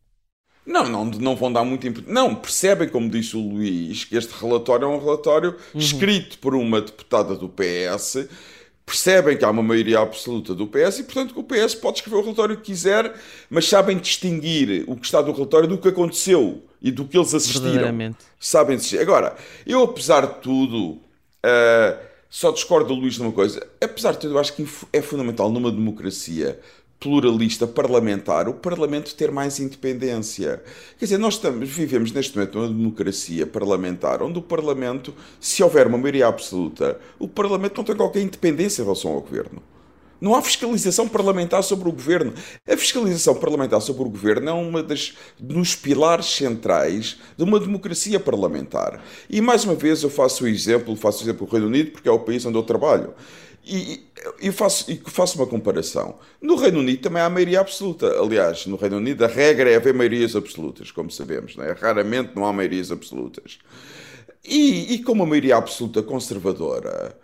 Não, 0.66 0.90
não, 0.90 1.06
não 1.06 1.36
vão 1.36 1.54
dar 1.54 1.64
muito 1.64 1.88
importância. 1.88 2.14
Não, 2.14 2.34
percebem, 2.34 2.90
como 2.90 3.10
disse 3.10 3.38
o 3.38 3.40
Luís, 3.40 4.04
que 4.04 4.18
este 4.18 4.32
relatório 4.32 4.86
é 4.86 4.88
um 4.88 5.00
relatório 5.00 5.56
uhum. 5.74 5.80
escrito 5.80 6.40
por 6.40 6.56
uma 6.56 6.82
deputada 6.82 7.36
do 7.36 7.48
PS 7.48 8.28
percebem 8.86 9.36
que 9.36 9.44
há 9.44 9.50
uma 9.50 9.64
maioria 9.64 10.00
absoluta 10.00 10.54
do 10.54 10.68
PS 10.68 11.00
e, 11.00 11.04
portanto, 11.04 11.34
que 11.34 11.40
o 11.40 11.44
PS 11.44 11.74
pode 11.76 11.98
escrever 11.98 12.18
o 12.18 12.22
relatório 12.22 12.58
que 12.58 12.64
quiser, 12.64 13.16
mas 13.50 13.68
sabem 13.68 13.98
distinguir 13.98 14.84
o 14.88 14.96
que 14.96 15.06
está 15.06 15.22
do 15.22 15.32
relatório 15.32 15.68
do 15.68 15.78
que 15.78 15.88
aconteceu 15.88 16.64
e 16.82 16.92
do 16.92 17.06
que 17.06 17.18
eles 17.18 17.34
assistiram. 17.34 18.16
Sabem 18.40 18.78
distinguir. 18.78 19.02
Agora, 19.02 19.36
eu, 19.66 19.82
apesar 19.82 20.28
de 20.28 20.42
tudo, 20.42 20.92
uh, 20.92 21.98
só 22.30 22.52
discordo 22.52 22.90
do 22.90 22.94
Luís 22.94 23.18
numa 23.18 23.32
coisa. 23.32 23.66
Apesar 23.82 24.12
de 24.12 24.20
tudo, 24.20 24.36
eu 24.36 24.40
acho 24.40 24.54
que 24.54 24.68
é 24.94 25.02
fundamental 25.02 25.50
numa 25.50 25.72
democracia 25.72 26.60
pluralista 27.00 27.68
parlamentar, 27.68 28.48
o 28.48 28.54
Parlamento 28.54 29.16
ter 29.16 29.32
mais 29.32 29.60
independência. 29.60 30.64
Quer 30.98 31.06
dizer, 31.06 31.18
nós 31.18 31.36
estamos, 31.36 31.70
vivemos 31.70 32.12
neste 32.12 32.36
momento 32.36 32.60
numa 32.60 32.68
democracia 32.68 33.46
parlamentar 33.46 34.24
onde 34.24 34.40
o 34.40 34.42
Parlamento, 34.42 35.14
se 35.40 35.62
houver 35.62 35.88
uma 35.88 35.98
maioria 35.98 36.28
absoluta, 36.28 37.00
o 37.20 37.28
Parlamento 37.28 37.78
não 37.78 37.84
tem 37.84 37.96
qualquer 37.96 38.22
independência 38.22 38.82
em 38.82 38.86
relação 38.86 39.12
ao 39.12 39.22
Governo. 39.22 39.62
Não 40.20 40.34
há 40.34 40.42
fiscalização 40.42 41.10
parlamentar 41.10 41.62
sobre 41.62 41.90
o 41.90 41.92
governo. 41.92 42.34
A 42.68 42.78
fiscalização 42.78 43.36
parlamentar 43.36 43.82
sobre 43.82 44.04
o 44.04 44.10
governo 44.10 44.50
é 44.50 44.54
uma 44.54 44.82
das 44.82 45.14
dos 45.38 45.76
pilares 45.76 46.26
centrais 46.28 47.18
de 47.38 47.44
uma 47.44 47.60
democracia 47.60 48.20
parlamentar. 48.20 49.04
E 49.30 49.42
mais 49.42 49.66
uma 49.66 49.76
vez 49.76 50.02
eu 50.04 50.10
faço 50.10 50.46
o 50.46 50.48
exemplo, 50.48 50.96
faço 50.96 51.20
o 51.20 51.24
exemplo 51.26 51.46
do 51.46 51.52
Reino 51.52 51.68
Unido 51.68 51.92
porque 51.92 52.08
é 52.08 52.12
o 52.12 52.20
país 52.20 52.46
onde 52.46 52.58
eu 52.58 52.64
trabalho. 52.64 53.14
E, 53.68 54.06
e, 54.42 54.52
faço, 54.52 54.92
e 54.92 55.02
faço 55.10 55.38
uma 55.38 55.48
comparação. 55.48 56.20
No 56.40 56.56
Reino 56.56 56.80
Unido 56.80 57.02
também 57.02 57.22
há 57.22 57.30
maioria 57.30 57.60
absoluta. 57.60 58.08
Aliás, 58.20 58.68
no 58.68 58.76
Reino 58.76 58.98
Unido 58.98 59.26
a 59.26 59.28
regra 59.28 59.72
é 59.72 59.76
haver 59.76 59.94
maiorias 59.94 60.36
absolutas, 60.36 60.92
como 60.92 61.10
sabemos. 61.10 61.56
Não 61.56 61.64
é? 61.64 61.72
Raramente 61.72 62.36
não 62.36 62.46
há 62.46 62.54
maiorias 62.54 62.92
absolutas. 62.92 63.58
E, 64.44 64.94
e 64.94 65.04
com 65.04 65.14
uma 65.14 65.26
maioria 65.26 65.58
absoluta 65.58 66.04
conservadora, 66.04 67.18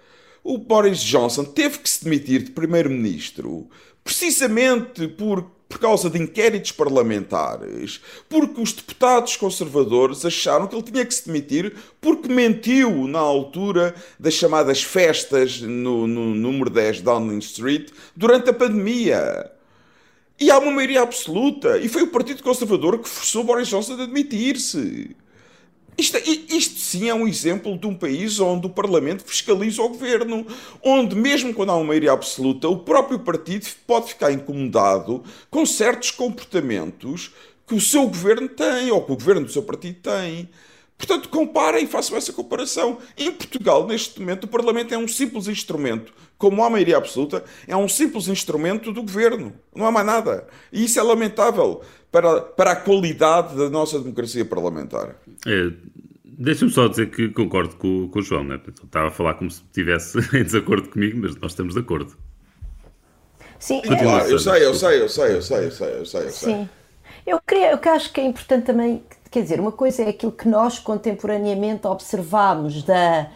o 0.43 0.58
Boris 0.58 0.99
Johnson 0.99 1.43
teve 1.43 1.77
que 1.77 1.89
se 1.89 2.04
demitir 2.04 2.43
de 2.43 2.51
primeiro-ministro 2.51 3.69
precisamente 4.04 5.08
por 5.08 5.45
por 5.72 5.80
causa 5.80 6.10
de 6.10 6.22
inquéritos 6.22 6.74
parlamentares, 6.74 8.02
porque 8.28 8.60
os 8.60 8.74
deputados 8.74 9.38
conservadores 9.38 10.26
acharam 10.26 10.68
que 10.68 10.76
ele 10.76 10.84
tinha 10.84 11.06
que 11.06 11.14
se 11.14 11.26
demitir 11.26 11.74
porque 12.02 12.28
mentiu 12.28 13.08
na 13.08 13.20
altura 13.20 13.96
das 14.20 14.34
chamadas 14.34 14.84
festas 14.84 15.62
no, 15.62 16.06
no 16.06 16.36
número 16.36 16.70
10 16.70 17.02
Downing 17.02 17.40
Street 17.40 17.90
durante 18.14 18.50
a 18.50 18.54
pandemia. 18.54 19.50
E 20.38 20.52
há 20.52 20.58
uma 20.58 20.72
maioria 20.72 21.04
absoluta. 21.04 21.78
E 21.78 21.88
foi 21.88 22.02
o 22.02 22.08
Partido 22.08 22.44
Conservador 22.44 23.00
que 23.00 23.08
forçou 23.08 23.44
Boris 23.44 23.70
Johnson 23.70 23.94
a 23.94 24.04
admitir-se. 24.04 25.16
Isto, 26.02 26.18
isto, 26.18 26.80
sim 26.80 27.10
é 27.10 27.14
um 27.14 27.28
exemplo 27.28 27.78
de 27.78 27.86
um 27.86 27.94
país 27.94 28.40
onde 28.40 28.66
o 28.66 28.72
Parlamento 28.72 29.24
fiscaliza 29.24 29.84
o 29.84 29.90
governo, 29.90 30.48
onde, 30.82 31.16
mesmo 31.16 31.54
quando 31.54 31.70
há 31.70 31.76
uma 31.76 31.86
maioria 31.86 32.12
absoluta, 32.12 32.68
o 32.68 32.80
próprio 32.80 33.20
partido 33.20 33.68
pode 33.86 34.08
ficar 34.08 34.32
incomodado 34.32 35.24
com 35.52 35.64
certos 35.64 36.10
comportamentos 36.10 37.32
que 37.68 37.76
o 37.76 37.80
seu 37.80 38.08
governo 38.08 38.50
tem, 38.50 38.90
ou 38.90 39.04
que 39.04 39.12
o 39.12 39.16
governo 39.16 39.46
do 39.46 39.52
seu 39.52 39.62
partido 39.62 40.00
tem. 40.02 40.50
Portanto, 40.98 41.30
comparem 41.30 41.84
e 41.84 41.88
façam 41.88 42.18
essa 42.18 42.34
comparação. 42.34 42.98
Em 43.16 43.32
Portugal, 43.32 43.86
neste 43.86 44.20
momento, 44.20 44.46
o 44.46 44.48
Parlamento 44.48 44.96
é 44.96 44.98
um 44.98 45.08
simples 45.08 45.48
instrumento, 45.48 46.12
como 46.36 46.64
há 46.64 46.70
maioria 46.70 46.98
absoluta, 46.98 47.44
é 47.68 47.78
um 47.78 47.88
simples 47.88 48.28
instrumento 48.28 48.92
do 48.92 49.04
governo. 49.04 49.54
Não 49.76 49.86
há 49.86 49.92
mais 49.92 50.06
nada. 50.06 50.48
E 50.74 50.84
isso 50.84 51.00
é 51.00 51.04
lamentável 51.04 51.82
para, 52.12 52.41
para 52.41 52.71
a 52.71 52.76
qualidade 52.76 53.56
da 53.56 53.69
nossa 53.69 54.00
democracia 54.00 54.43
parlamentar. 54.43 55.15
É, 55.47 55.71
Deixa-me 56.41 56.71
só 56.71 56.88
dizer 56.88 57.12
que 57.12 57.30
concordo 57.30 57.76
com, 57.76 58.08
com 58.08 58.17
o 58.17 58.21
João. 58.24 58.43
Né? 58.43 58.60
Estava 58.84 59.10
a 59.10 59.12
falar 59.12 59.36
como 59.36 59.52
se 59.52 59.62
estivesse 59.62 60.17
em 60.36 60.43
desacordo 60.43 60.89
comigo, 60.89 61.19
mas 61.21 61.36
nós 61.36 61.52
estamos 61.52 61.76
de 61.76 61.80
acordo. 61.80 62.17
Sim, 63.60 63.80
claro, 63.82 64.28
eu 64.28 64.39
sei, 64.39 64.65
eu 64.65 64.74
sei, 64.74 65.02
eu 65.04 65.08
sei, 65.08 65.36
eu 65.36 65.41
sei, 65.41 65.65
eu 65.65 65.71
sei, 65.71 66.00
eu 66.00 66.06
sei. 66.06 66.21
Eu 66.24 66.32
sei. 66.32 66.32
Sim. 66.32 66.69
Eu, 67.28 67.39
queria, 67.39 67.71
eu 67.71 67.80
acho 67.91 68.12
que 68.12 68.19
é 68.19 68.26
importante 68.26 68.65
também, 68.65 69.04
quer 69.30 69.43
dizer, 69.43 69.60
uma 69.60 69.71
coisa 69.71 70.02
é 70.02 70.10
aquilo 70.10 70.32
que 70.32 70.47
nós 70.47 70.80
contemporaneamente 70.80 71.86
observamos 71.86 72.82
da 72.82 73.30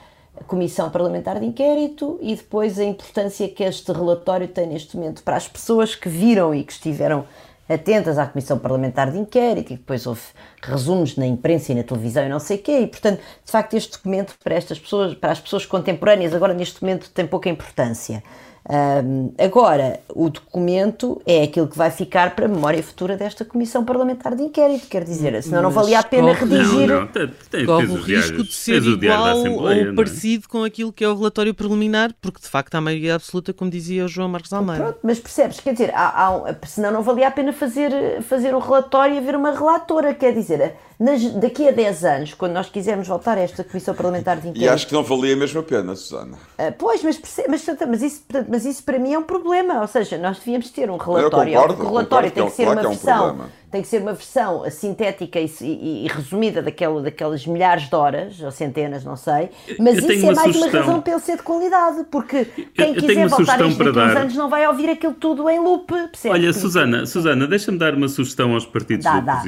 Comissão 0.48 0.90
Parlamentar 0.90 1.40
de 1.40 1.46
Inquérito 1.46 2.18
e 2.24 2.36
depois 2.36 2.80
a 2.80 2.84
importância 2.84 3.48
que 3.48 3.64
este 3.64 3.92
relatório 3.92 4.48
tem 4.48 4.66
neste 4.66 4.98
momento 4.98 5.22
para 5.22 5.36
as 5.36 5.48
pessoas 5.48 5.94
que 5.94 6.10
viram 6.10 6.56
e 6.56 6.64
que 6.64 6.74
estiveram 6.74 7.28
atentas 7.68 8.18
à 8.18 8.26
Comissão 8.26 8.60
Parlamentar 8.60 9.12
de 9.12 9.18
Inquérito 9.18 9.74
e 9.74 9.78
depois 9.78 10.06
houve 10.06 10.22
resumos 10.62 11.18
na 11.18 11.26
imprensa 11.26 11.72
e 11.72 11.76
na 11.76 11.84
televisão 11.84 12.26
e 12.26 12.30
não 12.30 12.40
sei 12.40 12.58
o 12.58 12.62
quê, 12.62 12.80
e 12.80 12.88
portanto, 12.88 13.20
de 13.44 13.52
facto, 13.52 13.76
este 13.76 13.94
documento 13.94 14.36
para 14.44 14.56
estas 14.56 14.80
pessoas, 14.80 15.16
para 15.16 15.32
as 15.32 15.40
pessoas 15.40 15.66
contemporâneas, 15.66 16.34
agora 16.34 16.54
neste 16.54 16.82
momento 16.82 17.10
tem 17.12 17.26
pouca 17.26 17.50
importância. 17.50 18.24
Um, 18.68 19.32
agora, 19.38 20.00
o 20.10 20.28
documento 20.28 21.22
é 21.24 21.44
aquilo 21.44 21.68
que 21.68 21.78
vai 21.78 21.92
ficar 21.92 22.36
para 22.36 22.46
a 22.46 22.48
memória 22.48 22.82
futura 22.82 23.16
desta 23.16 23.46
Comissão 23.46 23.86
Parlamentar 23.86 24.36
de 24.36 24.42
Inquérito, 24.42 24.88
quer 24.88 25.04
dizer, 25.04 25.42
senão 25.44 25.62
não 25.62 25.70
valia 25.70 26.00
a 26.00 26.04
pena 26.04 26.34
redigir. 26.34 26.88
Não, 26.88 27.02
não, 27.02 27.66
corre 27.66 27.86
o 27.86 28.02
risco 28.02 28.44
de 28.44 28.52
ser 28.52 28.82
igual 28.82 29.38
ou 29.38 29.72
é? 29.72 29.94
parecido 29.94 30.50
com 30.50 30.64
aquilo 30.64 30.92
que 30.92 31.04
é 31.04 31.08
o 31.08 31.16
relatório 31.16 31.54
preliminar, 31.54 32.12
porque 32.20 32.42
de 32.42 32.48
facto 32.48 32.74
há 32.74 32.82
maioria 32.82 33.16
absoluta, 33.16 33.54
como 33.54 33.70
dizia 33.70 34.04
o 34.04 34.08
João 34.08 34.30
Marcos 34.30 34.52
Almeida. 34.52 34.84
Pronto, 34.84 35.00
mas 35.04 35.20
percebes, 35.20 35.60
quer 35.60 35.74
dizer, 35.74 35.92
há, 35.94 36.28
há, 36.28 36.56
senão 36.66 36.92
não 36.92 37.04
valia 37.04 37.28
a 37.28 37.32
pena 37.32 37.54
fazer, 37.54 38.24
fazer 38.24 38.56
um 38.56 38.60
relatório 38.60 39.14
e 39.14 39.18
haver 39.20 39.36
uma 39.36 39.52
relatora, 39.52 40.12
quer 40.16 40.34
dizer, 40.34 40.76
Nas, 40.98 41.22
daqui 41.34 41.68
a 41.68 41.72
10 41.72 42.06
anos, 42.06 42.34
quando 42.34 42.54
nós 42.54 42.70
quisermos 42.70 43.08
voltar 43.08 43.38
a 43.38 43.42
esta 43.42 43.64
Comissão 43.64 43.94
Parlamentar 43.94 44.36
de 44.38 44.48
Inquérito. 44.48 44.64
E 44.64 44.70
acho 44.70 44.88
que 44.88 44.94
não 44.94 45.04
valia 45.04 45.34
a 45.34 45.38
mesma 45.38 45.62
pena, 45.62 45.94
Susana. 45.96 46.38
Uh, 46.58 46.74
pois, 46.78 47.04
mas, 47.04 47.20
mas, 47.50 47.66
mas, 47.88 48.02
isso, 48.02 48.24
mas 48.48 48.66
isso 48.66 48.84
para 48.84 48.98
mim 48.98 49.14
é 49.14 49.20
um 49.20 49.24
problema. 49.24 49.82
Ou 49.82 49.88
seja, 49.88 50.18
nós 50.18 50.40
devíamos 50.40 50.70
ter 50.70 50.90
um 50.90 50.96
relatório. 50.98 51.54
Eu 51.54 51.62
concordo, 51.62 51.84
o 51.84 51.88
relatório 51.90 52.32
concordo 52.32 52.32
tem 52.32 52.44
que, 52.46 52.50
que 52.52 52.56
ser 52.56 52.64
claro 52.64 52.80
uma 52.80 52.82
que 52.82 52.86
é 52.86 52.90
um 52.90 52.94
versão. 52.94 53.26
problema. 53.28 53.50
tem 53.72 53.82
que 53.82 53.88
ser 53.90 54.02
uma 54.02 54.14
versão 54.14 54.70
sintética 54.72 55.40
e, 55.40 55.52
e, 55.62 56.06
e 56.06 56.08
resumida 56.08 56.62
daquela, 56.62 57.02
daquelas 57.02 57.46
milhares 57.46 57.90
de 57.90 57.96
horas, 57.96 58.42
ou 58.42 58.52
centenas, 58.52 59.04
não 59.04 59.18
sei. 59.18 59.50
Mas 59.78 59.98
Eu 59.98 60.12
isso 60.12 60.12
é 60.12 60.16
uma 60.30 60.34
mais 60.34 60.56
sugestão. 60.56 60.70
uma 60.70 60.80
razão 60.88 61.02
para 61.02 61.12
ele 61.14 61.22
ser 61.22 61.36
de 61.38 61.44
qualidade. 61.44 62.04
Porque 62.10 62.46
quem 62.46 62.96
eu 62.96 63.02
tenho 63.06 63.08
quiser 63.08 63.28
voltar 63.28 63.62
a 63.62 63.68
isto 63.68 63.78
daqui 63.84 63.90
uns 63.90 63.96
dar. 63.96 64.18
anos 64.18 64.36
não 64.36 64.50
vai 64.50 64.66
ouvir 64.66 64.90
aquilo 64.90 65.14
tudo 65.14 65.50
em 65.50 65.60
loop. 65.60 65.88
percebe? 65.92 66.34
Olha, 66.34 66.54
Susana, 66.54 67.06
Susana, 67.06 67.46
deixa-me 67.48 67.78
dar 67.78 67.94
uma 67.94 68.08
sugestão 68.08 68.54
aos 68.54 68.66
partidos 68.66 69.04
Dá, 69.04 69.20
da 69.20 69.36
dá. 69.36 69.42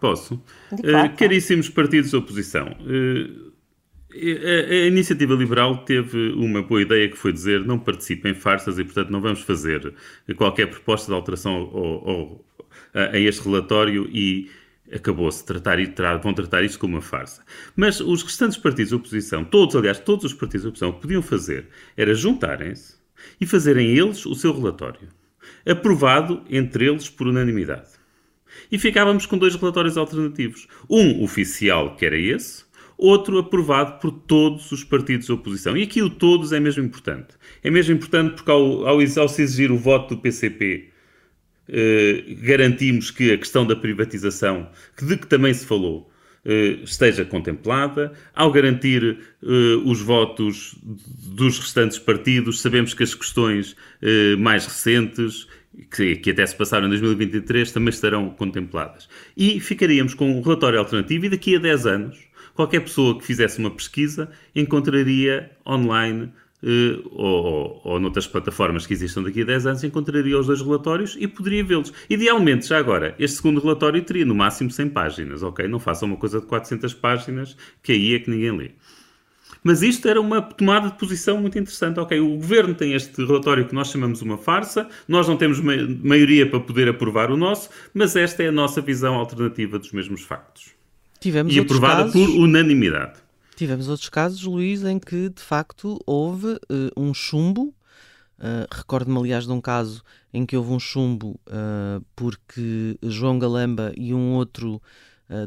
Posso? 0.00 0.42
De 0.72 0.88
Eh, 0.88 0.90
claro, 0.92 1.16
caríssimos 1.16 1.68
partidos 1.68 2.10
da 2.10 2.18
oposição, 2.18 2.76
eh, 2.86 3.50
a, 4.12 4.72
a 4.72 4.86
Iniciativa 4.86 5.34
Liberal 5.34 5.84
teve 5.84 6.32
uma 6.32 6.62
boa 6.62 6.82
ideia 6.82 7.08
que 7.08 7.16
foi 7.16 7.32
dizer 7.32 7.64
não 7.64 7.78
participem 7.78 8.32
em 8.32 8.34
farsas 8.34 8.78
e, 8.78 8.84
portanto, 8.84 9.10
não 9.10 9.20
vamos 9.20 9.40
fazer 9.42 9.94
qualquer 10.36 10.66
proposta 10.68 11.06
de 11.08 11.14
alteração 11.14 11.52
ao- 11.54 12.08
ao- 12.10 12.44
a, 12.92 13.16
a 13.16 13.18
este 13.20 13.42
relatório 13.44 14.08
e 14.12 14.50
acabou-se. 14.92 15.44
Tratar, 15.46 15.78
e 15.78 15.86
tra- 15.86 16.16
vão 16.16 16.34
tratar 16.34 16.64
isto 16.64 16.78
como 16.78 16.94
uma 16.96 17.02
farsa. 17.02 17.44
Mas 17.76 18.00
os 18.00 18.22
restantes 18.24 18.56
partidos 18.58 18.90
da 18.90 18.96
oposição, 18.96 19.44
todos, 19.44 19.76
aliás, 19.76 19.98
todos 20.00 20.24
os 20.24 20.32
partidos 20.34 20.62
da 20.64 20.68
oposição, 20.70 20.88
o 20.90 20.94
que 20.94 21.02
podiam 21.02 21.22
fazer 21.22 21.68
era 21.96 22.12
juntarem-se 22.14 22.96
e 23.40 23.46
fazerem 23.46 23.96
eles 23.96 24.26
o 24.26 24.34
seu 24.34 24.52
relatório. 24.52 25.08
Aprovado 25.64 26.42
entre 26.50 26.86
eles 26.88 27.08
por 27.08 27.28
unanimidade. 27.28 27.99
E 28.70 28.78
ficávamos 28.78 29.26
com 29.26 29.38
dois 29.38 29.54
relatórios 29.54 29.96
alternativos. 29.96 30.66
Um 30.88 31.22
oficial, 31.22 31.96
que 31.96 32.06
era 32.06 32.18
esse, 32.18 32.64
outro 32.96 33.38
aprovado 33.38 33.98
por 33.98 34.10
todos 34.10 34.70
os 34.72 34.84
partidos 34.84 35.26
da 35.26 35.34
oposição. 35.34 35.76
E 35.76 35.82
aqui 35.82 36.02
o 36.02 36.10
todos 36.10 36.52
é 36.52 36.60
mesmo 36.60 36.84
importante. 36.84 37.34
É 37.62 37.70
mesmo 37.70 37.94
importante 37.94 38.34
porque 38.34 38.50
ao, 38.50 38.86
ao, 38.86 38.98
ao 38.98 39.28
se 39.28 39.42
exigir 39.42 39.72
o 39.72 39.78
voto 39.78 40.14
do 40.14 40.20
PCP, 40.20 40.90
eh, 41.68 42.24
garantimos 42.42 43.10
que 43.10 43.32
a 43.32 43.38
questão 43.38 43.66
da 43.66 43.74
privatização, 43.74 44.68
de 45.00 45.16
que 45.16 45.26
também 45.26 45.54
se 45.54 45.64
falou, 45.64 46.10
eh, 46.44 46.78
esteja 46.82 47.24
contemplada. 47.24 48.12
Ao 48.34 48.50
garantir 48.50 49.18
eh, 49.42 49.46
os 49.84 50.00
votos 50.00 50.74
dos 50.82 51.58
restantes 51.58 51.98
partidos, 51.98 52.60
sabemos 52.60 52.94
que 52.94 53.02
as 53.02 53.14
questões 53.14 53.76
eh, 54.00 54.36
mais 54.36 54.66
recentes, 54.66 55.46
que, 55.94 56.16
que 56.16 56.30
até 56.30 56.44
se 56.46 56.56
passaram 56.56 56.86
em 56.86 56.90
2023, 56.90 57.72
também 57.72 57.90
estarão 57.90 58.30
contempladas. 58.30 59.08
E 59.36 59.60
ficaríamos 59.60 60.14
com 60.14 60.30
um 60.30 60.40
relatório 60.40 60.78
alternativo 60.78 61.26
e 61.26 61.28
daqui 61.28 61.56
a 61.56 61.58
10 61.58 61.86
anos, 61.86 62.18
qualquer 62.54 62.80
pessoa 62.80 63.18
que 63.18 63.24
fizesse 63.24 63.58
uma 63.58 63.70
pesquisa 63.70 64.30
encontraria 64.54 65.50
online 65.66 66.32
eh, 66.62 67.00
ou, 67.10 67.44
ou, 67.44 67.80
ou 67.84 68.00
noutras 68.00 68.26
plataformas 68.26 68.86
que 68.86 68.92
existam 68.92 69.22
daqui 69.22 69.42
a 69.42 69.44
10 69.44 69.66
anos, 69.66 69.84
encontraria 69.84 70.38
os 70.38 70.46
dois 70.46 70.60
relatórios 70.60 71.16
e 71.18 71.26
poderia 71.26 71.64
vê-los. 71.64 71.92
Idealmente, 72.08 72.66
já 72.66 72.78
agora, 72.78 73.14
este 73.18 73.36
segundo 73.36 73.60
relatório 73.60 74.02
teria 74.02 74.26
no 74.26 74.34
máximo 74.34 74.70
100 74.70 74.90
páginas, 74.90 75.42
ok? 75.42 75.66
Não 75.66 75.78
façam 75.78 76.08
uma 76.08 76.16
coisa 76.18 76.40
de 76.40 76.46
400 76.46 76.92
páginas, 76.94 77.56
que 77.82 77.92
aí 77.92 78.14
é 78.14 78.18
que 78.18 78.30
ninguém 78.30 78.56
lê. 78.56 78.70
Mas 79.62 79.82
isto 79.82 80.08
era 80.08 80.20
uma 80.20 80.40
tomada 80.40 80.88
de 80.88 80.98
posição 80.98 81.40
muito 81.40 81.58
interessante. 81.58 82.00
Ok, 82.00 82.18
o 82.18 82.36
governo 82.36 82.74
tem 82.74 82.94
este 82.94 83.24
relatório 83.24 83.66
que 83.66 83.74
nós 83.74 83.88
chamamos 83.88 84.22
uma 84.22 84.38
farsa, 84.38 84.88
nós 85.06 85.28
não 85.28 85.36
temos 85.36 85.60
ma 85.60 85.72
maioria 86.02 86.48
para 86.48 86.60
poder 86.60 86.88
aprovar 86.88 87.30
o 87.30 87.36
nosso, 87.36 87.68
mas 87.92 88.16
esta 88.16 88.42
é 88.42 88.48
a 88.48 88.52
nossa 88.52 88.80
visão 88.80 89.14
alternativa 89.14 89.78
dos 89.78 89.92
mesmos 89.92 90.22
factos. 90.22 90.70
Tivemos 91.20 91.54
E 91.54 91.60
aprovada 91.60 92.04
casos, 92.04 92.12
por 92.12 92.30
unanimidade. 92.30 93.20
Tivemos 93.54 93.88
outros 93.88 94.08
casos, 94.08 94.42
Luís, 94.42 94.82
em 94.84 94.98
que 94.98 95.28
de 95.28 95.42
facto 95.42 96.00
houve 96.06 96.58
eh, 96.70 96.90
um 96.96 97.12
chumbo. 97.12 97.74
Uh, 98.38 98.64
Recordo-me, 98.72 99.18
aliás, 99.18 99.44
de 99.44 99.52
um 99.52 99.60
caso 99.60 100.02
em 100.32 100.46
que 100.46 100.56
houve 100.56 100.72
um 100.72 100.80
chumbo 100.80 101.38
uh, 101.46 102.02
porque 102.16 102.96
João 103.02 103.38
Galamba 103.38 103.92
e 103.98 104.14
um 104.14 104.32
outro 104.32 104.76
uh, 104.76 104.80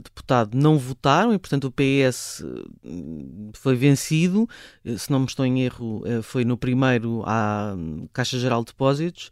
deputado 0.03 0.57
não 0.57 0.77
votaram 0.77 1.33
e, 1.33 1.39
portanto, 1.39 1.65
o 1.65 1.71
PS 1.71 2.41
uh, 2.41 3.51
foi 3.53 3.75
vencido. 3.75 4.47
Uh, 4.85 4.97
Se 4.97 5.11
não 5.11 5.19
me 5.19 5.25
estou 5.25 5.45
em 5.45 5.63
erro, 5.63 6.03
foi 6.23 6.45
no 6.45 6.57
primeiro 6.57 7.23
à 7.25 7.73
hum, 7.75 8.07
Caixa 8.13 8.39
Geral 8.39 8.61
de 8.61 8.67
Depósitos. 8.67 9.29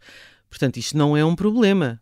Portanto, 0.50 0.76
isto 0.76 0.96
não 0.96 1.16
é 1.16 1.24
um 1.24 1.34
problema. 1.34 2.00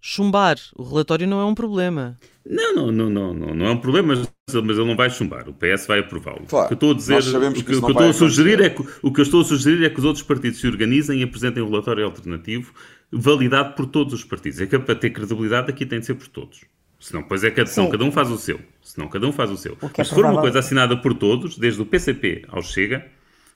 Chumbar 0.00 0.56
o 0.76 0.84
relatório 0.84 1.26
não 1.26 1.40
é 1.40 1.44
um 1.44 1.54
problema. 1.54 2.18
Não, 2.46 2.74
não, 2.74 2.92
não, 2.92 3.10
não, 3.10 3.34
não, 3.34 3.54
não 3.54 3.66
é 3.66 3.70
um 3.70 3.78
problema, 3.78 4.14
mas, 4.14 4.62
mas 4.62 4.78
ele 4.78 4.86
não 4.86 4.96
vai 4.96 5.10
chumbar. 5.10 5.48
O 5.48 5.54
PS 5.54 5.86
vai 5.86 5.98
aprová-lo. 5.98 6.46
Claro, 6.46 6.66
o 6.66 6.68
que 6.68 6.72
eu 6.72 6.76
estou 6.76 6.90
a 6.92 6.94
dizer, 6.94 7.18
o 7.18 7.52
que 7.52 7.62
que, 7.62 7.74
o 7.74 7.80
que 7.80 7.86
eu 7.86 7.90
estou 7.90 8.08
a 8.08 8.12
sugerir 8.12 8.62
é 8.62 8.70
que 8.70 8.82
o 9.02 9.12
que 9.12 9.20
eu 9.20 9.22
estou 9.22 9.40
a 9.40 9.44
sugerir 9.44 9.84
é 9.84 9.90
que 9.90 9.98
os 9.98 10.04
outros 10.04 10.22
partidos 10.22 10.60
se 10.60 10.66
organizem 10.66 11.20
e 11.20 11.24
apresentem 11.24 11.62
um 11.62 11.68
relatório 11.68 12.04
alternativo 12.04 12.72
validado 13.10 13.74
por 13.74 13.86
todos 13.86 14.14
os 14.14 14.24
partidos. 14.24 14.60
É 14.60 14.66
que 14.66 14.78
para 14.78 14.94
ter 14.94 15.10
credibilidade 15.10 15.70
aqui 15.70 15.84
tem 15.84 15.98
de 15.98 16.06
ser 16.06 16.14
por 16.14 16.28
todos. 16.28 16.60
Senão, 16.98 17.22
pois 17.22 17.44
é 17.44 17.50
senão 17.66 17.86
Sim. 17.86 17.92
cada 17.92 18.04
um 18.04 18.10
faz 18.10 18.30
o 18.30 18.36
seu. 18.38 18.60
Senão 18.82 19.08
cada 19.08 19.26
um 19.26 19.32
faz 19.32 19.50
o 19.50 19.56
seu. 19.56 19.74
O 19.80 19.86
é 19.86 19.90
Mas 19.98 20.08
se 20.08 20.14
for 20.14 20.24
uma 20.24 20.40
coisa 20.40 20.58
assinada 20.58 20.96
por 20.96 21.14
todos, 21.14 21.56
desde 21.56 21.80
o 21.80 21.86
PCP 21.86 22.44
ao 22.48 22.62
Chega, 22.62 23.06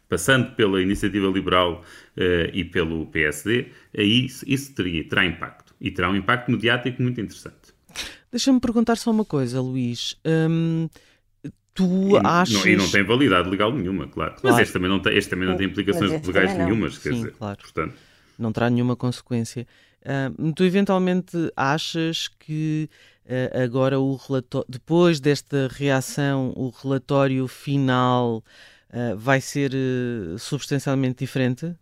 passando 0.08 0.52
pela 0.54 0.80
Iniciativa 0.80 1.26
Liberal 1.28 1.82
eh, 2.16 2.50
e 2.52 2.64
pelo 2.64 3.06
PSD, 3.06 3.66
aí 3.96 4.26
isso, 4.26 4.44
isso 4.46 4.74
teria, 4.74 5.02
terá 5.08 5.24
impacto. 5.24 5.74
E 5.80 5.90
terá 5.90 6.08
um 6.10 6.14
impacto 6.16 6.50
mediático 6.52 7.02
muito 7.02 7.20
interessante. 7.20 7.72
Deixa-me 8.30 8.60
perguntar 8.60 8.96
só 8.96 9.10
uma 9.10 9.24
coisa, 9.24 9.60
Luís. 9.60 10.16
Hum, 10.24 10.88
tu 11.74 12.16
E, 12.16 12.26
achas. 12.26 12.54
não, 12.54 12.66
e 12.66 12.76
não 12.76 12.88
tem 12.88 13.02
validade 13.02 13.48
legal 13.50 13.72
nenhuma, 13.72 14.06
claro. 14.06 14.34
Claro. 14.34 14.56
Mas 14.56 14.58
este 14.62 14.72
também 14.72 14.88
não 14.88 15.00
tem, 15.00 15.16
este 15.16 15.30
também 15.30 15.48
não 15.48 15.56
tem 15.56 15.66
implicações 15.66 16.24
legais 16.26 16.56
nenhumas, 16.56 16.98
quer 16.98 17.10
Sim, 17.10 17.16
dizer. 17.16 17.32
claro. 17.32 17.58
Portanto, 17.58 17.94
não 18.38 18.52
terá 18.52 18.70
nenhuma 18.70 18.94
consequência. 18.94 19.66
Ah, 20.04 20.30
tu 20.54 20.64
eventualmente 20.64 21.36
achas 21.56 22.28
que 22.28 22.88
ah, 23.28 23.62
agora 23.62 23.98
o 24.00 24.16
relatório, 24.16 24.66
depois 24.68 25.20
desta 25.20 25.68
reação, 25.68 26.52
o 26.56 26.70
relatório 26.70 27.46
final 27.48 28.42
ah, 28.90 29.14
vai 29.16 29.40
ser 29.40 29.72
eh, 29.74 30.36
substancialmente 30.38 31.18
diferente? 31.20 31.74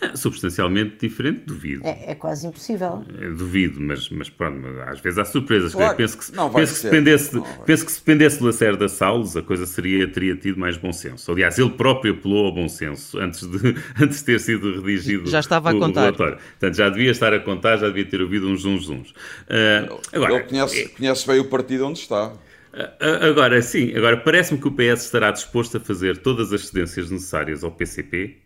É 0.00 0.16
substancialmente 0.16 0.96
diferente, 1.06 1.42
duvido. 1.46 1.86
É, 1.86 2.12
é 2.12 2.14
quase 2.14 2.46
impossível. 2.46 3.04
É, 3.20 3.28
Duvido, 3.30 3.80
mas, 3.80 4.08
mas 4.10 4.30
pronto, 4.30 4.66
às 4.86 5.00
vezes 5.00 5.18
há 5.18 5.24
surpresas. 5.24 5.72
Claro, 5.74 5.96
penso 5.96 6.16
que, 6.18 6.24
se- 6.24 6.34
não 6.34 6.48
vai 6.50 6.62
penso, 6.62 6.72
que 6.72 6.76
se 6.78 6.82
ser. 6.82 6.90
dependesse, 6.90 7.34
Não 7.34 7.42
penso 7.66 7.84
que 7.86 7.92
se 7.92 7.98
dependesse 7.98 8.38
do 8.38 8.46
Lacerda 8.46 8.88
Salles, 8.88 9.36
a 9.36 9.42
coisa 9.42 9.66
seria, 9.66 10.08
teria 10.08 10.34
tido 10.36 10.58
mais 10.58 10.76
bom 10.76 10.92
senso. 10.92 11.30
Aliás, 11.30 11.58
ele 11.58 11.70
próprio 11.70 12.14
apelou 12.14 12.46
ao 12.46 12.52
bom 12.54 12.68
senso 12.68 13.18
antes 13.18 13.46
de, 13.46 13.74
antes 14.02 14.18
de 14.20 14.24
ter 14.24 14.40
sido 14.40 14.80
redigido 14.80 15.28
Já 15.28 15.40
estava 15.40 15.70
a 15.70 15.74
contar. 15.74 16.00
relatório. 16.02 16.36
Portanto, 16.38 16.74
já 16.76 16.88
devia 16.88 17.10
estar 17.10 17.32
a 17.34 17.38
contar, 17.40 17.76
já 17.76 17.86
devia 17.88 18.04
ter 18.06 18.22
ouvido 18.22 18.48
uns 18.48 18.64
uns 18.64 18.88
uns. 18.88 19.14
Ah, 19.48 19.98
agora, 20.12 20.34
Ele 20.34 20.44
conhece, 20.44 20.88
conhece 20.88 21.26
bem 21.26 21.40
o 21.40 21.44
partido 21.48 21.86
onde 21.86 21.98
está. 21.98 22.32
A- 22.72 23.26
Agora, 23.26 23.60
sim, 23.60 23.92
agora 23.96 24.16
parece-me 24.16 24.60
que 24.60 24.68
o 24.68 24.70
PS 24.72 25.04
estará 25.04 25.30
disposto 25.32 25.76
a 25.76 25.80
fazer 25.80 26.18
todas 26.18 26.52
as 26.52 26.68
cedências 26.68 27.10
necessárias 27.10 27.64
ao 27.64 27.70
PCP 27.72 28.38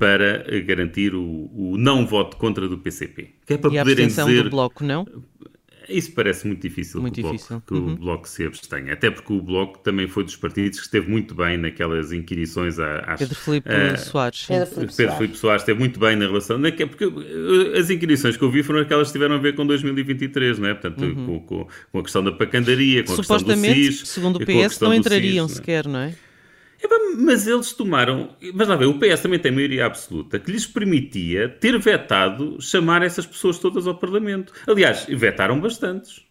para 0.00 0.44
eh, 0.48 0.60
garantir 0.62 1.14
o, 1.14 1.50
o 1.54 1.76
não 1.78 2.06
voto 2.06 2.36
contra 2.38 2.66
do 2.66 2.78
PCP. 2.78 3.34
Que 3.46 3.52
é 3.54 3.58
para 3.58 3.70
E 3.72 3.78
a 3.78 3.82
poderem 3.82 4.04
abstenção 4.06 4.28
dizer. 4.28 4.44
do 4.44 4.50
Bloco, 4.50 4.82
não? 4.82 5.06
Isso 5.88 6.12
parece 6.12 6.46
muito 6.46 6.62
difícil, 6.62 7.00
Muito 7.00 7.14
que, 7.14 7.20
o 7.20 7.22
bloco, 7.24 7.36
difícil. 7.36 7.62
que 7.66 7.74
Uhum. 7.74 7.92
o 7.92 7.96
Bloco 7.96 8.28
se 8.28 8.44
abstenha. 8.46 8.92
Até 8.92 9.10
porque 9.10 9.32
o 9.32 9.42
Bloco 9.42 9.78
também 9.80 10.06
foi 10.06 10.22
dos 10.22 10.36
partidos 10.36 10.78
que 10.78 10.84
esteve 10.84 11.10
muito 11.10 11.34
bem 11.34 11.56
naquelas 11.58 12.12
inquirições 12.12 12.78
à- 12.78 13.00
às. 13.00 13.18
Pedro 13.18 13.34
Filipe 13.34 13.68
eh, 13.68 13.96
Soares. 13.96 14.46
Pedro 14.46 14.66
Filipe 14.66 14.80
Pedro 14.86 14.94
Soares. 14.94 15.18
Filipe 15.18 15.36
Soares 15.38 15.62
esteve 15.62 15.78
muito 15.80 15.98
bem 15.98 16.14
na 16.16 16.26
relação. 16.26 16.58
na 16.58 16.70
que- 16.70 16.86
Porque 16.86 17.04
uh, 17.06 17.76
as 17.76 17.90
inquirições 17.90 18.36
que 18.36 18.42
eu 18.44 18.50
vi 18.50 18.62
foram 18.62 18.78
aquelas 18.80 19.08
que 19.08 19.14
tiveram 19.14 19.34
a 19.34 19.38
ver 19.38 19.54
com 19.56 19.66
2023, 19.66 20.58
não 20.60 20.68
é? 20.68 20.74
Portanto, 20.74 21.14
com, 21.26 21.40
com- 21.40 21.66
com 21.90 21.98
a 21.98 22.02
questão 22.02 22.22
da 22.22 22.30
pacandaria, 22.32 23.02
com 23.02 23.12
a 23.12 23.16
questão 23.16 23.36
do 23.38 23.42
Uhum. 23.42 23.48
Supostamente, 23.56 23.92
SIS. 23.92 24.08
segundo 24.08 24.36
o 24.38 24.42
a 24.42 24.46
PS, 24.46 24.80
não 24.80 24.94
entrariam 24.94 25.48
SIS, 25.48 25.56
não 25.56 25.62
é? 25.62 25.66
sequer, 25.66 25.88
não 25.88 25.98
é? 26.00 26.14
Mas 27.18 27.46
eles 27.46 27.72
tomaram. 27.72 28.34
Mas 28.54 28.68
lá 28.68 28.76
ver, 28.76 28.86
o 28.86 28.98
PS 28.98 29.20
também 29.20 29.38
tem 29.38 29.52
maioria 29.52 29.86
absoluta 29.86 30.38
que 30.38 30.50
lhes 30.50 30.66
permitia 30.66 31.48
ter 31.48 31.78
vetado 31.78 32.60
chamar 32.60 33.02
essas 33.02 33.26
pessoas 33.26 33.58
todas 33.58 33.86
ao 33.86 33.94
Parlamento. 33.96 34.52
Aliás, 34.66 35.06
vetaram 35.08 35.60
bastantes. 35.60 36.24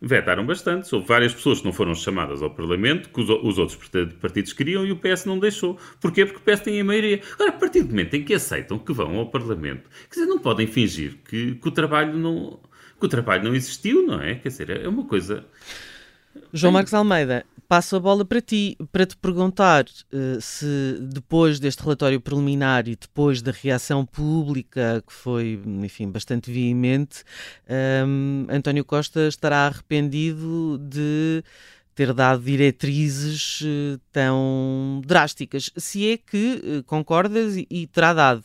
Vetaram 0.00 0.44
bastantes. 0.44 0.92
Houve 0.92 1.06
várias 1.06 1.32
pessoas 1.32 1.60
que 1.60 1.64
não 1.64 1.72
foram 1.72 1.94
chamadas 1.94 2.42
ao 2.42 2.50
Parlamento, 2.50 3.08
que 3.10 3.20
os, 3.20 3.28
os 3.30 3.58
outros 3.58 3.76
part- 3.76 4.14
partidos 4.14 4.52
queriam 4.52 4.84
e 4.84 4.90
o 4.90 4.96
PS 4.96 5.24
não 5.26 5.38
deixou. 5.38 5.78
Porquê? 6.00 6.26
Porque 6.26 6.40
o 6.40 6.54
PS 6.54 6.62
tem 6.62 6.80
a 6.80 6.84
maioria. 6.84 7.20
Agora, 7.34 7.50
a 7.50 7.52
partir 7.52 7.82
do 7.82 7.90
momento 7.90 8.14
em 8.14 8.24
que 8.24 8.34
aceitam 8.34 8.78
que 8.78 8.92
vão 8.92 9.16
ao 9.18 9.30
Parlamento, 9.30 9.88
quer 10.10 10.20
dizer, 10.20 10.26
não 10.26 10.38
podem 10.40 10.66
fingir 10.66 11.18
que, 11.28 11.54
que 11.54 11.68
o 11.68 11.70
trabalho 11.70 12.18
não. 12.18 12.58
Que 12.98 13.06
o 13.06 13.08
trabalho 13.08 13.44
não 13.44 13.54
existiu, 13.54 14.04
não 14.04 14.20
é? 14.20 14.34
Quer 14.36 14.48
dizer, 14.48 14.70
é 14.70 14.88
uma 14.88 15.04
coisa. 15.04 15.44
João 16.52 16.72
Marcos 16.72 16.94
Almeida, 16.94 17.44
passo 17.72 17.96
a 17.96 18.00
bola 18.00 18.22
para 18.22 18.42
ti, 18.42 18.76
para 18.92 19.06
te 19.06 19.16
perguntar 19.16 19.86
uh, 19.86 20.38
se 20.42 20.98
depois 21.00 21.58
deste 21.58 21.82
relatório 21.82 22.20
preliminar 22.20 22.86
e 22.86 22.94
depois 22.94 23.40
da 23.40 23.50
reação 23.50 24.04
pública, 24.04 25.02
que 25.06 25.10
foi, 25.10 25.58
enfim, 25.64 26.10
bastante 26.10 26.52
veemente, 26.52 27.24
um, 28.06 28.46
António 28.50 28.84
Costa 28.84 29.26
estará 29.26 29.68
arrependido 29.68 30.76
de 30.82 31.42
ter 31.94 32.12
dado 32.12 32.42
diretrizes 32.42 33.62
uh, 33.62 33.98
tão 34.12 35.00
drásticas. 35.06 35.70
Se 35.74 36.12
é 36.12 36.18
que 36.18 36.60
uh, 36.62 36.84
concordas 36.84 37.56
e, 37.56 37.66
e 37.70 37.86
terá 37.86 38.12
dado. 38.12 38.44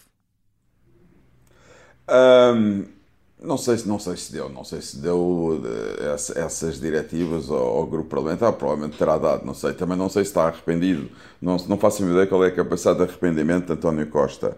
Um 2.10 2.97
não 3.42 3.58
sei, 3.58 3.78
não 3.86 4.00
sei 4.00 4.18
se 4.18 4.32
deu, 4.32 4.50
não 4.50 4.64
sei 4.64 4.82
se 4.82 4.98
deu 4.98 5.62
eh, 5.64 6.16
essas 6.42 6.80
diretivas 6.80 7.50
ao, 7.50 7.86
grupo 7.86 8.10
parlamentar, 8.10 8.54
provavelmente 8.54 8.98
terá 8.98 9.18
dado, 9.18 9.46
não 9.46 9.54
sei. 9.54 9.74
Também 9.74 9.98
não 9.98 10.10
sei 10.10 10.24
se 10.24 10.32
está 10.32 10.48
arrependido, 10.48 11.10
não, 11.42 11.58
não 11.68 11.78
faço 11.78 12.04
ideia 12.04 12.26
qual 12.26 12.44
é 12.44 12.48
a 12.48 12.56
capacidade 12.56 12.98
de 12.98 13.04
arrependimento 13.04 13.68
de 13.68 13.74
António 13.74 14.08
Costa. 14.08 14.58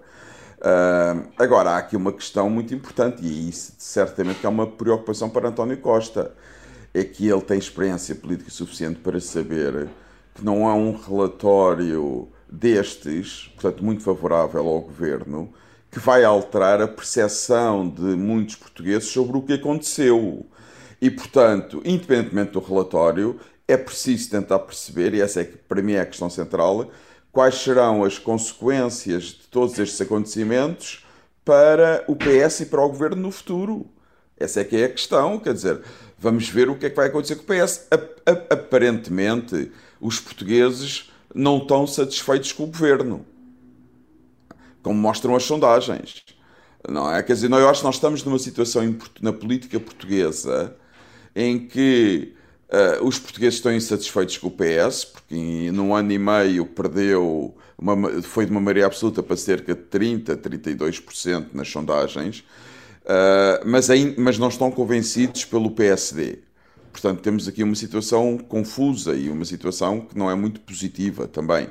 Uh, 0.59 1.27
agora, 1.37 1.71
há 1.71 1.77
aqui 1.77 1.95
uma 1.95 2.11
questão 2.13 2.49
muito 2.49 2.73
importante, 2.73 3.23
e 3.23 3.49
isso 3.49 3.73
certamente 3.77 4.45
é 4.45 4.49
uma 4.49 4.67
preocupação 4.67 5.29
para 5.29 5.49
António 5.49 5.77
Costa, 5.77 6.33
é 6.93 7.03
que 7.03 7.27
ele 7.27 7.41
tem 7.41 7.57
experiência 7.57 8.15
política 8.15 8.49
suficiente 8.49 8.99
para 8.99 9.19
saber 9.19 9.89
que 10.33 10.43
não 10.43 10.67
há 10.67 10.73
um 10.73 10.95
relatório 10.95 12.27
destes, 12.49 13.51
portanto, 13.55 13.83
muito 13.83 14.03
favorável 14.03 14.65
ao 14.67 14.81
governo, 14.81 15.53
que 15.91 15.99
vai 15.99 16.23
alterar 16.23 16.81
a 16.81 16.87
percepção 16.87 17.87
de 17.89 18.01
muitos 18.01 18.55
portugueses 18.55 19.09
sobre 19.09 19.37
o 19.37 19.41
que 19.41 19.53
aconteceu. 19.53 20.45
E, 21.01 21.09
portanto, 21.09 21.81
independentemente 21.83 22.51
do 22.51 22.59
relatório, 22.59 23.39
é 23.67 23.77
preciso 23.77 24.29
tentar 24.29 24.59
perceber, 24.59 25.13
e 25.13 25.21
essa 25.21 25.41
é 25.41 25.45
que 25.45 25.57
para 25.57 25.81
mim 25.81 25.93
é 25.93 26.01
a 26.01 26.05
questão 26.05 26.29
central, 26.29 26.91
quais 27.31 27.55
serão 27.55 28.03
as 28.03 28.17
consequências 28.17 29.23
de 29.23 29.47
todos 29.47 29.77
estes 29.79 30.01
acontecimentos 30.01 31.05
para 31.45 32.03
o 32.07 32.15
PS 32.15 32.61
e 32.61 32.65
para 32.65 32.81
o 32.81 32.89
governo 32.89 33.21
no 33.23 33.31
futuro. 33.31 33.87
Essa 34.37 34.61
é 34.61 34.63
que 34.63 34.75
é 34.75 34.85
a 34.85 34.89
questão, 34.89 35.39
quer 35.39 35.53
dizer, 35.53 35.81
vamos 36.17 36.49
ver 36.49 36.69
o 36.69 36.77
que 36.77 36.85
é 36.85 36.89
que 36.89 36.95
vai 36.95 37.07
acontecer 37.07 37.35
com 37.35 37.43
o 37.43 37.45
PS. 37.45 37.87
Aparentemente, 38.49 39.71
os 39.99 40.19
portugueses 40.19 41.11
não 41.33 41.57
estão 41.57 41.85
satisfeitos 41.85 42.51
com 42.51 42.63
o 42.63 42.67
governo 42.67 43.25
como 44.81 44.99
mostram 44.99 45.35
as 45.35 45.43
sondagens. 45.43 46.23
Não 46.87 47.11
é? 47.13 47.21
Quer 47.21 47.33
dizer, 47.33 47.51
eu 47.51 47.69
acho 47.69 47.81
que 47.81 47.85
nós 47.85 47.95
estamos 47.95 48.23
numa 48.23 48.39
situação 48.39 48.95
na 49.21 49.33
política 49.33 49.79
portuguesa 49.79 50.75
em 51.35 51.67
que 51.67 52.33
uh, 52.69 53.05
os 53.05 53.19
portugueses 53.19 53.55
estão 53.55 53.73
insatisfeitos 53.73 54.37
com 54.37 54.47
o 54.47 54.51
PS, 54.51 55.05
porque 55.05 55.71
num 55.71 55.93
ano 55.93 56.11
e 56.11 56.17
meio 56.17 56.65
perdeu, 56.65 57.55
uma, 57.77 58.21
foi 58.21 58.45
de 58.45 58.51
uma 58.51 58.61
maioria 58.61 58.85
absoluta 58.85 59.21
para 59.21 59.35
cerca 59.35 59.75
de 59.75 59.81
30%, 59.81 60.37
32% 60.37 61.47
nas 61.53 61.69
sondagens, 61.69 62.39
uh, 63.03 63.65
mas, 63.65 63.89
aí, 63.89 64.15
mas 64.17 64.37
não 64.37 64.47
estão 64.47 64.71
convencidos 64.71 65.45
pelo 65.45 65.71
PSD. 65.71 66.39
Portanto, 66.91 67.21
temos 67.21 67.47
aqui 67.47 67.63
uma 67.63 67.75
situação 67.75 68.37
confusa 68.37 69.13
e 69.13 69.29
uma 69.29 69.45
situação 69.45 70.01
que 70.01 70.17
não 70.17 70.29
é 70.31 70.35
muito 70.35 70.59
positiva 70.61 71.27
também 71.27 71.69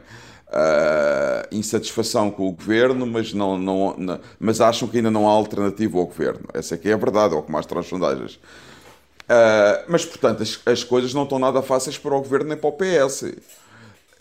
uh, 0.49 1.55
insatisfação 1.55 2.31
com 2.31 2.49
o 2.49 2.53
governo, 2.53 3.07
mas, 3.07 3.33
não, 3.33 3.59
não, 3.59 3.95
não, 3.97 4.21
mas 4.39 4.61
acham 4.61 4.89
que 4.89 4.97
ainda 4.97 5.11
não 5.11 5.29
há 5.29 5.33
alternativa 5.33 5.99
ao 5.99 6.07
governo. 6.07 6.47
Essa 6.53 6.75
aqui 6.75 6.89
é 6.89 6.93
a 6.93 6.97
verdade, 6.97 7.35
é 7.35 7.37
o 7.37 7.43
que 7.43 7.53
mostram 7.53 7.81
as 7.81 7.87
sondagens. 7.87 8.35
Uh, 8.35 9.85
mas, 9.89 10.05
portanto, 10.05 10.43
as, 10.43 10.61
as, 10.65 10.83
coisas 10.83 11.13
não 11.13 11.25
estão 11.25 11.39
nada 11.39 11.61
fáceis 11.61 11.99
para 11.99 12.15
o 12.15 12.21
governo 12.21 12.49
nem 12.49 12.57
para 12.57 12.69
o 12.69 12.73
PS. 12.73 13.35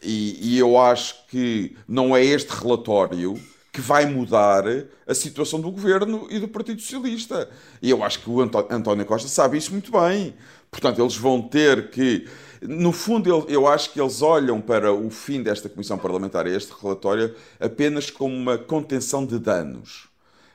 E, 0.04 0.54
e 0.54 0.60
eu 0.60 0.80
acho 0.80 1.16
que 1.28 1.76
não 1.88 2.16
é 2.16 2.24
este 2.24 2.50
relatório 2.50 3.40
que 3.72 3.82
vai 3.82 4.06
mudar 4.06 4.64
a 5.08 5.14
situação 5.14 5.62
do 5.62 5.72
governo 5.72 6.28
e 6.30 6.40
do 6.40 6.48
Partido 6.48 6.82
Socialista. 6.82 7.50
E 7.82 7.90
eu 7.90 8.04
acho 8.04 8.20
que 8.20 8.30
o 8.30 8.42
António 8.42 9.06
Costa 9.06 9.30
sabe 9.30 9.58
isso 9.58 9.72
muito 9.72 9.92
bem. 9.92 10.34
Portanto, 10.70 11.02
eles 11.02 11.16
vão 11.16 11.42
ter 11.42 11.90
que 11.90 12.28
no 12.62 12.92
fundo, 12.92 13.46
eu 13.48 13.68
acho 13.68 13.92
que 13.92 14.02
eles 14.02 14.22
olham 14.22 14.60
para 14.60 14.92
o 14.92 15.10
fim 15.10 15.44
desta 15.44 15.70
comissão 15.70 15.98
parlamentar, 15.98 16.48
este 16.48 16.74
relatório, 16.80 17.36
apenas 17.60 18.10
como 18.10 18.36
uma 18.36 18.58
contenção 18.58 19.26
de 19.26 19.38
danos. 19.38 20.08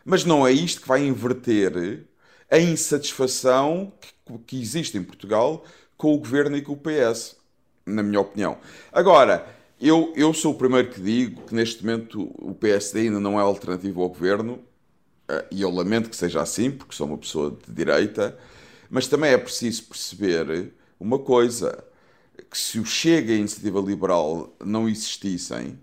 Mas 0.04 0.24
não 0.24 0.46
é 0.46 0.52
isto 0.52 0.80
que 0.80 0.88
vai 0.88 1.04
inverter 1.04 2.04
a 2.50 2.58
insatisfação 2.58 3.92
que, 4.00 4.38
que 4.38 4.60
existe 4.60 4.98
em 4.98 5.02
Portugal 5.02 5.64
com 5.96 6.14
o 6.14 6.18
governo 6.18 6.56
e 6.56 6.62
com 6.62 6.72
o 6.72 6.76
PS, 6.76 7.36
na 7.86 8.02
minha 8.02 8.20
opinião. 8.20 8.58
Agora, 8.92 9.46
eu, 9.80 10.12
eu 10.16 10.34
sou 10.34 10.52
o 10.52 10.58
primeiro 10.58 10.90
que 10.90 11.00
digo 11.00 11.42
que 11.42 11.54
neste 11.54 11.84
momento 11.84 12.32
o 12.38 12.54
PSD 12.54 13.02
ainda 13.02 13.20
não 13.20 13.38
é 13.38 13.42
alternativo 13.42 14.02
ao 14.02 14.08
governo, 14.08 14.60
eh, 15.28 15.46
e 15.50 15.62
eu 15.62 15.70
lamento 15.70 16.10
que 16.10 16.16
seja 16.16 16.42
assim, 16.42 16.70
porque 16.70 16.94
sou 16.94 17.06
uma 17.06 17.18
pessoa 17.18 17.56
de 17.66 17.72
direita, 17.72 18.36
mas 18.90 19.06
também 19.06 19.30
é 19.30 19.38
preciso 19.38 19.84
perceber 19.84 20.72
uma 21.00 21.18
coisa 21.18 21.84
que 22.52 22.58
se 22.58 22.78
o 22.78 22.84
Chega 22.84 23.32
e 23.32 23.36
a 23.36 23.38
Iniciativa 23.38 23.80
Liberal 23.80 24.54
não 24.62 24.86
existissem, 24.86 25.78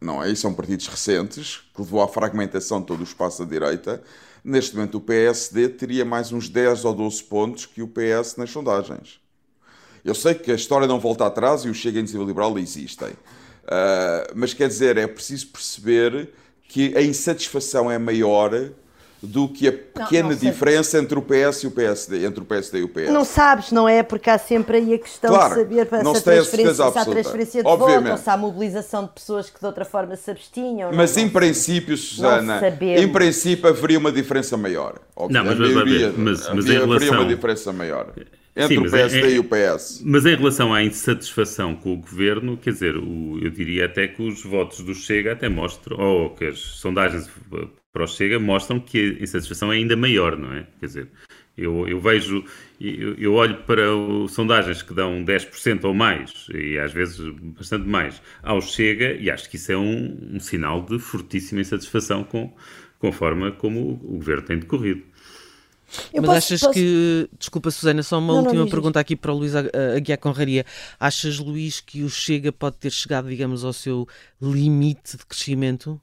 não 0.00 0.20
é? 0.20 0.28
E 0.28 0.34
são 0.34 0.52
partidos 0.52 0.88
recentes, 0.88 1.62
que 1.72 1.80
levou 1.80 2.02
à 2.02 2.08
fragmentação 2.08 2.80
de 2.80 2.88
todo 2.88 3.00
o 3.00 3.04
espaço 3.04 3.44
da 3.44 3.48
direita, 3.48 4.02
neste 4.42 4.74
momento 4.74 4.98
o 4.98 5.00
PSD 5.00 5.68
teria 5.68 6.04
mais 6.04 6.32
uns 6.32 6.48
10 6.48 6.84
ou 6.86 6.92
12 6.92 7.22
pontos 7.22 7.66
que 7.66 7.82
o 7.82 7.86
PS 7.86 8.34
nas 8.36 8.50
sondagens. 8.50 9.20
Eu 10.04 10.12
sei 10.12 10.34
que 10.34 10.50
a 10.50 10.56
história 10.56 10.88
não 10.88 10.98
volta 10.98 11.24
atrás 11.24 11.64
e 11.64 11.68
o 11.68 11.74
Chega 11.74 11.96
e 11.96 11.98
a 11.98 12.00
Iniciativa 12.00 12.28
Liberal 12.28 12.58
existem. 12.58 13.10
Uh, 13.10 14.34
mas 14.34 14.52
quer 14.52 14.66
dizer, 14.66 14.96
é 14.96 15.06
preciso 15.06 15.46
perceber 15.48 16.30
que 16.62 16.96
a 16.96 17.02
insatisfação 17.02 17.88
é 17.88 17.96
maior 17.96 18.72
do 19.22 19.48
que 19.48 19.68
a 19.68 19.72
pequena 19.72 20.28
não, 20.28 20.30
não 20.30 20.36
diferença 20.36 20.98
entre 20.98 21.18
o 21.18 21.22
PS 21.22 21.64
e 21.64 21.66
o 21.66 21.70
PSD, 21.70 22.24
entre 22.24 22.40
o 22.40 22.44
PSD 22.44 22.80
e 22.80 22.82
o 22.84 22.88
PS. 22.88 23.10
Não 23.10 23.24
sabes, 23.24 23.72
não 23.72 23.88
é? 23.88 24.02
Porque 24.02 24.30
há 24.30 24.38
sempre 24.38 24.76
aí 24.76 24.94
a 24.94 24.98
questão 24.98 25.30
claro, 25.30 25.54
de 25.54 25.60
saber 25.60 25.74
se, 25.74 25.80
a 25.80 26.22
transferência, 26.22 26.74
se 26.74 26.98
há 26.98 27.04
transferência 27.04 27.62
de 27.62 27.68
Obviamente. 27.68 28.02
voto 28.02 28.10
ou 28.12 28.18
se 28.18 28.30
há 28.30 28.36
mobilização 28.36 29.04
de 29.04 29.10
pessoas 29.10 29.50
que 29.50 29.58
de 29.58 29.66
outra 29.66 29.84
forma 29.84 30.14
se 30.16 30.30
abstinham. 30.30 30.92
Mas 30.92 31.16
não, 31.16 31.22
em 31.24 31.28
princípio, 31.28 31.96
Susana, 31.96 32.60
em 32.80 33.08
princípio 33.08 33.68
haveria 33.68 33.98
uma 33.98 34.12
diferença 34.12 34.56
maior. 34.56 35.00
Não, 35.28 35.44
mas, 35.44 35.58
mas, 35.58 35.58
mas 35.58 35.76
havia, 35.76 36.12
relação... 36.12 36.52
haveria 36.52 37.12
uma 37.12 37.26
diferença 37.26 37.72
maior 37.72 38.12
entre 38.58 38.74
Sim, 38.74 38.86
o 38.86 38.90
PSD 38.90 39.20
é, 39.20 39.30
e 39.34 39.38
o 39.38 39.44
PS. 39.44 40.02
Mas 40.04 40.26
em 40.26 40.34
relação 40.34 40.74
à 40.74 40.82
insatisfação 40.82 41.76
com 41.76 41.92
o 41.92 41.96
governo, 41.96 42.56
quer 42.56 42.72
dizer, 42.72 42.96
o, 42.96 43.38
eu 43.40 43.50
diria 43.50 43.86
até 43.86 44.08
que 44.08 44.20
os 44.20 44.42
votos 44.42 44.80
do 44.80 44.94
Chega 44.94 45.32
até 45.32 45.48
mostram, 45.48 45.96
ou 45.96 46.30
que 46.30 46.44
as 46.44 46.58
sondagens 46.58 47.30
para 47.92 48.04
o 48.04 48.06
Chega 48.06 48.38
mostram 48.38 48.78
que 48.78 49.16
a 49.18 49.22
insatisfação 49.22 49.72
é 49.72 49.76
ainda 49.76 49.96
maior, 49.96 50.36
não 50.36 50.52
é? 50.52 50.66
Quer 50.78 50.86
dizer, 50.86 51.08
eu, 51.56 51.88
eu 51.88 52.00
vejo, 52.00 52.44
eu, 52.80 53.14
eu, 53.14 53.34
olho 53.34 53.62
para 53.64 53.92
o, 53.94 54.28
sondagens 54.28 54.82
que 54.82 54.94
dão 54.94 55.24
10% 55.24 55.84
ou 55.84 55.94
mais, 55.94 56.46
e 56.54 56.78
às 56.78 56.92
vezes 56.92 57.18
bastante 57.58 57.88
mais, 57.88 58.22
ao 58.42 58.60
Chega, 58.60 59.12
e 59.14 59.30
acho 59.30 59.50
que 59.50 59.56
isso 59.56 59.72
é 59.72 59.76
um, 59.76 60.34
um 60.34 60.40
sinal 60.40 60.82
de 60.82 60.98
fortíssima 60.98 61.60
insatisfação 61.60 62.22
com, 62.22 62.54
com 62.98 63.08
a 63.08 63.12
forma 63.12 63.50
como 63.50 63.80
o, 63.80 64.14
o 64.14 64.18
governo 64.18 64.42
tem 64.42 64.58
decorrido. 64.58 65.02
Eu 66.12 66.22
Mas 66.22 66.30
posso, 66.30 66.36
achas 66.36 66.60
posso... 66.60 66.74
que. 66.74 67.28
Desculpa, 67.38 67.70
Susana, 67.70 68.02
só 68.02 68.18
uma 68.18 68.34
não, 68.34 68.42
última 68.42 68.60
não, 68.60 68.68
pergunta 68.68 69.00
aqui 69.00 69.16
para 69.16 69.32
o 69.32 69.38
Luís 69.38 69.54
Aguiar 69.54 70.18
Conraria. 70.18 70.66
Achas, 71.00 71.38
Luís, 71.38 71.80
que 71.80 72.02
o 72.02 72.10
Chega 72.10 72.52
pode 72.52 72.76
ter 72.76 72.90
chegado, 72.90 73.28
digamos, 73.28 73.64
ao 73.64 73.72
seu 73.72 74.06
limite 74.40 75.16
de 75.16 75.24
crescimento? 75.24 75.98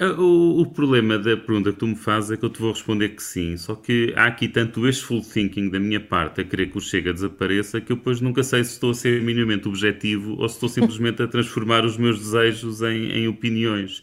Ah, 0.00 0.12
o, 0.12 0.60
o, 0.60 0.66
problema 0.66 1.18
da 1.18 1.36
pergunta 1.36 1.72
que 1.72 1.78
tu 1.78 1.86
me 1.88 1.96
fazes 1.96 2.30
é 2.30 2.36
que 2.36 2.44
eu 2.44 2.50
te 2.50 2.60
vou 2.60 2.70
responder 2.70 3.08
que 3.08 3.22
sim, 3.22 3.56
só 3.56 3.74
que 3.74 4.12
há 4.14 4.26
aqui 4.26 4.46
tanto 4.46 4.82
wishful 4.82 5.20
thinking 5.20 5.70
da 5.70 5.80
minha 5.80 5.98
parte 5.98 6.40
a 6.40 6.44
querer 6.44 6.70
que 6.70 6.78
o 6.78 6.80
Chega 6.80 7.12
desapareça 7.12 7.80
que 7.80 7.90
eu 7.90 7.96
depois 7.96 8.20
nunca 8.20 8.44
sei 8.44 8.62
se 8.62 8.74
estou 8.74 8.92
a 8.92 8.94
ser 8.94 9.20
minimamente 9.22 9.66
objetivo 9.66 10.36
ou 10.38 10.48
se 10.48 10.54
estou 10.54 10.68
simplesmente 10.68 11.20
a 11.20 11.26
transformar 11.26 11.84
os 11.84 11.96
meus 11.96 12.20
desejos 12.20 12.80
em, 12.80 13.10
em 13.10 13.26
opiniões. 13.26 14.02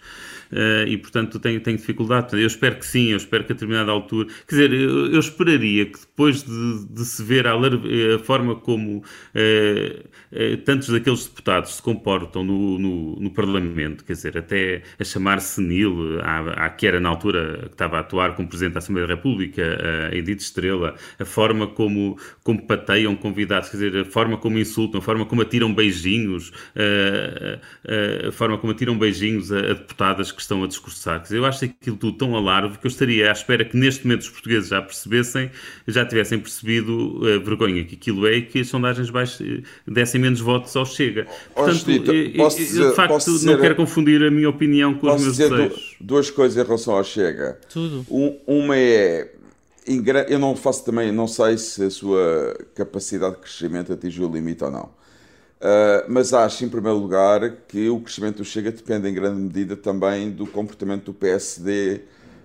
Uh, 0.51 0.87
e 0.87 0.97
portanto 0.97 1.39
tenho, 1.39 1.59
tenho 1.61 1.77
dificuldade. 1.77 2.39
Eu 2.39 2.45
espero 2.45 2.75
que 2.75 2.85
sim, 2.85 3.11
eu 3.11 3.17
espero 3.17 3.45
que 3.45 3.53
a 3.53 3.55
determinada 3.55 3.91
altura. 3.91 4.27
Quer 4.47 4.55
dizer, 4.55 4.73
eu, 4.73 5.13
eu 5.13 5.19
esperaria 5.19 5.85
que 5.85 5.99
depois 5.99 6.43
de, 6.43 6.85
de 6.89 7.05
se 7.05 7.23
ver 7.23 7.47
a, 7.47 7.53
a 7.55 8.19
forma 8.19 8.55
como 8.55 8.97
uh, 8.97 10.09
uh, 10.35 10.57
tantos 10.57 10.89
daqueles 10.89 11.25
deputados 11.25 11.75
se 11.75 11.81
comportam 11.81 12.43
no, 12.43 12.77
no, 12.79 13.15
no, 13.19 13.31
Parlamento, 13.31 14.03
quer 14.03 14.13
dizer, 14.13 14.37
até 14.37 14.81
a 14.99 15.03
chamar-se 15.03 15.61
Civil, 15.85 16.19
à, 16.21 16.65
à, 16.65 16.69
que 16.69 16.87
era 16.87 16.99
na 16.99 17.09
altura 17.09 17.63
que 17.67 17.73
estava 17.73 17.97
a 17.97 17.99
atuar 17.99 18.35
como 18.35 18.47
Presidente 18.47 18.73
da 18.73 18.79
Assembleia 18.79 19.07
da 19.07 19.15
República, 19.15 20.09
a 20.11 20.15
Edith 20.15 20.41
Estrela, 20.41 20.95
a 21.19 21.25
forma 21.25 21.67
como, 21.67 22.17
como 22.43 22.65
pateiam 22.65 23.15
convidados, 23.15 23.69
quer 23.69 23.77
dizer, 23.77 23.97
a 24.01 24.05
forma 24.05 24.37
como 24.37 24.57
insultam, 24.57 24.99
a 24.99 25.03
forma 25.03 25.25
como 25.25 25.41
atiram 25.41 25.73
beijinhos, 25.73 26.51
a, 26.75 28.25
a, 28.25 28.29
a 28.29 28.31
forma 28.31 28.57
como 28.57 28.71
atiram 28.71 28.97
beijinhos 28.97 29.51
a, 29.51 29.59
a, 29.59 29.73
deputadas 29.73 30.31
que 30.31 30.41
estão 30.41 30.63
a 30.63 30.67
discursar. 30.67 31.19
Quer 31.19 31.23
dizer, 31.23 31.37
eu 31.37 31.45
acho 31.45 31.65
aquilo 31.65 31.97
tudo 31.97 32.17
tão 32.17 32.35
alarve 32.35 32.77
que 32.77 32.87
eu 32.87 32.89
estaria 32.89 33.29
à 33.29 33.31
espera 33.31 33.65
que 33.65 33.77
neste 33.77 34.05
momento 34.05 34.21
os 34.21 34.29
portugueses 34.29 34.69
já 34.69 34.81
percebessem, 34.81 35.51
já 35.87 36.05
tivessem 36.05 36.39
percebido 36.39 37.21
a 37.23 37.43
vergonha 37.43 37.83
que 37.83 37.95
aquilo 37.95 38.27
é 38.27 38.37
e 38.37 38.41
que 38.41 38.59
as 38.59 38.67
sondagens 38.67 39.09
baixas, 39.09 39.61
dessem 39.87 40.21
menos 40.25 40.39
votos 40.39 40.75
ao 40.75 40.85
Chega. 40.85 41.27
Portanto, 41.53 41.89
eu, 41.89 42.31
eu, 42.33 42.47
dizer, 42.49 42.89
de 42.89 42.95
facto 42.95 43.27
não 43.43 43.59
quero 43.59 43.75
confundir 43.75 44.23
a 44.23 44.31
minha 44.31 44.49
opinião 44.49 44.93
com 44.95 45.07
os 45.07 45.21
meus 45.21 45.35
dizer 45.35 45.49
desejos. 45.49 45.95
duas 46.01 46.29
coisas 46.29 46.57
em 46.57 46.65
relação 46.65 46.95
ao 46.95 47.03
Chega. 47.03 47.59
Tudo. 47.69 48.05
Um, 48.09 48.37
uma 48.47 48.75
é 48.77 49.31
eu 50.27 50.39
não 50.39 50.55
faço 50.55 50.83
também, 50.83 51.11
não 51.11 51.27
sei 51.27 51.59
se 51.59 51.83
a 51.83 51.89
sua 51.91 52.57
capacidade 52.73 53.35
de 53.35 53.41
crescimento 53.41 53.93
atingiu 53.93 54.27
o 54.27 54.33
limite 54.33 54.63
ou 54.63 54.71
não. 54.71 54.85
Uh, 54.85 56.05
mas 56.09 56.33
acho, 56.33 56.65
em 56.65 56.69
primeiro 56.69 56.97
lugar, 56.97 57.57
que 57.67 57.87
o 57.87 57.99
crescimento 57.99 58.37
do 58.37 58.45
Chega 58.45 58.71
depende 58.71 59.07
em 59.07 59.13
grande 59.13 59.39
medida 59.39 59.75
também 59.75 60.31
do 60.31 60.47
comportamento 60.47 61.05
do 61.05 61.13
PSD 61.13 62.01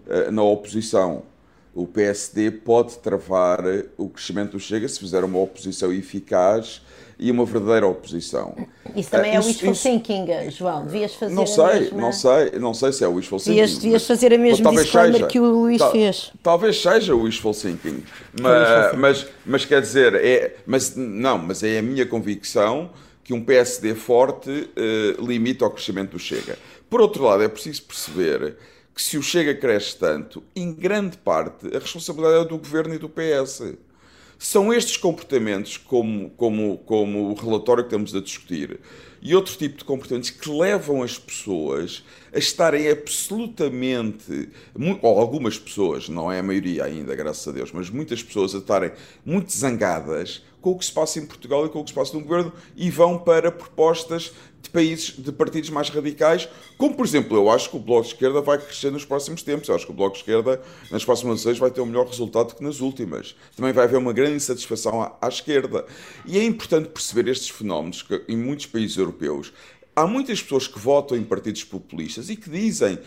uh, 0.07 0.31
na 0.31 0.43
oposição. 0.43 1.23
O 1.75 1.87
PSD 1.87 2.51
pode 2.51 2.99
travar 2.99 3.61
o 3.97 4.09
crescimento 4.09 4.53
do 4.53 4.61
Chega 4.61 4.87
se 4.87 4.99
fizer 4.99 5.25
uma 5.25 5.39
oposição 5.39 5.93
eficaz 5.93 6.83
e 7.21 7.31
uma 7.31 7.45
verdadeira 7.45 7.87
oposição. 7.87 8.57
Isso 8.97 9.11
também 9.11 9.33
uh, 9.33 9.35
é 9.35 9.39
wishful 9.39 9.73
isso, 9.73 9.83
thinking, 9.83 10.51
João. 10.51 10.87
Devias 10.87 11.15
fazer 11.15 11.35
não 11.35 11.47
sei, 11.47 11.65
a 11.65 11.75
mesma... 11.75 12.01
Não 12.01 12.13
sei, 12.13 12.51
não 12.59 12.75
sei 12.75 12.93
se 12.93 13.05
é 13.05 13.07
wishful 13.07 13.39
devias, 13.39 13.71
thinking. 13.71 13.83
Devias 13.83 14.07
fazer 14.07 14.33
a 14.33 14.39
mesma 14.39 14.71
disclaimer 14.71 15.15
seja, 15.15 15.27
que 15.27 15.39
o 15.39 15.45
Luís 15.45 15.79
tal, 15.79 15.93
fez. 15.93 16.33
Talvez 16.43 16.81
seja 16.81 17.15
o 17.15 17.23
wishful 17.23 17.53
thinking. 17.53 18.03
Mas, 18.41 18.97
mas, 18.97 19.27
mas 19.45 19.65
quer 19.67 19.83
dizer, 19.83 20.15
é, 20.15 20.57
mas, 20.67 20.97
não, 20.97 21.37
mas 21.37 21.63
é 21.63 21.79
a 21.79 21.83
minha 21.83 22.07
convicção 22.07 22.91
que 23.23 23.35
um 23.35 23.45
PSD 23.45 23.95
forte 23.95 24.51
uh, 24.51 25.25
limita 25.25 25.67
o 25.67 25.71
crescimento 25.71 26.13
do 26.13 26.19
Chega. 26.19 26.59
Por 26.89 27.03
outro 27.03 27.23
lado, 27.23 27.43
é 27.43 27.49
preciso 27.49 27.83
perceber 27.83 28.57
que 28.95 29.03
se 29.03 29.19
o 29.19 29.23
Chega 29.23 29.55
cresce 29.55 29.97
tanto, 29.97 30.43
em 30.57 30.73
grande 30.73 31.19
parte 31.19 31.69
a 31.69 31.79
responsabilidade 31.79 32.47
é 32.47 32.49
do 32.49 32.57
Governo 32.57 32.95
e 32.95 32.99
do 32.99 33.11
PS. 33.11 33.75
São 34.43 34.73
estes 34.73 34.97
comportamentos, 34.97 35.77
como, 35.77 36.31
como, 36.31 36.79
como 36.79 37.31
o 37.31 37.35
relatório 37.35 37.85
que 37.85 37.89
estamos 37.89 38.15
a 38.15 38.23
discutir, 38.23 38.81
e 39.21 39.35
outro 39.35 39.55
tipo 39.55 39.77
de 39.77 39.85
comportamentos 39.85 40.31
que 40.31 40.49
levam 40.49 41.03
as 41.03 41.19
pessoas 41.19 42.03
a 42.33 42.39
estarem 42.39 42.89
absolutamente, 42.89 44.49
ou 45.03 45.21
algumas 45.21 45.59
pessoas, 45.59 46.09
não 46.09 46.33
é 46.33 46.39
a 46.39 46.43
maioria 46.43 46.85
ainda, 46.85 47.15
graças 47.15 47.47
a 47.47 47.53
Deus, 47.53 47.71
mas 47.71 47.91
muitas 47.91 48.23
pessoas 48.23 48.55
a 48.55 48.59
estarem 48.59 48.93
muito 49.27 49.53
zangadas 49.53 50.43
com 50.63 50.71
o 50.71 50.79
que 50.79 50.87
se 50.87 50.93
passa 50.93 51.19
em 51.19 51.27
Portugal 51.27 51.67
e 51.67 51.69
com 51.69 51.81
o 51.81 51.85
que 51.85 51.91
se 51.91 51.95
passa 51.95 52.15
no 52.15 52.23
governo 52.23 52.51
e 52.75 52.91
vão 52.91 53.19
para 53.19 53.53
propostas 53.53 54.33
de 54.63 54.71
países, 54.71 55.15
de 55.17 55.33
partidos 55.33 55.71
mais 55.71 55.89
radicais, 55.89 56.49
como 56.77 56.95
por 56.95 57.07
exemplo, 57.07 57.37
eu 57.37 57.51
acho 57.51 57.71
que 57.71 57.77
o 57.77 57.81
Bloco 57.81 58.03
de 58.03 58.15
Esquerda 58.15 58.41
vai 58.41 58.59
crescer 58.59 58.91
nos 58.91 59.05
próximos 59.05 59.43
tempos. 59.43 59.69
Eu 59.69 59.75
acho 59.75 59.87
que 59.87 59.93
o 59.93 59.95
Bloco 59.95 60.15
de 60.15 60.21
Esquerda, 60.21 60.61
nas 60.91 61.05
próximas 61.05 61.43
eleições, 61.43 61.59
vai 61.59 61.71
ter 61.71 61.81
um 61.81 61.87
melhor 61.87 62.07
resultado 62.07 62.55
que 62.55 62.63
nas 62.63 62.81
últimas. 62.81 63.35
Também 63.57 63.73
vai 63.73 63.85
haver 63.85 63.99
uma 63.99 64.13
grande 64.13 64.37
insatisfação 64.37 65.01
à, 65.03 65.17
à 65.21 65.29
esquerda. 65.29 65.85
E 66.27 66.39
é 66.39 66.45
importante 66.45 66.89
perceber 66.89 67.29
estes 67.29 67.49
fenómenos 67.49 68.03
que 68.03 68.23
em 68.29 68.37
muitos 68.37 68.67
países 68.67 68.97
europeus 68.97 69.53
há 69.95 70.07
muitas 70.07 70.43
pessoas 70.43 70.67
que 70.67 70.79
votam 70.79 71.17
em 71.17 71.25
partidos 71.25 71.65
populistas 71.65 72.31
e 72.31 72.37
que 72.37 72.49
dizem 72.49 72.99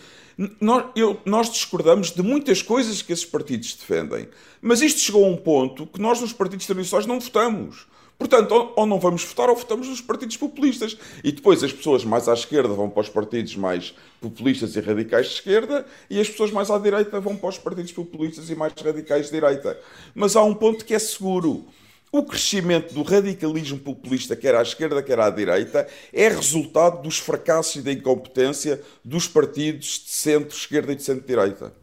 nós, 0.60 0.86
eu, 0.96 1.20
nós, 1.26 1.52
discordamos 1.52 2.12
de 2.12 2.24
muitas 2.24 2.62
coisas 2.62 3.02
que 3.02 3.14
esses 3.14 3.26
partidos 3.26 3.76
defendem, 3.76 4.28
mas 4.62 4.82
isto 4.82 5.00
chegou 5.00 5.24
a 5.26 5.28
um 5.28 5.38
ponto 5.38 5.86
que 5.86 6.02
nós 6.02 6.20
nos 6.22 6.34
partidos 6.34 6.66
tradicionais 6.66 7.06
não 7.06 7.20
votamos. 7.20 7.86
Portanto, 8.18 8.74
ou, 8.76 8.86
não 8.86 9.00
vamos 9.00 9.24
votar 9.24 9.50
ou 9.50 9.56
votamos 9.56 9.88
nos 9.88 10.02
partidos 10.02 10.38
populistas. 10.38 10.98
E 11.24 11.32
depois 11.32 11.64
as 11.64 11.74
pessoas 11.74 12.06
mais 12.06 12.28
à 12.28 12.34
esquerda 12.34 12.74
vão 12.74 12.90
para 12.90 13.02
os 13.02 13.10
partidos 13.10 13.56
mais 13.56 13.94
populistas 14.22 14.76
e 14.76 14.80
radicais 14.80 15.28
de 15.28 15.34
esquerda 15.34 15.86
e 16.10 16.20
as 16.20 16.30
pessoas 16.30 16.52
mais 16.52 16.72
à 16.72 16.78
direita 16.78 17.20
vão 17.20 17.36
para 17.36 17.50
os 17.50 17.58
partidos 17.58 17.92
populistas 17.92 18.50
e 18.50 18.56
mais 18.56 18.74
radicais 18.74 19.26
de 19.26 19.32
direita. 19.32 19.80
Mas 20.16 20.36
há 20.36 20.44
um 20.44 20.54
ponto 20.54 20.86
que 20.86 20.94
é 20.94 21.00
seguro 21.00 21.66
o 22.14 22.22
crescimento 22.22 22.94
do 22.94 23.02
radicalismo 23.02 23.80
populista, 23.80 24.36
quer 24.36 24.54
à 24.54 24.62
esquerda, 24.62 25.02
quer 25.02 25.20
à 25.20 25.32
direita, 25.32 25.88
é 26.14 26.30
resultado 26.30 27.02
dos 27.02 27.18
fracassos 27.18 27.78
e 27.78 27.82
da 27.82 27.92
incompetência 27.92 28.80
dos 29.04 29.28
partidos 29.28 30.04
de 30.06 30.12
centro-esquerda 30.12 30.92
e 30.92 30.96
de 30.96 31.02
centro-direita. 31.02 31.74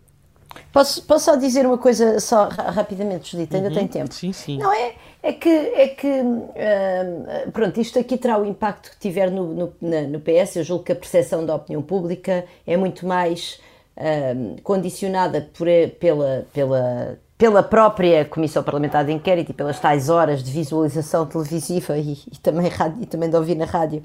Posso, 0.72 1.02
posso 1.02 1.24
só 1.24 1.36
dizer 1.36 1.66
uma 1.66 1.78
coisa 1.78 2.20
só 2.20 2.48
rapidamente, 2.48 3.32
Judita? 3.32 3.56
Ainda 3.56 3.68
uhum. 3.68 3.74
tem 3.74 3.88
tempo? 3.88 4.14
Sim, 4.14 4.32
sim. 4.32 4.58
Não, 4.58 4.72
é, 4.72 4.94
é 5.22 5.32
que, 5.32 5.48
é 5.48 5.88
que 5.88 6.06
uh, 6.06 7.50
pronto, 7.52 7.80
isto 7.80 7.98
aqui 7.98 8.16
terá 8.16 8.38
o 8.38 8.44
impacto 8.44 8.90
que 8.90 8.98
tiver 8.98 9.30
no, 9.30 9.54
no, 9.54 9.72
na, 9.80 10.02
no 10.02 10.20
PS. 10.20 10.56
Eu 10.56 10.64
julgo 10.64 10.84
que 10.84 10.92
a 10.92 10.96
percepção 10.96 11.44
da 11.44 11.54
opinião 11.54 11.82
pública 11.82 12.44
é 12.66 12.76
muito 12.76 13.06
mais 13.06 13.60
uh, 13.96 14.60
condicionada 14.62 15.48
por, 15.52 15.66
pela, 15.98 16.46
pela 16.52 17.18
pela 17.40 17.62
própria 17.62 18.22
Comissão 18.26 18.62
Parlamentar 18.62 19.02
de 19.02 19.12
Inquérito 19.12 19.50
e 19.50 19.54
pelas 19.54 19.80
tais 19.80 20.10
horas 20.10 20.42
de 20.42 20.52
visualização 20.52 21.24
televisiva 21.24 21.96
e, 21.98 22.12
e 22.12 22.38
também, 22.42 22.68
rádio, 22.68 23.02
e 23.02 23.06
também 23.06 23.30
de 23.30 23.36
ouvir 23.36 23.54
na 23.54 23.64
rádio 23.64 24.02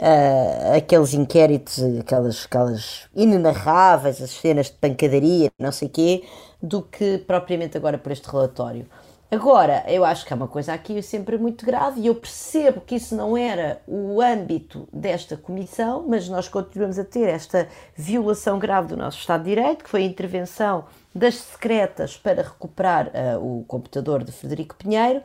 uh, 0.00 0.76
aqueles 0.76 1.14
inquéritos, 1.14 1.78
aquelas, 2.00 2.44
aquelas 2.46 3.08
inenarráveis, 3.14 4.20
as 4.20 4.30
cenas 4.30 4.66
de 4.66 4.72
pancadaria, 4.72 5.50
não 5.58 5.70
sei 5.70 5.88
quê, 5.88 6.24
do 6.62 6.82
que 6.82 7.18
propriamente 7.18 7.76
agora 7.76 7.98
por 7.98 8.10
este 8.10 8.28
relatório. 8.28 8.86
Agora, 9.30 9.84
eu 9.86 10.04
acho 10.04 10.26
que 10.26 10.32
há 10.32 10.36
uma 10.36 10.48
coisa 10.48 10.72
aqui 10.72 11.00
sempre 11.02 11.38
muito 11.38 11.64
grave 11.64 12.00
e 12.00 12.08
eu 12.08 12.16
percebo 12.16 12.80
que 12.80 12.96
isso 12.96 13.14
não 13.14 13.36
era 13.36 13.80
o 13.86 14.20
âmbito 14.20 14.88
desta 14.92 15.36
comissão, 15.36 16.04
mas 16.08 16.28
nós 16.28 16.48
continuamos 16.48 16.98
a 16.98 17.04
ter 17.04 17.28
esta 17.28 17.68
violação 17.94 18.58
grave 18.58 18.88
do 18.88 18.96
nosso 18.96 19.18
Estado 19.18 19.44
de 19.44 19.50
Direito, 19.50 19.84
que 19.84 19.90
foi 19.90 20.02
a 20.02 20.06
intervenção 20.06 20.84
das 21.14 21.36
secretas 21.36 22.16
para 22.16 22.42
recuperar 22.42 23.08
uh, 23.08 23.60
o 23.60 23.64
computador 23.66 24.24
de 24.24 24.32
Frederico 24.32 24.74
Pinheiro 24.74 25.22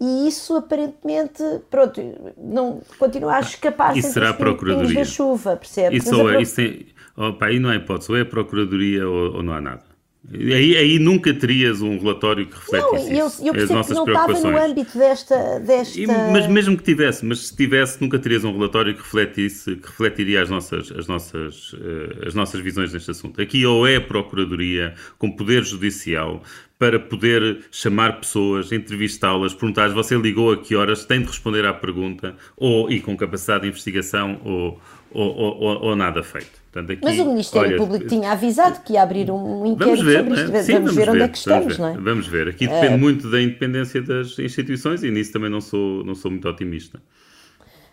e 0.00 0.28
isso 0.28 0.54
aparentemente, 0.54 1.42
pronto, 1.68 2.00
não 2.36 2.80
continua 2.98 3.36
a 3.36 3.40
escapar 3.40 3.96
isso 3.96 4.12
será 4.12 4.30
a 4.30 4.34
Procuradoria 4.34 4.94
da 4.94 5.04
chuva, 5.04 5.56
percebe? 5.56 5.96
Isso, 5.96 6.28
é, 6.28 6.42
isso 6.42 6.60
é, 6.60 6.78
opa, 7.16 7.46
aí 7.46 7.58
não 7.58 7.70
é 7.70 7.76
hipótese, 7.76 8.12
ou 8.12 8.16
é 8.16 8.20
a 8.20 8.26
Procuradoria 8.26 9.08
ou, 9.08 9.36
ou 9.36 9.42
não 9.42 9.52
há 9.52 9.60
nada. 9.60 9.88
Aí, 10.30 10.76
aí, 10.76 10.98
nunca 10.98 11.32
terias 11.32 11.80
um 11.80 11.98
relatório 11.98 12.46
que 12.46 12.54
refletisse 12.54 13.10
não, 13.12 13.26
isso. 13.26 13.46
Eu, 13.46 13.54
eu 13.54 13.64
as 13.64 13.70
nossas 13.70 13.92
que 13.92 13.94
não 13.94 14.04
preocupações. 14.04 14.44
estava 14.44 14.58
no 14.58 14.70
âmbito 14.70 14.98
desta... 14.98 15.58
desta... 15.60 15.98
E, 15.98 16.06
mas 16.06 16.46
mesmo 16.46 16.76
que 16.76 16.82
tivesse, 16.82 17.24
mas 17.24 17.46
se 17.46 17.56
tivesse, 17.56 17.98
nunca 18.00 18.18
terias 18.18 18.44
um 18.44 18.52
relatório 18.52 18.94
que 18.94 19.00
refletisse, 19.00 19.76
que 19.76 19.86
refletiria 19.86 20.42
as 20.42 20.50
nossas, 20.50 20.92
as 20.92 21.06
nossas, 21.06 21.72
uh, 21.72 22.26
as 22.26 22.34
nossas 22.34 22.60
visões 22.60 22.92
neste 22.92 23.10
assunto. 23.10 23.40
Aqui 23.40 23.64
ou 23.64 23.86
é 23.86 23.96
a 23.96 24.00
Procuradoria, 24.02 24.94
com 25.18 25.30
poder 25.30 25.64
judicial, 25.64 26.42
para 26.78 26.98
poder 27.00 27.64
chamar 27.72 28.20
pessoas, 28.20 28.70
entrevistá-las, 28.70 29.52
perguntar 29.52 29.88
você 29.88 30.16
ligou 30.16 30.52
a 30.52 30.56
que 30.56 30.76
horas, 30.76 31.04
tem 31.04 31.20
de 31.20 31.26
responder 31.26 31.66
à 31.66 31.74
pergunta, 31.74 32.36
ou 32.56 32.90
e 32.90 33.00
com 33.00 33.16
capacidade 33.16 33.62
de 33.62 33.68
investigação, 33.68 34.40
ou, 34.44 34.80
ou, 35.10 35.36
ou, 35.36 35.82
ou 35.82 35.96
nada 35.96 36.22
feito. 36.22 36.58
Portanto, 36.70 36.92
aqui, 36.92 37.00
Mas 37.02 37.18
o 37.18 37.24
Ministério 37.24 37.68
olha, 37.68 37.76
Público 37.78 38.06
tinha 38.06 38.30
avisado 38.30 38.80
que 38.82 38.92
ia 38.92 39.02
abrir 39.02 39.30
um 39.30 39.66
inquérito 39.66 40.04
ver, 40.04 40.18
sobre 40.18 40.34
isto. 40.34 40.52
Né? 40.52 40.62
Sim, 40.62 40.72
vamos, 40.74 40.94
ver 40.94 41.10
onde 41.10 41.22
é 41.22 41.28
que 41.28 41.38
estamos, 41.38 41.76
ver, 41.76 41.82
não 41.82 41.88
é? 41.88 41.96
Vamos 41.98 42.26
ver. 42.28 42.48
Aqui 42.48 42.68
depende 42.68 42.94
uh, 42.94 42.98
muito 42.98 43.30
da 43.30 43.42
independência 43.42 44.00
das 44.00 44.38
instituições 44.38 45.02
e 45.02 45.10
nisso 45.10 45.32
também 45.32 45.50
não 45.50 45.60
sou, 45.60 46.04
não 46.04 46.14
sou 46.14 46.30
muito 46.30 46.48
otimista. 46.48 47.00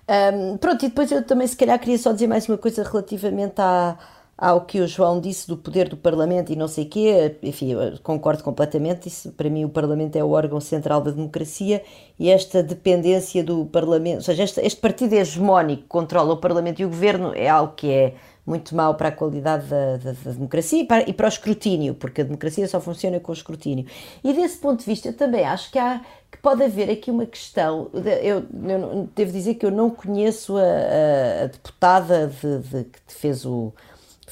Um, 0.07 0.57
pronto, 0.57 0.85
e 0.85 0.89
depois 0.89 1.11
eu 1.11 1.23
também 1.23 1.47
se 1.47 1.57
calhar 1.57 1.79
queria 1.79 1.97
só 1.97 2.11
dizer 2.11 2.27
mais 2.27 2.47
uma 2.47 2.59
coisa 2.59 2.83
relativamente 2.83 3.55
à, 3.57 3.97
ao 4.37 4.61
que 4.61 4.81
o 4.81 4.87
João 4.87 5.21
disse 5.21 5.47
do 5.47 5.55
poder 5.55 5.87
do 5.87 5.95
Parlamento 5.95 6.51
e 6.51 6.55
não 6.55 6.67
sei 6.67 6.85
quê, 6.85 7.37
enfim, 7.41 7.73
concordo 8.03 8.43
completamente, 8.43 9.07
isso 9.07 9.31
para 9.31 9.49
mim 9.49 9.63
o 9.63 9.69
Parlamento 9.69 10.17
é 10.17 10.23
o 10.23 10.31
órgão 10.31 10.59
central 10.59 11.01
da 11.01 11.11
democracia 11.11 11.81
e 12.19 12.29
esta 12.29 12.61
dependência 12.61 13.43
do 13.43 13.65
Parlamento, 13.65 14.17
ou 14.17 14.23
seja, 14.23 14.43
este, 14.43 14.59
este 14.61 14.81
partido 14.81 15.13
hegemónico 15.13 15.83
que 15.83 15.87
controla 15.87 16.33
o 16.33 16.37
Parlamento 16.37 16.81
e 16.81 16.85
o 16.85 16.89
Governo 16.89 17.33
é 17.33 17.47
algo 17.47 17.73
que 17.75 17.89
é 17.89 18.13
muito 18.45 18.75
mau 18.75 18.93
para 18.93 19.07
a 19.07 19.11
qualidade 19.11 19.67
da, 19.67 19.97
da, 19.97 20.11
da 20.11 20.31
democracia 20.31 20.81
e 20.81 20.85
para, 20.85 21.09
e 21.09 21.13
para, 21.13 21.25
o 21.25 21.29
escrutínio, 21.29 21.95
porque 21.95 22.21
a 22.21 22.23
democracia 22.23 22.67
só 22.67 22.79
funciona 22.79 23.19
com 23.19 23.31
o 23.31 23.35
escrutínio. 23.35 23.85
E 24.23 24.33
desse 24.33 24.57
ponto 24.57 24.79
de 24.79 24.85
vista, 24.85 25.09
eu 25.09 25.13
também 25.13 25.43
acho 25.43 25.71
que, 25.71 25.79
há, 25.79 26.01
que 26.31 26.37
pode 26.37 26.61
haver 26.61 26.91
aqui 26.91 27.09
uma 27.09 27.25
questão. 27.25 27.89
Eu, 28.21 28.45
eu 28.69 29.09
devo 29.15 29.31
dizer 29.31 29.55
que 29.55 29.65
eu 29.65 29.71
não 29.71 29.89
conheço 29.89 30.57
a, 30.57 30.61
a, 30.61 31.43
a 31.45 31.47
deputada 31.47 32.27
de, 32.27 32.59
de, 32.59 32.83
que 32.83 32.99
fez 33.07 33.45
o, 33.45 33.73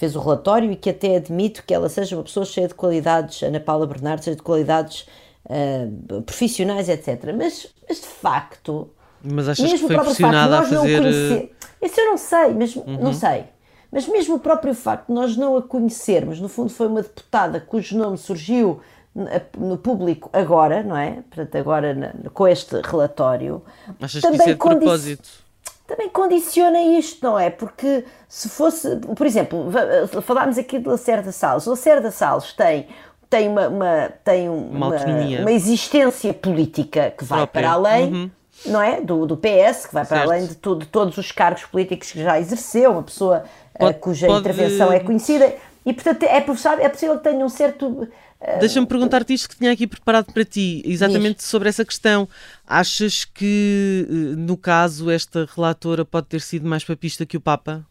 fez 0.03 0.17
o 0.17 0.19
relatório 0.19 0.69
e 0.69 0.75
que 0.75 0.89
até 0.89 1.15
admito 1.15 1.63
que 1.65 1.73
ela 1.73 1.87
seja 1.87 2.17
uma 2.17 2.23
pessoa 2.23 2.45
cheia 2.45 2.67
de 2.67 2.73
qualidades, 2.73 3.41
Ana 3.41 3.61
Paula 3.61 3.87
Bernardo, 3.87 4.21
cheia 4.21 4.35
de 4.35 4.41
qualidades 4.41 5.07
uh, 5.45 6.21
profissionais, 6.23 6.89
etc. 6.89 7.33
Mas, 7.37 7.73
mas 7.87 8.01
de 8.01 8.07
facto. 8.07 8.89
Mas 9.23 9.47
achas 9.47 9.71
que 9.71 9.77
foi 9.77 9.97
pressionada 9.97 10.59
a 10.59 10.63
fazer. 10.63 11.49
Isso 11.81 11.99
eu 11.99 12.05
não 12.05 12.17
sei, 12.17 12.53
mas 12.53 12.75
uhum. 12.75 12.97
não 13.01 13.13
sei 13.13 13.45
Mas 13.91 14.07
mesmo 14.07 14.35
o 14.35 14.39
próprio 14.39 14.73
facto 14.73 15.07
de 15.07 15.13
nós 15.13 15.37
não 15.37 15.57
a 15.57 15.61
conhecermos, 15.61 16.39
no 16.41 16.49
fundo 16.49 16.69
foi 16.69 16.87
uma 16.87 17.01
deputada 17.01 17.61
cujo 17.61 17.97
nome 17.97 18.17
surgiu 18.17 18.81
no 19.57 19.77
público 19.77 20.29
agora, 20.33 20.83
não 20.83 20.97
é? 20.97 21.23
Portanto, 21.29 21.55
agora 21.55 22.13
com 22.33 22.47
este 22.47 22.81
relatório. 22.81 23.61
Achas 24.01 24.21
também 24.21 24.39
que 24.39 24.43
isso 24.43 24.49
é 24.49 24.53
de 24.53 24.59
propósito? 24.59 25.42
Também 25.85 26.09
condiciona 26.09 26.81
isto, 26.81 27.25
não 27.25 27.37
é? 27.37 27.49
Porque 27.49 28.05
se 28.27 28.47
fosse, 28.49 28.95
por 29.15 29.27
exemplo, 29.27 29.69
falámos 30.21 30.57
aqui 30.57 30.79
de 30.79 30.87
Lacerda 30.87 31.31
Salles. 31.31 31.65
Lacerda 31.65 32.09
Salles 32.09 32.53
tem 32.53 32.87
tem 33.33 33.49
uma, 33.49 33.67
uma 33.67 34.11
tem 34.23 34.47
uma, 34.47 34.89
uma, 34.89 34.95
uma, 35.41 35.51
existência 35.51 36.31
política 36.35 37.11
que 37.17 37.23
vai 37.23 37.39
Própria. 37.39 37.63
para 37.63 37.71
além 37.71 38.13
uhum. 38.13 38.31
não 38.67 38.79
é 38.79 39.01
do, 39.01 39.25
do 39.25 39.35
PS 39.35 39.87
que 39.87 39.93
vai 39.93 40.05
para 40.05 40.21
além 40.21 40.45
de, 40.45 40.53
de, 40.53 40.85
todos 40.85 41.17
os 41.17 41.31
cargos 41.31 41.65
políticos 41.65 42.11
que 42.11 42.21
já 42.21 42.39
exerceu 42.39 42.91
uma 42.91 43.01
pessoa 43.01 43.43
eh, 43.73 43.79
pode, 43.79 43.97
cuja 43.97 44.27
pode... 44.27 44.39
intervenção 44.39 44.91
é 44.91 44.99
conhecida 44.99 45.51
e 45.83 45.91
portanto 45.93 46.21
é 46.21 46.39
possível, 46.41 46.79
é 46.79 46.89
possível 46.89 47.17
que 47.17 47.23
tenha 47.23 47.43
um 47.43 47.49
certo 47.49 48.07
Deixa-me 48.59 48.85
perguntar-te 48.85 49.33
isto 49.33 49.49
que 49.49 49.55
tinha 49.55 49.71
aqui 49.71 49.87
preparado 49.87 50.31
para 50.33 50.43
ti, 50.43 50.81
exatamente 50.85 51.37
Diz. 51.37 51.45
sobre 51.45 51.69
essa 51.69 51.85
questão. 51.85 52.27
Achas 52.67 53.23
que, 53.23 54.05
eh, 54.09 54.35
no 54.35 54.57
caso, 54.57 55.09
esta 55.09 55.47
relatora 55.55 56.03
pode 56.03 56.27
ter 56.27 56.41
sido 56.41 56.67
mais 56.67 56.83
papista 56.83 57.25
que 57.25 57.37
o 57.37 57.41
Papa? 57.41 57.85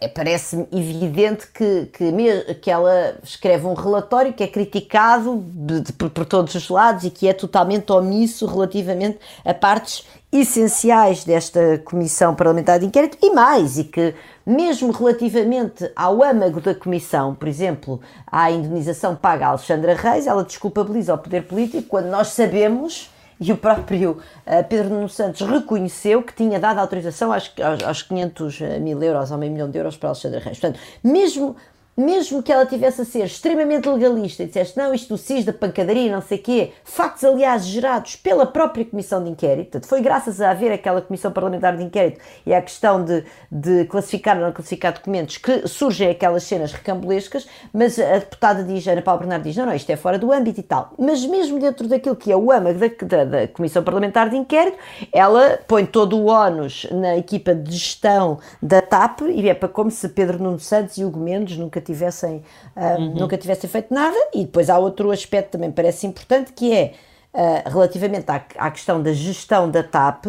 É, 0.00 0.08
Parece-me 0.08 0.66
evidente 0.72 1.46
que, 1.48 1.86
que, 1.86 2.54
que, 2.54 2.70
ela 2.70 3.18
escreve 3.22 3.66
um 3.66 3.74
relatório 3.74 4.32
que 4.32 4.42
é 4.42 4.46
criticado 4.46 5.42
de, 5.44 5.80
de, 5.80 5.92
por, 5.92 6.10
por, 6.10 6.24
todos 6.24 6.54
os 6.54 6.68
lados 6.68 7.04
e 7.04 7.10
que 7.10 7.26
é 7.26 7.32
totalmente 7.32 7.90
omisso 7.90 8.46
relativamente 8.46 9.18
a 9.44 9.52
partes 9.52 10.04
essenciais 10.32 11.24
desta 11.24 11.78
Comissão 11.84 12.34
Parlamentar 12.34 12.78
de 12.78 12.86
Inquérito 12.86 13.18
e 13.20 13.34
mais, 13.34 13.76
e 13.76 13.84
que 13.84 14.14
mesmo 14.46 14.90
relativamente 14.90 15.90
ao 15.94 16.22
âmago 16.22 16.58
da 16.58 16.74
Comissão, 16.74 17.34
por 17.34 17.46
exemplo, 17.46 18.00
à 18.26 18.50
indenização 18.50 19.14
paga 19.14 19.46
a 19.46 19.48
Alexandra 19.50 19.94
Reis, 19.94 20.26
ela 20.26 20.42
desculpabiliza 20.42 21.12
o 21.12 21.18
poder 21.18 21.42
político 21.42 21.86
quando 21.86 22.06
nós 22.06 22.28
sabemos 22.28 23.10
e 23.38 23.52
o 23.52 23.56
próprio 23.56 24.12
uh, 24.46 24.64
Pedro 24.68 24.88
Nuno 24.88 25.08
Santos 25.08 25.40
reconheceu 25.40 26.22
que 26.22 26.32
tinha 26.32 26.60
dado 26.60 26.78
autorização 26.78 27.32
aos, 27.32 27.52
aos, 27.60 27.82
aos 27.82 28.02
500 28.02 28.60
mil 28.80 29.02
euros, 29.02 29.32
ao 29.32 29.38
meio 29.38 29.52
milhão 29.52 29.68
de 29.68 29.76
euros 29.76 29.96
para 29.96 30.10
Alexandre 30.10 30.38
Reis. 30.38 30.58
Portanto, 30.58 30.80
mesmo 31.02 31.56
mesmo 31.96 32.42
que 32.42 32.52
ela 32.52 32.64
tivesse 32.64 33.02
a 33.02 33.04
ser 33.04 33.24
extremamente 33.24 33.88
legalista 33.88 34.42
e 34.42 34.46
disseste 34.46 34.76
não, 34.76 34.94
isto 34.94 35.10
do 35.10 35.18
CIS, 35.18 35.44
da 35.44 35.52
pancadaria, 35.52 36.10
não 36.10 36.22
sei 36.22 36.38
quê, 36.38 36.72
factos, 36.84 37.24
aliás, 37.24 37.66
gerados 37.66 38.16
pela 38.16 38.46
própria 38.46 38.84
Comissão 38.84 39.22
de 39.22 39.30
Inquérito, 39.30 39.80
foi 39.86 40.00
graças 40.00 40.40
a 40.40 40.50
haver 40.50 40.72
aquela 40.72 41.02
Comissão 41.02 41.30
Parlamentar 41.30 41.76
de 41.76 41.82
Inquérito 41.82 42.20
e 42.46 42.54
à 42.54 42.62
questão 42.62 43.04
de, 43.04 43.24
de 43.50 43.84
classificar 43.84 44.36
ou 44.36 44.42
não 44.42 44.52
classificar 44.52 44.92
documentos 44.92 45.36
que 45.36 45.68
surgem 45.68 46.10
aquelas 46.10 46.44
cenas 46.44 46.72
recambulescas, 46.72 47.46
mas 47.72 47.98
a 47.98 48.18
deputada 48.18 48.64
diz, 48.64 48.86
Ana 48.86 49.02
Paula 49.02 49.20
Bernardo 49.20 49.42
diz, 49.42 49.56
não, 49.56 49.66
não, 49.66 49.74
isto 49.74 49.90
é 49.90 49.96
fora 49.96 50.18
do 50.18 50.32
âmbito 50.32 50.60
e 50.60 50.62
tal. 50.62 50.92
Mas 50.98 51.24
mesmo 51.26 51.58
dentro 51.58 51.86
daquilo 51.86 52.16
que 52.16 52.32
é 52.32 52.36
o 52.36 52.50
âmago 52.50 52.78
da, 52.78 52.88
da, 53.06 53.24
da 53.24 53.48
Comissão 53.48 53.82
Parlamentar 53.82 54.30
de 54.30 54.36
Inquérito, 54.36 54.78
ela 55.12 55.58
põe 55.68 55.84
todo 55.84 56.18
o 56.18 56.26
ónus 56.26 56.86
na 56.90 57.16
equipa 57.16 57.54
de 57.54 57.72
gestão 57.72 58.38
da 58.62 58.80
TAP 58.80 59.22
e 59.28 59.48
é 59.48 59.54
para 59.54 59.68
como 59.68 59.90
se 59.90 60.08
Pedro 60.08 60.42
Nuno 60.42 60.58
Santos 60.58 60.96
e 60.96 61.04
Hugo 61.04 61.18
Mendes 61.18 61.58
nunca 61.58 61.81
tivessem, 61.82 62.42
uh, 62.76 63.00
uhum. 63.00 63.14
nunca 63.14 63.36
tivessem 63.36 63.68
feito 63.68 63.92
nada. 63.92 64.16
E 64.32 64.44
depois 64.44 64.70
há 64.70 64.78
outro 64.78 65.10
aspecto 65.10 65.46
que 65.46 65.52
também 65.52 65.70
parece 65.70 66.06
importante, 66.06 66.52
que 66.52 66.72
é 66.72 66.94
uh, 67.34 67.70
relativamente 67.70 68.30
à, 68.30 68.42
à, 68.56 68.70
questão 68.70 69.02
da 69.02 69.12
gestão 69.12 69.70
da 69.70 69.82
TAP, 69.82 70.26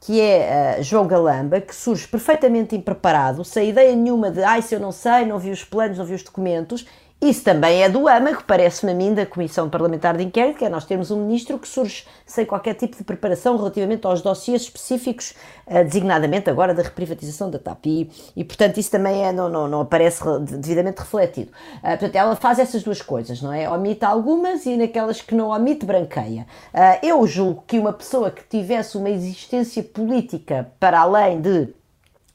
que 0.00 0.20
é 0.20 0.78
uh, 0.78 0.82
João 0.82 1.06
Galamba, 1.06 1.60
que 1.60 1.74
surge 1.74 2.06
perfeitamente 2.08 2.74
impreparado, 2.74 3.44
sem 3.44 3.70
ideia 3.70 3.94
nenhuma 3.94 4.30
de, 4.30 4.42
ai, 4.42 4.62
se 4.62 4.74
eu 4.74 4.80
não 4.80 4.92
sei, 4.92 5.24
não 5.24 5.38
vi 5.38 5.50
os 5.50 5.64
planos, 5.64 5.98
não 5.98 6.04
vi 6.04 6.14
os 6.14 6.22
documentos, 6.22 6.86
isso 7.20 7.42
também 7.42 7.82
é 7.82 7.88
do 7.88 8.06
âmago, 8.06 8.44
parece-me 8.46 8.92
a 8.92 8.94
mim, 8.94 9.14
da 9.14 9.24
Comissão 9.24 9.70
Parlamentar 9.70 10.18
de 10.18 10.22
Inquérito, 10.22 10.58
que 10.58 10.64
é 10.66 10.68
nós 10.68 10.84
termos 10.84 11.10
um 11.10 11.24
ministro 11.24 11.58
que 11.58 11.66
surge 11.66 12.04
sem 12.26 12.44
qualquer 12.44 12.74
tipo 12.74 12.94
de 12.94 13.02
preparação 13.02 13.56
relativamente 13.56 14.06
aos 14.06 14.20
dossiês 14.20 14.62
específicos, 14.62 15.34
uh, 15.66 15.82
designadamente 15.82 16.50
agora 16.50 16.74
da 16.74 16.82
reprivatização 16.82 17.50
da 17.50 17.58
TAP. 17.58 17.86
E, 17.86 18.10
e 18.36 18.44
portanto, 18.44 18.76
isso 18.76 18.90
também 18.90 19.24
é, 19.24 19.32
não, 19.32 19.48
não, 19.48 19.66
não 19.66 19.80
aparece 19.80 20.22
devidamente 20.40 21.00
refletido. 21.00 21.50
Uh, 21.78 21.88
portanto, 21.88 22.16
ela 22.16 22.36
faz 22.36 22.58
essas 22.58 22.82
duas 22.82 23.00
coisas, 23.00 23.40
não 23.40 23.50
é? 23.50 23.68
Omite 23.68 24.04
algumas 24.04 24.66
e 24.66 24.76
naquelas 24.76 25.22
que 25.22 25.34
não 25.34 25.48
omite, 25.48 25.86
branqueia. 25.86 26.46
Uh, 26.74 26.98
eu 27.02 27.26
julgo 27.26 27.64
que 27.66 27.78
uma 27.78 27.94
pessoa 27.94 28.30
que 28.30 28.44
tivesse 28.44 28.98
uma 28.98 29.08
existência 29.08 29.82
política 29.82 30.70
para 30.78 31.00
além 31.00 31.40
de 31.40 31.68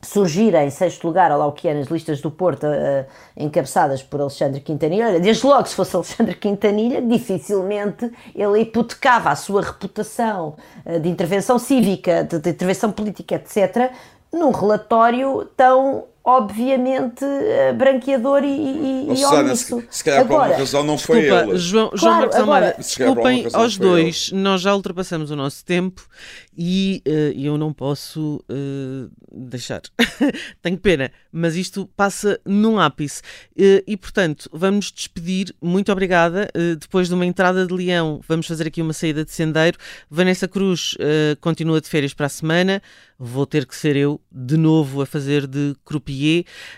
surgir 0.02 0.54
em 0.56 0.70
sexto 0.70 1.06
lugar, 1.06 1.36
lá 1.36 1.45
o 1.45 1.52
que 1.52 1.68
é 1.68 1.74
nas 1.74 1.88
listas 1.88 2.22
do 2.22 2.32
Porto, 2.32 2.66
uh, 2.66 3.06
encabeçadas 3.38 4.02
por 4.02 4.20
Alexandre 4.22 4.60
Quintanilha, 4.60 5.20
desde 5.20 5.45
logo 5.45 5.68
se 5.68 5.76
fosse 5.76 5.95
Alexandre 5.95 6.36
Quintanilha, 6.36 7.02
dificilmente 7.02 8.12
ele 8.36 8.62
hipotecava 8.62 9.30
a 9.30 9.36
sua 9.36 9.62
reputação 9.62 10.56
uh, 10.86 10.99
de 10.99 11.10
intervenção 11.10 11.60
cívica, 11.60 12.24
de, 12.24 12.39
de 12.39 12.49
intervenção 12.49 12.91
política, 12.91 13.36
etc., 13.36 13.91
num 14.34 14.52
relatório 14.52 15.45
tão 15.58 16.06
obviamente 16.24 17.26
uh, 17.26 17.74
branqueador 17.76 18.43
e, 18.43 18.47
e, 18.47 19.13
e 19.13 19.55
se, 19.55 19.88
se 19.89 20.03
calhar 20.03 20.26
por 20.28 20.36
alguma 20.36 20.55
razão 20.55 20.84
não 20.84 20.97
foi 20.97 21.22
Desculpa, 21.22 21.43
ele. 21.43 21.57
João, 21.57 21.91
João 21.95 21.99
claro, 21.99 22.22
Marcos 22.22 22.39
Almeida, 22.39 22.76
desculpem 22.78 23.47
aos 23.53 23.78
dois, 23.78 24.30
ele. 24.32 24.41
nós 24.41 24.61
já 24.61 24.76
ultrapassamos 24.76 25.32
o 25.32 25.36
nosso 25.36 25.65
tempo 25.65 26.05
e 26.55 27.01
uh, 27.07 27.11
eu 27.39 27.57
não 27.57 27.74
posso 27.74 28.43
uh, 28.49 29.11
deixar. 29.32 29.82
Tenho 30.61 30.78
pena, 30.78 31.11
mas 31.32 31.55
isto 31.55 31.89
passa 31.95 32.39
num 32.45 32.80
ápice. 32.80 33.22
e 33.55 33.97
portanto, 33.97 34.49
vamos 34.53 34.91
despedir. 34.91 35.55
Muito 35.61 35.91
obrigada. 35.91 36.49
depois 36.80 37.07
de 37.07 37.13
uma 37.13 37.26
entrada 37.26 37.65
de 37.65 37.74
leão, 37.74 38.19
vamos 38.28 38.45
fazer 38.45 38.67
aqui 38.67 38.82
uma 38.82 38.93
saída 38.93 39.24
de 39.24 39.32
sendeiro. 39.32 39.78
Vanessa 40.09 40.47
Cruz 40.47 40.95
continua 41.39 41.80
de 41.80 41.88
férias 41.88 42.13
para 42.13 42.26
a 42.26 42.30
semana. 42.30 42.82
Vou 43.17 43.45
ter 43.45 43.65
que 43.65 43.76
ser 43.76 43.95
eu 43.95 44.19
de 44.32 44.57
novo 44.57 45.01
a 45.01 45.05
fazer 45.05 45.47
de 45.47 45.76
croupier 45.86 46.11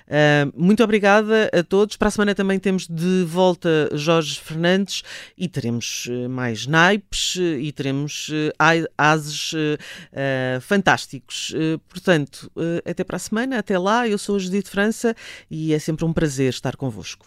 Uh, 0.08 0.52
muito 0.56 0.84
obrigada 0.84 1.50
a 1.54 1.64
todos. 1.64 1.96
Para 1.96 2.08
a 2.08 2.12
semana 2.12 2.36
também 2.36 2.60
temos 2.60 2.88
de 2.88 3.24
volta 3.24 3.90
Jorge 3.94 4.40
Fernandes 4.40 5.04
e 5.38 5.48
teremos 5.48 6.06
uh, 6.08 6.30
mais 6.30 6.68
naipes 6.68 7.36
uh, 7.36 7.42
e 7.42 7.72
teremos 7.72 8.32
ases 8.98 9.54
fantásticos. 10.62 11.54
portanto, 11.88 12.52
até 12.86 13.04
para 13.04 13.18
a 13.18 13.20
semana, 13.20 13.60
até 13.60 13.78
lá. 13.78 14.08
Eu 14.08 14.18
sou 14.18 14.36
a 14.36 14.40
Judite 14.40 14.70
França 14.70 15.16
e 15.50 15.74
é 15.74 15.80
sempre 15.80 16.06
um 16.06 16.14
prazer 16.14 16.50
estar 16.50 16.76
convosco. 16.76 17.26